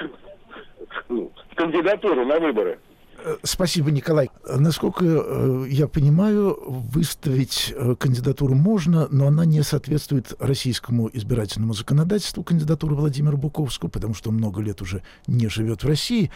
кандидатуру 1.55 2.25
на 2.25 2.39
выборы. 2.39 2.79
Э, 3.25 3.37
спасибо, 3.43 3.91
Николай. 3.91 4.29
Насколько 4.45 5.05
э, 5.05 5.65
я 5.69 5.87
понимаю, 5.87 6.57
выставить 6.67 7.73
э, 7.75 7.95
кандидатуру 7.95 8.53
можно, 8.53 9.07
но 9.09 9.27
она 9.27 9.45
не 9.45 9.61
соответствует 9.63 10.33
российскому 10.39 11.09
избирательному 11.13 11.73
законодательству, 11.73 12.43
кандидатуры 12.43 12.95
Владимира 12.95 13.37
Буковского, 13.37 13.89
потому 13.89 14.13
что 14.13 14.31
много 14.31 14.61
лет 14.61 14.81
уже 14.81 15.03
не 15.27 15.47
живет 15.47 15.83
в 15.83 15.87
России. 15.87 16.31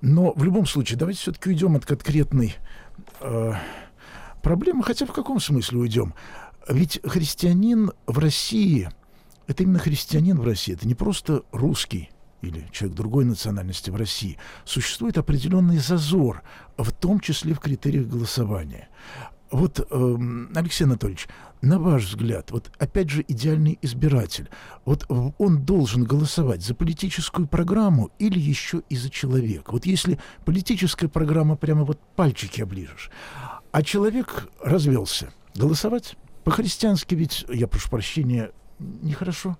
Но 0.00 0.32
в 0.34 0.42
любом 0.42 0.66
случае, 0.66 0.98
давайте 0.98 1.20
все-таки 1.20 1.50
уйдем 1.50 1.76
от 1.76 1.84
конкретной 1.84 2.54
э, 3.20 3.52
проблемы, 4.42 4.82
хотя 4.84 5.06
в 5.06 5.12
каком 5.12 5.38
смысле 5.38 5.78
уйдем? 5.78 6.14
Ведь 6.68 7.00
христианин 7.04 7.92
в 8.06 8.18
России, 8.18 8.88
это 9.48 9.64
именно 9.64 9.80
христианин 9.80 10.38
в 10.38 10.46
России, 10.46 10.74
это 10.74 10.86
не 10.86 10.94
просто 10.94 11.42
русский 11.52 12.11
или 12.42 12.68
человек 12.72 12.96
другой 12.96 13.24
национальности 13.24 13.90
в 13.90 13.96
России, 13.96 14.36
существует 14.64 15.16
определенный 15.16 15.78
зазор, 15.78 16.42
в 16.76 16.90
том 16.92 17.20
числе 17.20 17.54
в 17.54 17.60
критериях 17.60 18.06
голосования. 18.06 18.88
Вот, 19.50 19.80
э, 19.80 20.18
Алексей 20.54 20.84
Анатольевич, 20.84 21.28
на 21.60 21.78
ваш 21.78 22.06
взгляд, 22.06 22.50
вот 22.50 22.70
опять 22.78 23.10
же 23.10 23.22
идеальный 23.28 23.78
избиратель, 23.82 24.48
вот 24.86 25.06
он 25.08 25.64
должен 25.64 26.04
голосовать 26.04 26.62
за 26.62 26.74
политическую 26.74 27.46
программу 27.46 28.10
или 28.18 28.38
еще 28.38 28.82
и 28.88 28.96
за 28.96 29.10
человека? 29.10 29.70
Вот 29.72 29.84
если 29.84 30.18
политическая 30.46 31.08
программа 31.08 31.56
прямо 31.56 31.84
вот 31.84 32.00
пальчики 32.16 32.62
оближешь, 32.62 33.10
а 33.72 33.82
человек 33.82 34.48
развелся, 34.62 35.32
голосовать? 35.54 36.16
По-христиански 36.44 37.14
ведь, 37.14 37.44
я 37.48 37.68
прошу 37.68 37.90
прощения, 37.90 38.50
нехорошо. 38.78 39.58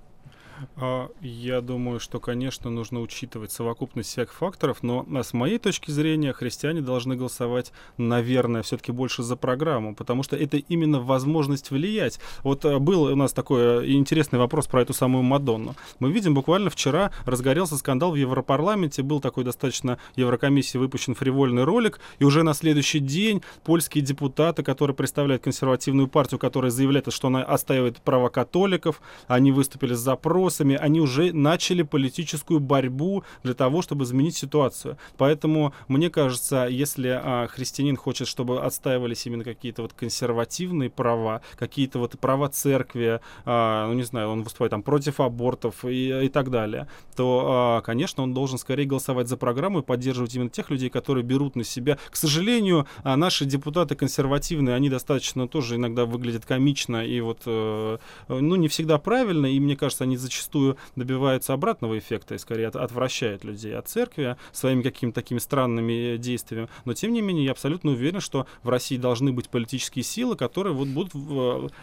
А, 0.77 1.09
я 1.21 1.61
думаю, 1.61 2.01
что, 2.01 2.21
конечно, 2.21 2.71
нужно 2.71 3.01
учитывать 3.01 3.53
совокупность 3.53 4.11
всех 4.11 4.33
факторов, 4.33 4.83
но 4.83 5.07
а, 5.15 5.23
с 5.23 5.33
моей 5.33 5.59
точки 5.59 5.91
зрения 5.91 6.33
христиане 6.33 6.81
должны 6.81 7.17
голосовать, 7.17 7.73
наверное, 7.99 8.63
все-таки 8.63 8.93
больше 8.93 9.23
за 9.23 9.37
программу, 9.37 9.95
потому 9.95 10.23
что 10.23 10.37
это 10.37 10.57
именно 10.57 11.01
возможность 11.01 11.71
влиять. 11.71 12.21
Вот 12.43 12.65
а, 12.65 12.79
был 12.79 13.05
у 13.05 13.17
нас 13.17 13.33
такой 13.33 13.93
интересный 13.93 14.39
вопрос 14.39 14.67
про 14.67 14.83
эту 14.83 14.93
самую 14.95 15.23
Мадонну. 15.23 15.75
Мы 15.99 16.13
видим, 16.13 16.35
буквально 16.35 16.71
вчера 16.71 17.13
разгорелся 17.25 17.77
скандал 17.77 18.13
в 18.13 18.17
Европарламенте, 18.17 19.03
был 19.03 19.21
такой 19.21 19.45
достаточно 19.45 19.99
Еврокомиссии 20.17 20.79
выпущен 20.79 21.15
фривольный 21.15 21.65
ролик, 21.65 22.01
и 22.19 22.25
уже 22.25 22.43
на 22.43 22.55
следующий 22.55 22.99
день 22.99 23.43
польские 23.65 24.05
депутаты, 24.05 24.63
которые 24.63 24.95
представляют 24.95 25.43
консервативную 25.43 26.09
партию, 26.09 26.39
которая 26.39 26.71
заявляет, 26.71 27.13
что 27.13 27.29
она 27.29 27.43
отстаивает 27.43 28.01
права 28.03 28.29
католиков, 28.29 29.01
они 29.27 29.53
выступили 29.53 29.95
с 29.95 29.99
запросом, 29.99 30.52
вопросами, 30.53 30.77
они 30.77 31.01
уже 31.01 31.33
начали 31.33 31.83
политическую 31.83 32.61
борьбу 32.61 33.25
для 33.43 33.55
того, 33.55 33.83
чтобы 33.83 34.05
изменить 34.05 34.37
ситуацию. 34.37 34.97
Поэтому, 35.17 35.73
мне 35.89 36.11
кажется, 36.11 36.67
если 36.71 37.09
а, 37.09 37.47
христианин 37.47 37.97
хочет, 37.97 38.29
чтобы 38.29 38.61
отстаивались 38.63 39.27
именно 39.27 39.45
какие-то 39.45 39.83
вот 39.83 39.93
консервативные 39.93 40.91
права, 40.91 41.41
какие-то 41.59 41.99
вот 41.99 42.19
права 42.19 42.49
церкви, 42.49 43.21
а, 43.45 43.87
ну 43.89 43.95
не 43.95 44.03
знаю, 44.05 44.29
он 44.29 44.43
выступает 44.43 44.71
там 44.71 44.83
против 44.83 45.21
абортов 45.21 45.85
и, 45.85 46.27
и 46.27 46.29
так 46.29 46.51
далее, 46.51 46.87
то, 47.17 47.47
а, 47.47 47.81
конечно, 47.81 48.23
он 48.23 48.35
должен 48.35 48.59
скорее 48.59 48.87
голосовать 48.87 49.29
за 49.29 49.37
программу 49.37 49.81
и 49.81 49.83
поддерживать 49.83 50.35
именно 50.35 50.51
тех 50.51 50.71
людей, 50.71 50.91
которые 50.91 51.25
берут 51.25 51.57
на 51.57 51.65
себя. 51.65 51.99
К 52.11 52.17
сожалению, 52.17 52.87
а, 53.05 53.17
наши 53.17 53.45
депутаты 53.45 53.95
консервативные, 53.95 54.75
они 54.75 54.91
достаточно 54.91 55.49
тоже 55.49 55.77
иногда 55.77 56.05
выглядят 56.05 56.45
комично 56.45 57.07
и 57.07 57.21
вот, 57.21 57.43
э, 57.47 57.99
ну, 58.29 58.57
не 58.57 58.69
всегда 58.69 58.99
правильно, 58.99 59.47
и 59.47 59.61
мне 59.61 59.77
кажется, 59.77 60.05
они 60.05 60.17
зачастую 60.17 60.42
зачастую 60.43 60.77
добиваются 60.97 61.53
обратного 61.53 61.99
эффекта 61.99 62.35
и 62.35 62.39
скорее 62.39 62.69
от, 62.69 62.77
отвращает 62.77 63.45
людей 63.45 63.77
от 63.77 63.89
церкви 63.89 64.37
своими 64.53 64.83
какими-то 64.83 65.21
такими 65.21 65.39
странными 65.39 66.17
действиями. 66.17 66.69
Но 66.85 66.95
тем 66.95 67.13
не 67.13 67.23
менее, 67.23 67.45
я 67.45 67.53
абсолютно 67.53 67.93
уверен, 67.93 68.21
что 68.21 68.47
в 68.63 68.69
России 68.69 68.97
должны 68.97 69.33
быть 69.33 69.49
политические 69.49 70.03
силы, 70.03 70.37
которые 70.37 70.75
вот 70.75 70.89
будут 70.89 71.13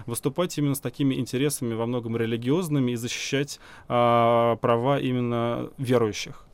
выступать 0.05 0.57
именно 0.57 0.75
с 0.75 0.79
такими 0.79 1.15
интересами 1.15 1.73
во 1.73 1.85
многом 1.85 2.17
религиозными 2.17 2.91
и 2.91 2.95
защищать 2.95 3.59
а, 3.87 4.57
права 4.57 4.99
именно 4.99 5.69
верующих. 5.77 6.48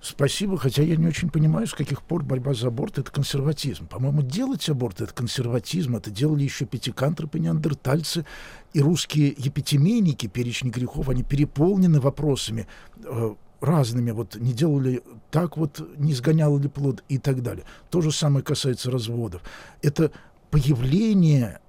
Спасибо, 0.00 0.56
хотя 0.56 0.82
я 0.82 0.96
не 0.96 1.06
очень 1.06 1.28
понимаю, 1.28 1.66
с 1.66 1.74
каких 1.74 2.02
пор 2.02 2.22
борьба 2.22 2.54
за 2.54 2.68
аборт— 2.68 2.98
это 3.00 3.10
консерватизм. 3.10 3.86
По-моему, 3.86 4.22
делать 4.22 4.68
аборт— 4.68 5.00
это 5.02 5.12
консерватизм. 5.12 5.96
Это 5.96 6.10
делали 6.10 6.44
еще 6.44 6.66
пятикантропы, 6.66 7.38
неандертальцы. 7.40 8.24
И 8.72 8.80
русские 8.80 9.34
епитемейники, 9.36 10.26
перечни 10.26 10.70
грехов, 10.70 11.08
они 11.08 11.24
переполнены 11.24 12.00
вопросами 12.00 12.68
э, 13.04 13.34
разными. 13.60 14.12
Вот 14.12 14.36
не 14.36 14.52
делали 14.52 15.02
так 15.30 15.56
вот, 15.56 15.80
не 15.98 16.14
сгонял 16.14 16.56
ли 16.58 16.68
плод 16.68 17.02
и 17.08 17.18
так 17.18 17.42
далее. 17.42 17.64
То 17.90 18.00
же 18.00 18.12
самое 18.12 18.44
касается 18.44 18.90
разводов. 18.90 19.42
Это 19.82 20.12
появление 20.50 21.60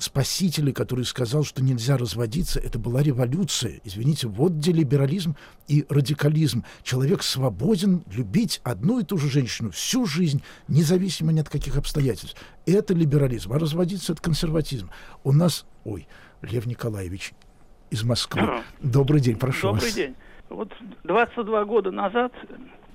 спасителя, 0.00 0.72
который 0.72 1.04
сказал, 1.04 1.44
что 1.44 1.62
нельзя 1.62 1.96
разводиться, 1.96 2.60
это 2.60 2.78
была 2.78 3.02
революция. 3.02 3.80
Извините, 3.84 4.28
вот 4.28 4.52
где 4.52 4.72
либерализм 4.72 5.36
и 5.68 5.84
радикализм. 5.88 6.64
Человек 6.82 7.22
свободен 7.22 8.02
любить 8.10 8.60
одну 8.64 9.00
и 9.00 9.04
ту 9.04 9.18
же 9.18 9.30
женщину 9.30 9.70
всю 9.70 10.06
жизнь, 10.06 10.42
независимо 10.68 11.32
ни 11.32 11.40
от 11.40 11.48
каких 11.48 11.76
обстоятельств. 11.76 12.40
Это 12.66 12.94
либерализм. 12.94 13.52
А 13.52 13.58
разводиться— 13.58 14.12
это 14.14 14.22
консерватизм. 14.22 14.90
У 15.24 15.32
нас... 15.32 15.66
Ой, 15.84 16.06
Лев 16.42 16.66
Николаевич 16.66 17.32
из 17.90 18.02
Москвы. 18.04 18.62
Добрый 18.80 19.20
день, 19.20 19.36
прошу 19.36 19.68
Добрый 19.68 19.84
вас. 19.84 19.94
день. 19.94 20.14
Вот 20.48 20.72
22 21.04 21.64
года 21.64 21.90
назад 21.90 22.32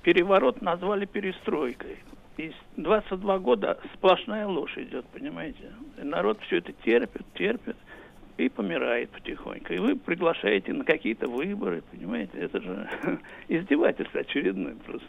переворот 0.02 0.62
назвали 0.62 1.06
перестройкой. 1.06 1.98
И 2.36 2.52
22 2.76 3.38
года 3.38 3.78
сплошная 3.94 4.46
ложь 4.46 4.76
идет, 4.76 5.06
понимаете? 5.06 5.72
И 6.00 6.04
народ 6.04 6.38
все 6.46 6.58
это 6.58 6.72
терпит, 6.84 7.22
терпит 7.34 7.76
и 8.36 8.48
помирает 8.50 9.10
потихоньку. 9.10 9.72
И 9.72 9.78
вы 9.78 9.96
приглашаете 9.96 10.74
на 10.74 10.84
какие-то 10.84 11.28
выборы, 11.28 11.82
понимаете? 11.90 12.38
Это 12.38 12.60
же 12.60 12.88
издевательство 13.48 14.20
очередное 14.20 14.74
просто. 14.84 15.08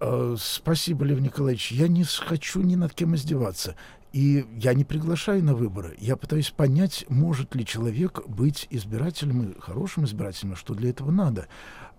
Э, 0.00 0.36
спасибо, 0.38 1.04
Лев 1.04 1.20
Николаевич. 1.20 1.72
Я 1.72 1.88
не 1.88 2.04
хочу 2.04 2.60
ни 2.62 2.76
над 2.76 2.94
кем 2.94 3.14
издеваться. 3.16 3.76
И 4.12 4.46
я 4.56 4.72
не 4.72 4.84
приглашаю 4.84 5.44
на 5.44 5.54
выборы. 5.54 5.94
Я 5.98 6.16
пытаюсь 6.16 6.50
понять, 6.50 7.04
может 7.08 7.54
ли 7.54 7.66
человек 7.66 8.26
быть 8.26 8.66
избирателем 8.70 9.50
и 9.50 9.60
хорошим 9.60 10.04
избирателем, 10.04 10.56
что 10.56 10.74
для 10.74 10.90
этого 10.90 11.10
надо 11.10 11.46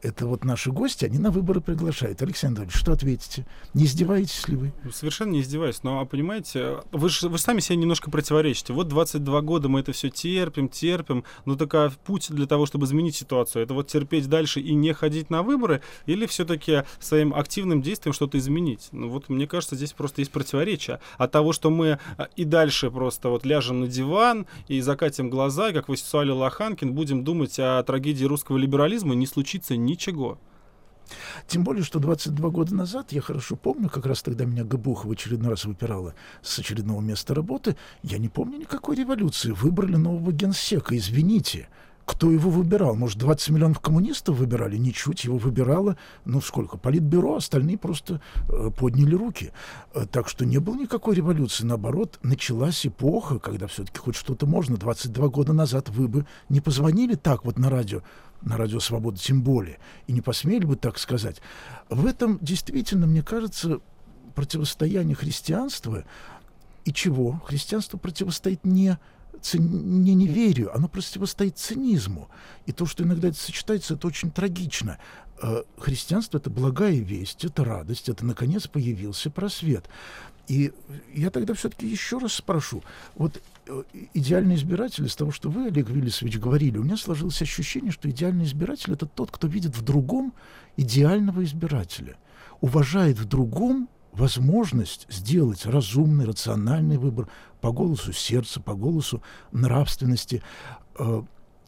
это 0.01 0.25
вот 0.25 0.43
наши 0.43 0.71
гости, 0.71 1.05
они 1.05 1.17
на 1.17 1.31
выборы 1.31 1.61
приглашают. 1.61 2.21
Александр 2.21 2.63
Ильич, 2.63 2.75
что 2.75 2.93
ответите? 2.93 3.45
Не 3.73 3.85
издеваетесь 3.85 4.47
ли 4.47 4.55
вы? 4.55 4.73
Совершенно 4.91 5.31
не 5.31 5.41
издеваюсь. 5.41 5.83
Но, 5.83 5.99
а 5.99 6.05
понимаете, 6.05 6.77
вы 6.91 7.09
же 7.09 7.29
вы 7.29 7.37
сами 7.37 7.59
себе 7.59 7.77
немножко 7.77 8.09
противоречите. 8.09 8.73
Вот 8.73 8.87
22 8.87 9.41
года 9.41 9.69
мы 9.69 9.81
это 9.81 9.91
все 9.91 10.09
терпим, 10.09 10.69
терпим. 10.69 11.23
Ну, 11.45 11.55
так 11.55 11.73
а 11.75 11.91
путь 12.05 12.27
для 12.29 12.45
того, 12.45 12.65
чтобы 12.65 12.85
изменить 12.85 13.15
ситуацию, 13.15 13.63
это 13.63 13.73
вот 13.73 13.87
терпеть 13.87 14.27
дальше 14.27 14.59
и 14.59 14.73
не 14.73 14.93
ходить 14.93 15.29
на 15.29 15.43
выборы, 15.43 15.81
или 16.05 16.25
все-таки 16.25 16.83
своим 16.99 17.33
активным 17.33 17.81
действием 17.81 18.13
что-то 18.13 18.37
изменить? 18.37 18.89
Ну, 18.91 19.09
вот 19.09 19.29
мне 19.29 19.47
кажется, 19.47 19.75
здесь 19.75 19.93
просто 19.93 20.21
есть 20.21 20.31
противоречие. 20.31 20.99
От 21.17 21.31
того, 21.31 21.53
что 21.53 21.69
мы 21.69 21.99
а, 22.17 22.27
и 22.35 22.45
дальше 22.45 22.89
просто 22.91 23.29
вот 23.29 23.45
ляжем 23.45 23.81
на 23.81 23.87
диван 23.87 24.47
и 24.67 24.81
закатим 24.81 25.29
глаза, 25.29 25.71
как 25.71 25.89
Василий 25.89 26.31
Лоханкин, 26.31 26.93
будем 26.93 27.23
думать 27.23 27.59
о 27.59 27.83
трагедии 27.83 28.25
русского 28.25 28.57
либерализма, 28.57 29.15
не 29.15 29.27
случится 29.27 29.75
ничего. 29.89 30.39
Тем 31.47 31.63
более, 31.63 31.83
что 31.83 31.99
22 31.99 32.49
года 32.49 32.75
назад, 32.75 33.11
я 33.11 33.21
хорошо 33.21 33.55
помню, 33.55 33.89
как 33.89 34.05
раз 34.05 34.21
тогда 34.21 34.45
меня 34.45 34.63
ГБУХ 34.63 35.05
в 35.05 35.11
очередной 35.11 35.51
раз 35.51 35.65
выпирала 35.65 36.13
с 36.41 36.59
очередного 36.59 37.01
места 37.01 37.33
работы, 37.33 37.75
я 38.03 38.17
не 38.17 38.29
помню 38.29 38.59
никакой 38.59 38.95
революции. 38.95 39.51
Выбрали 39.51 39.95
нового 39.95 40.31
генсека, 40.31 40.95
извините. 40.95 41.67
Кто 42.05 42.31
его 42.31 42.49
выбирал? 42.49 42.95
Может, 42.95 43.19
20 43.19 43.49
миллионов 43.51 43.79
коммунистов 43.81 44.37
выбирали? 44.37 44.77
Ничуть, 44.77 45.25
его 45.25 45.37
выбирало, 45.37 45.95
ну 46.25 46.41
сколько, 46.41 46.75
политбюро, 46.75 47.35
остальные 47.35 47.77
просто 47.77 48.19
э, 48.47 48.71
подняли 48.75 49.13
руки. 49.13 49.51
Э, 49.93 50.07
так 50.11 50.27
что 50.27 50.43
не 50.43 50.57
было 50.57 50.75
никакой 50.75 51.13
революции. 51.13 51.65
Наоборот, 51.65 52.17
началась 52.23 52.83
эпоха, 52.83 53.37
когда 53.37 53.67
все-таки 53.67 53.99
хоть 53.99 54.15
что-то 54.15 54.47
можно. 54.47 54.75
22 54.75 55.27
года 55.27 55.53
назад 55.53 55.89
вы 55.89 56.07
бы 56.07 56.25
не 56.49 56.61
позвонили 56.61 57.13
так 57.13 57.45
вот 57.45 57.59
на 57.59 57.69
радио, 57.69 58.01
на 58.41 58.57
радио 58.57 58.79
«Свобода» 58.79 59.19
тем 59.19 59.43
более, 59.43 59.79
и 60.07 60.13
не 60.13 60.21
посмели 60.21 60.65
бы 60.65 60.75
так 60.75 60.99
сказать. 60.99 61.41
В 61.89 62.05
этом 62.05 62.39
действительно, 62.41 63.07
мне 63.07 63.23
кажется, 63.23 63.79
противостояние 64.35 65.15
христианства 65.15 66.05
и 66.85 66.93
чего? 66.93 67.41
Христианство 67.45 67.97
противостоит 67.97 68.65
не 68.65 68.97
не 69.53 70.15
неверию, 70.15 70.75
оно 70.75 70.89
противостоит 70.89 71.57
цинизму. 71.57 72.29
И 72.65 72.73
то, 72.73 72.85
что 72.85 73.03
иногда 73.03 73.29
это 73.29 73.37
сочетается, 73.37 73.93
это 73.93 74.07
очень 74.07 74.31
трагично. 74.31 74.97
Э, 75.41 75.63
христианство— 75.77 76.37
это 76.39 76.49
благая 76.49 76.97
весть, 76.97 77.45
это 77.45 77.63
радость, 77.63 78.09
это, 78.09 78.25
наконец, 78.25 78.67
появился 78.67 79.29
просвет. 79.29 79.85
И 80.47 80.73
я 81.13 81.29
тогда 81.29 81.53
все-таки 81.53 81.87
еще 81.87 82.17
раз 82.17 82.33
спрошу. 82.33 82.83
Вот 83.15 83.41
идеальный 84.13 84.55
избиратель, 84.55 85.05
из 85.05 85.15
того, 85.15 85.31
что 85.31 85.49
вы, 85.49 85.67
Олег 85.67 85.89
Виллисович, 85.89 86.39
говорили, 86.39 86.77
у 86.77 86.83
меня 86.83 86.97
сложилось 86.97 87.41
ощущение, 87.41 87.91
что 87.91 88.09
идеальный 88.09 88.45
избиратель— 88.45 88.93
это 88.93 89.05
тот, 89.05 89.31
кто 89.31 89.47
видит 89.47 89.77
в 89.77 89.81
другом 89.83 90.33
идеального 90.77 91.43
избирателя, 91.43 92.17
уважает 92.61 93.19
в 93.19 93.25
другом 93.25 93.89
возможность 94.11 95.05
сделать 95.09 95.65
разумный, 95.65 96.25
рациональный 96.25 96.97
выбор 96.97 97.29
по 97.61 97.71
голосу 97.71 98.11
сердца, 98.13 98.59
по 98.59 98.73
голосу 98.73 99.21
нравственности. 99.51 100.41
Э, 100.97 101.23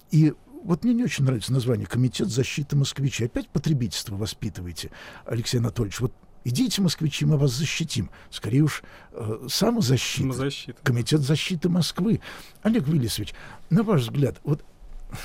и 0.10 0.34
вот 0.64 0.84
мне 0.84 0.94
не 0.94 1.04
очень 1.04 1.26
нравится 1.26 1.54
название 1.54 1.88
«Комитет 1.88 2.30
защиты 2.30 2.76
москвичей». 2.76 3.28
Опять 3.28 3.50
потребительство 3.50 4.16
воспитываете, 4.16 4.92
Алексей 5.26 5.60
Анатольевич. 5.60 6.00
Вот 6.00 6.14
идите, 6.44 6.82
москвичи, 6.82 7.26
мы 7.26 7.38
вас 7.38 7.52
защитим. 7.52 8.10
Скорее 8.30 8.62
уж, 8.62 8.84
э, 9.12 9.48
самозащита. 9.50 10.34
самозащита. 10.34 10.80
Комитет 10.84 11.22
защиты 11.22 11.70
Москвы. 11.70 12.22
Олег 12.64 12.88
Виллисович, 12.88 13.34
на 13.70 13.84
ваш 13.84 14.02
взгляд, 14.02 14.40
вот 14.44 14.64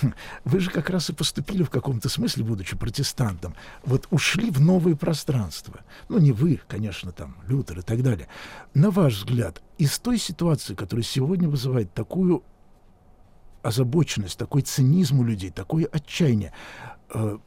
вы 0.45 0.61
же 0.61 0.71
как 0.71 0.91
раз 0.91 1.11
и 1.11 1.13
поступили 1.13 1.63
в 1.63 1.71
каком-то 1.71 2.09
смысле, 2.09 2.45
будучи 2.45 2.77
протестантом, 2.77 3.55
вот 3.85 4.07
ушли 4.11 4.51
в 4.51 4.61
новые 4.61 4.97
пространства. 4.97 5.81
Ну, 6.09 6.19
не 6.19 6.33
вы, 6.33 6.61
конечно, 6.69 7.13
там, 7.13 7.37
Лютер 7.47 7.79
и 7.81 7.83
так 7.83 8.03
далее. 8.03 8.29
На 8.75 8.91
ваш 8.91 9.15
взгляд, 9.15 9.63
из 9.79 9.99
той 9.99 10.19
ситуации, 10.19 10.75
которая 10.75 11.05
сегодня 11.05 11.49
вызывает 11.49 11.93
такую 11.95 12.43
озабоченность, 13.63 14.39
такой 14.39 14.63
цинизм 14.63 15.21
у 15.21 15.25
людей, 15.25 15.51
такое 15.51 15.87
отчаяние, 15.87 16.53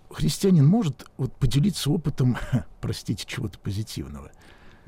христианин 0.10 0.66
может 0.66 1.06
вот, 1.18 1.34
поделиться 1.34 1.92
опытом, 1.92 2.38
простите, 2.82 3.26
чего-то 3.26 3.60
позитивного? 3.60 4.32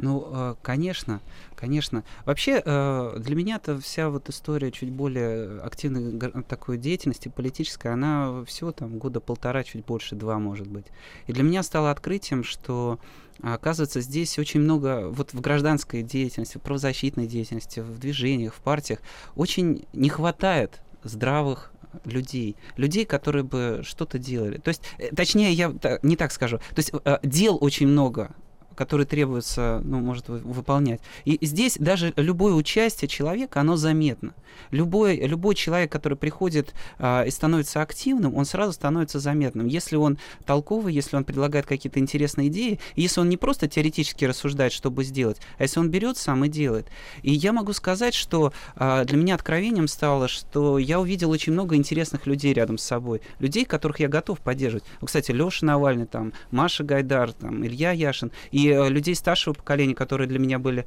Ну, 0.01 0.27
э, 0.31 0.55
конечно, 0.63 1.21
конечно. 1.55 2.03
Вообще, 2.25 2.61
э, 2.65 3.17
для 3.19 3.35
меня 3.35 3.57
это 3.57 3.79
вся 3.79 4.09
вот 4.09 4.29
история 4.29 4.71
чуть 4.71 4.89
более 4.89 5.59
активной 5.61 6.19
такой 6.43 6.79
деятельности 6.79 7.29
политической, 7.29 7.93
она 7.93 8.43
всего 8.45 8.71
там 8.71 8.97
года 8.97 9.19
полтора, 9.19 9.63
чуть 9.63 9.85
больше, 9.85 10.15
два, 10.15 10.39
может 10.39 10.67
быть. 10.67 10.87
И 11.27 11.33
для 11.33 11.43
меня 11.43 11.61
стало 11.61 11.91
открытием, 11.91 12.43
что 12.43 12.99
оказывается, 13.43 14.01
здесь 14.01 14.39
очень 14.39 14.61
много, 14.61 15.07
вот 15.09 15.33
в 15.33 15.41
гражданской 15.41 16.01
деятельности, 16.01 16.57
в 16.57 16.61
правозащитной 16.61 17.27
деятельности, 17.27 17.79
в 17.79 17.99
движениях, 17.99 18.55
в 18.55 18.59
партиях, 18.61 18.99
очень 19.35 19.85
не 19.93 20.09
хватает 20.09 20.81
здравых 21.03 21.71
людей, 22.05 22.55
людей, 22.77 23.05
которые 23.05 23.43
бы 23.43 23.81
что-то 23.83 24.17
делали. 24.17 24.57
То 24.57 24.69
есть, 24.69 24.81
э, 24.97 25.13
точнее, 25.13 25.51
я 25.51 25.73
не 26.03 26.15
так 26.15 26.31
скажу. 26.31 26.57
То 26.57 26.77
есть 26.77 26.91
дел 27.23 27.57
очень 27.59 27.87
много, 27.87 28.33
которые 28.75 29.05
требуется, 29.05 29.81
ну, 29.83 29.99
может 29.99 30.29
выполнять. 30.29 31.01
И 31.25 31.37
здесь 31.41 31.77
даже 31.79 32.13
любое 32.15 32.53
участие 32.53 33.07
человека, 33.07 33.61
оно 33.61 33.75
заметно. 33.75 34.33
Любой, 34.71 35.17
любой 35.17 35.55
человек, 35.55 35.91
который 35.91 36.17
приходит 36.17 36.73
а, 36.99 37.23
и 37.23 37.31
становится 37.31 37.81
активным, 37.81 38.35
он 38.35 38.45
сразу 38.45 38.73
становится 38.73 39.19
заметным. 39.19 39.67
Если 39.67 39.95
он 39.95 40.17
толковый, 40.45 40.93
если 40.93 41.15
он 41.15 41.23
предлагает 41.23 41.65
какие-то 41.65 41.99
интересные 41.99 42.47
идеи, 42.47 42.79
если 42.95 43.21
он 43.21 43.29
не 43.29 43.37
просто 43.37 43.67
теоретически 43.67 44.25
рассуждает, 44.25 44.73
чтобы 44.73 45.03
сделать, 45.03 45.37
а 45.57 45.63
если 45.63 45.79
он 45.79 45.89
берет 45.89 46.17
сам 46.17 46.45
и 46.45 46.49
делает. 46.49 46.87
И 47.21 47.31
я 47.31 47.53
могу 47.53 47.73
сказать, 47.73 48.13
что 48.13 48.53
а, 48.75 49.03
для 49.05 49.17
меня 49.17 49.35
откровением 49.35 49.87
стало, 49.87 50.27
что 50.27 50.77
я 50.77 50.99
увидел 50.99 51.29
очень 51.31 51.53
много 51.53 51.75
интересных 51.75 52.27
людей 52.27 52.53
рядом 52.53 52.77
с 52.77 52.83
собой, 52.83 53.21
людей, 53.39 53.65
которых 53.65 53.99
я 53.99 54.07
готов 54.07 54.39
поддерживать. 54.39 54.83
Кстати, 55.03 55.31
Леша 55.31 55.65
Навальный, 55.65 56.05
там, 56.05 56.33
Маша 56.51 56.83
Гайдар, 56.83 57.33
там, 57.33 57.65
Илья 57.65 57.91
Яшин. 57.91 58.31
И 58.51 58.60
э, 58.67 58.89
людей 58.89 59.15
старшего 59.15 59.53
поколения, 59.53 59.95
которые 59.95 60.27
для 60.27 60.39
меня 60.39 60.59
были 60.59 60.85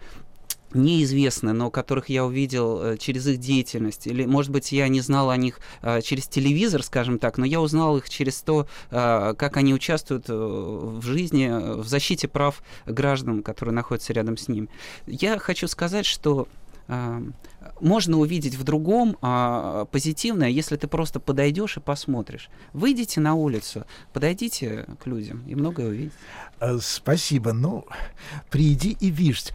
неизвестны, 0.72 1.53
но 1.53 1.70
которых 1.70 2.09
я 2.09 2.25
увидел 2.25 2.83
э, 2.83 2.97
через 2.99 3.27
их 3.29 3.39
деятельность. 3.39 4.07
Или, 4.07 4.25
может 4.27 4.51
быть, 4.51 4.72
я 4.72 4.89
не 4.89 5.01
знал 5.01 5.31
о 5.31 5.37
них 5.37 5.61
э, 5.83 6.01
через 6.03 6.27
телевизор, 6.27 6.83
скажем 6.83 7.18
так, 7.18 7.39
но 7.39 7.47
я 7.47 7.61
узнал 7.61 7.97
их 7.97 8.09
через 8.11 8.43
то, 8.43 8.66
как 8.91 9.57
они 9.57 9.72
участвуют 9.72 10.29
в 10.29 11.03
жизни, 11.03 11.49
в 11.81 11.87
защите 11.87 12.27
прав 12.29 12.62
граждан, 12.87 13.43
которые 13.43 13.75
находятся 13.75 14.12
рядом 14.12 14.37
с 14.37 14.49
ними. 14.49 14.68
Я 15.07 15.39
хочу 15.39 15.68
сказать, 15.68 16.07
что 16.07 16.49
можно 16.87 18.18
увидеть 18.18 18.57
в 18.57 18.64
другом 18.64 19.16
а, 19.22 19.87
позитивное, 19.87 20.49
если 20.49 20.76
ты 20.76 20.87
просто 20.87 21.18
подойдешь 21.18 21.76
и 21.76 21.80
посмотришь. 21.80 22.51
Выйдите 22.72 23.20
на 23.20 23.35
улицу, 23.35 23.87
подойдите 24.12 24.87
к 25.03 25.07
людям 25.07 25.45
и 25.47 25.55
многое 25.55 25.89
увидите. 25.89 26.14
Спасибо. 26.80 27.53
Ну, 27.53 27.87
приди 28.51 28.97
и 29.01 29.11
видишь. 29.11 29.53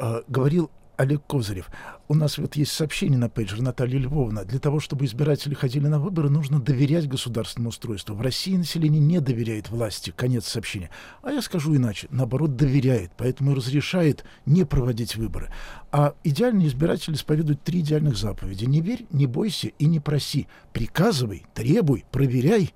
Э, 0.00 0.22
говорил 0.28 0.70
Олег 1.00 1.22
Козырев. 1.26 1.70
У 2.08 2.14
нас 2.14 2.36
вот 2.36 2.56
есть 2.56 2.72
сообщение 2.72 3.16
на 3.16 3.30
пейджер 3.30 3.62
Наталья 3.62 3.98
Львовна. 3.98 4.44
Для 4.44 4.58
того, 4.58 4.80
чтобы 4.80 5.06
избиратели 5.06 5.54
ходили 5.54 5.86
на 5.86 5.98
выборы, 5.98 6.28
нужно 6.28 6.60
доверять 6.60 7.08
государственному 7.08 7.70
устройству. 7.70 8.14
В 8.14 8.20
России 8.20 8.54
население 8.54 9.00
не 9.00 9.18
доверяет 9.20 9.70
власти. 9.70 10.12
Конец 10.14 10.46
сообщения. 10.46 10.90
А 11.22 11.30
я 11.30 11.40
скажу 11.40 11.74
иначе. 11.74 12.06
Наоборот, 12.10 12.54
доверяет. 12.54 13.12
Поэтому 13.16 13.54
разрешает 13.54 14.24
не 14.44 14.64
проводить 14.64 15.16
выборы. 15.16 15.50
А 15.90 16.12
идеальный 16.22 16.66
избиратель 16.66 17.14
исповедует 17.14 17.62
три 17.62 17.80
идеальных 17.80 18.18
заповеди. 18.18 18.66
Не 18.66 18.82
верь, 18.82 19.06
не 19.10 19.24
бойся 19.24 19.68
и 19.68 19.86
не 19.86 20.00
проси. 20.00 20.48
Приказывай, 20.74 21.46
требуй, 21.54 22.04
проверяй. 22.10 22.74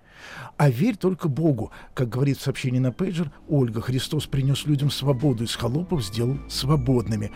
А 0.56 0.70
верь 0.70 0.96
только 0.96 1.28
Богу. 1.28 1.72
Как 1.92 2.08
говорит 2.08 2.38
в 2.38 2.42
сообщении 2.42 2.78
на 2.78 2.90
пейджер, 2.90 3.30
Ольга, 3.48 3.82
Христос 3.82 4.26
принес 4.26 4.64
людям 4.64 4.90
свободу, 4.90 5.44
из 5.44 5.54
холопов 5.54 6.02
сделал 6.02 6.38
свободными. 6.48 7.30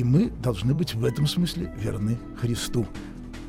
И 0.00 0.02
мы 0.02 0.32
должны 0.42 0.72
быть 0.72 0.94
в 0.94 1.04
этом 1.04 1.26
смысле 1.26 1.70
верны 1.76 2.16
Христу. 2.40 2.86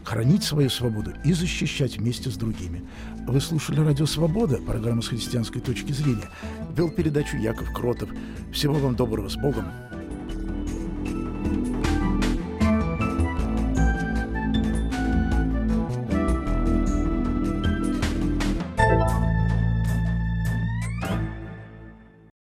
Хранить 0.04 0.44
свою 0.44 0.70
свободу 0.70 1.14
и 1.24 1.32
защищать 1.32 1.98
вместе 1.98 2.30
с 2.30 2.36
другими. 2.36 2.84
Вы 3.26 3.40
слушали 3.40 3.80
«Радио 3.80 4.06
Свобода», 4.06 4.58
программа 4.58 5.02
с 5.02 5.08
христианской 5.08 5.62
точки 5.62 5.94
зрения. 5.94 6.30
Вел 6.76 6.90
передачу 6.90 7.38
Яков 7.38 7.72
Кротов. 7.74 8.10
Всего 8.52 8.74
вам 8.74 8.98
доброго, 8.98 9.30
с 9.30 9.38
Богом! 9.38 9.91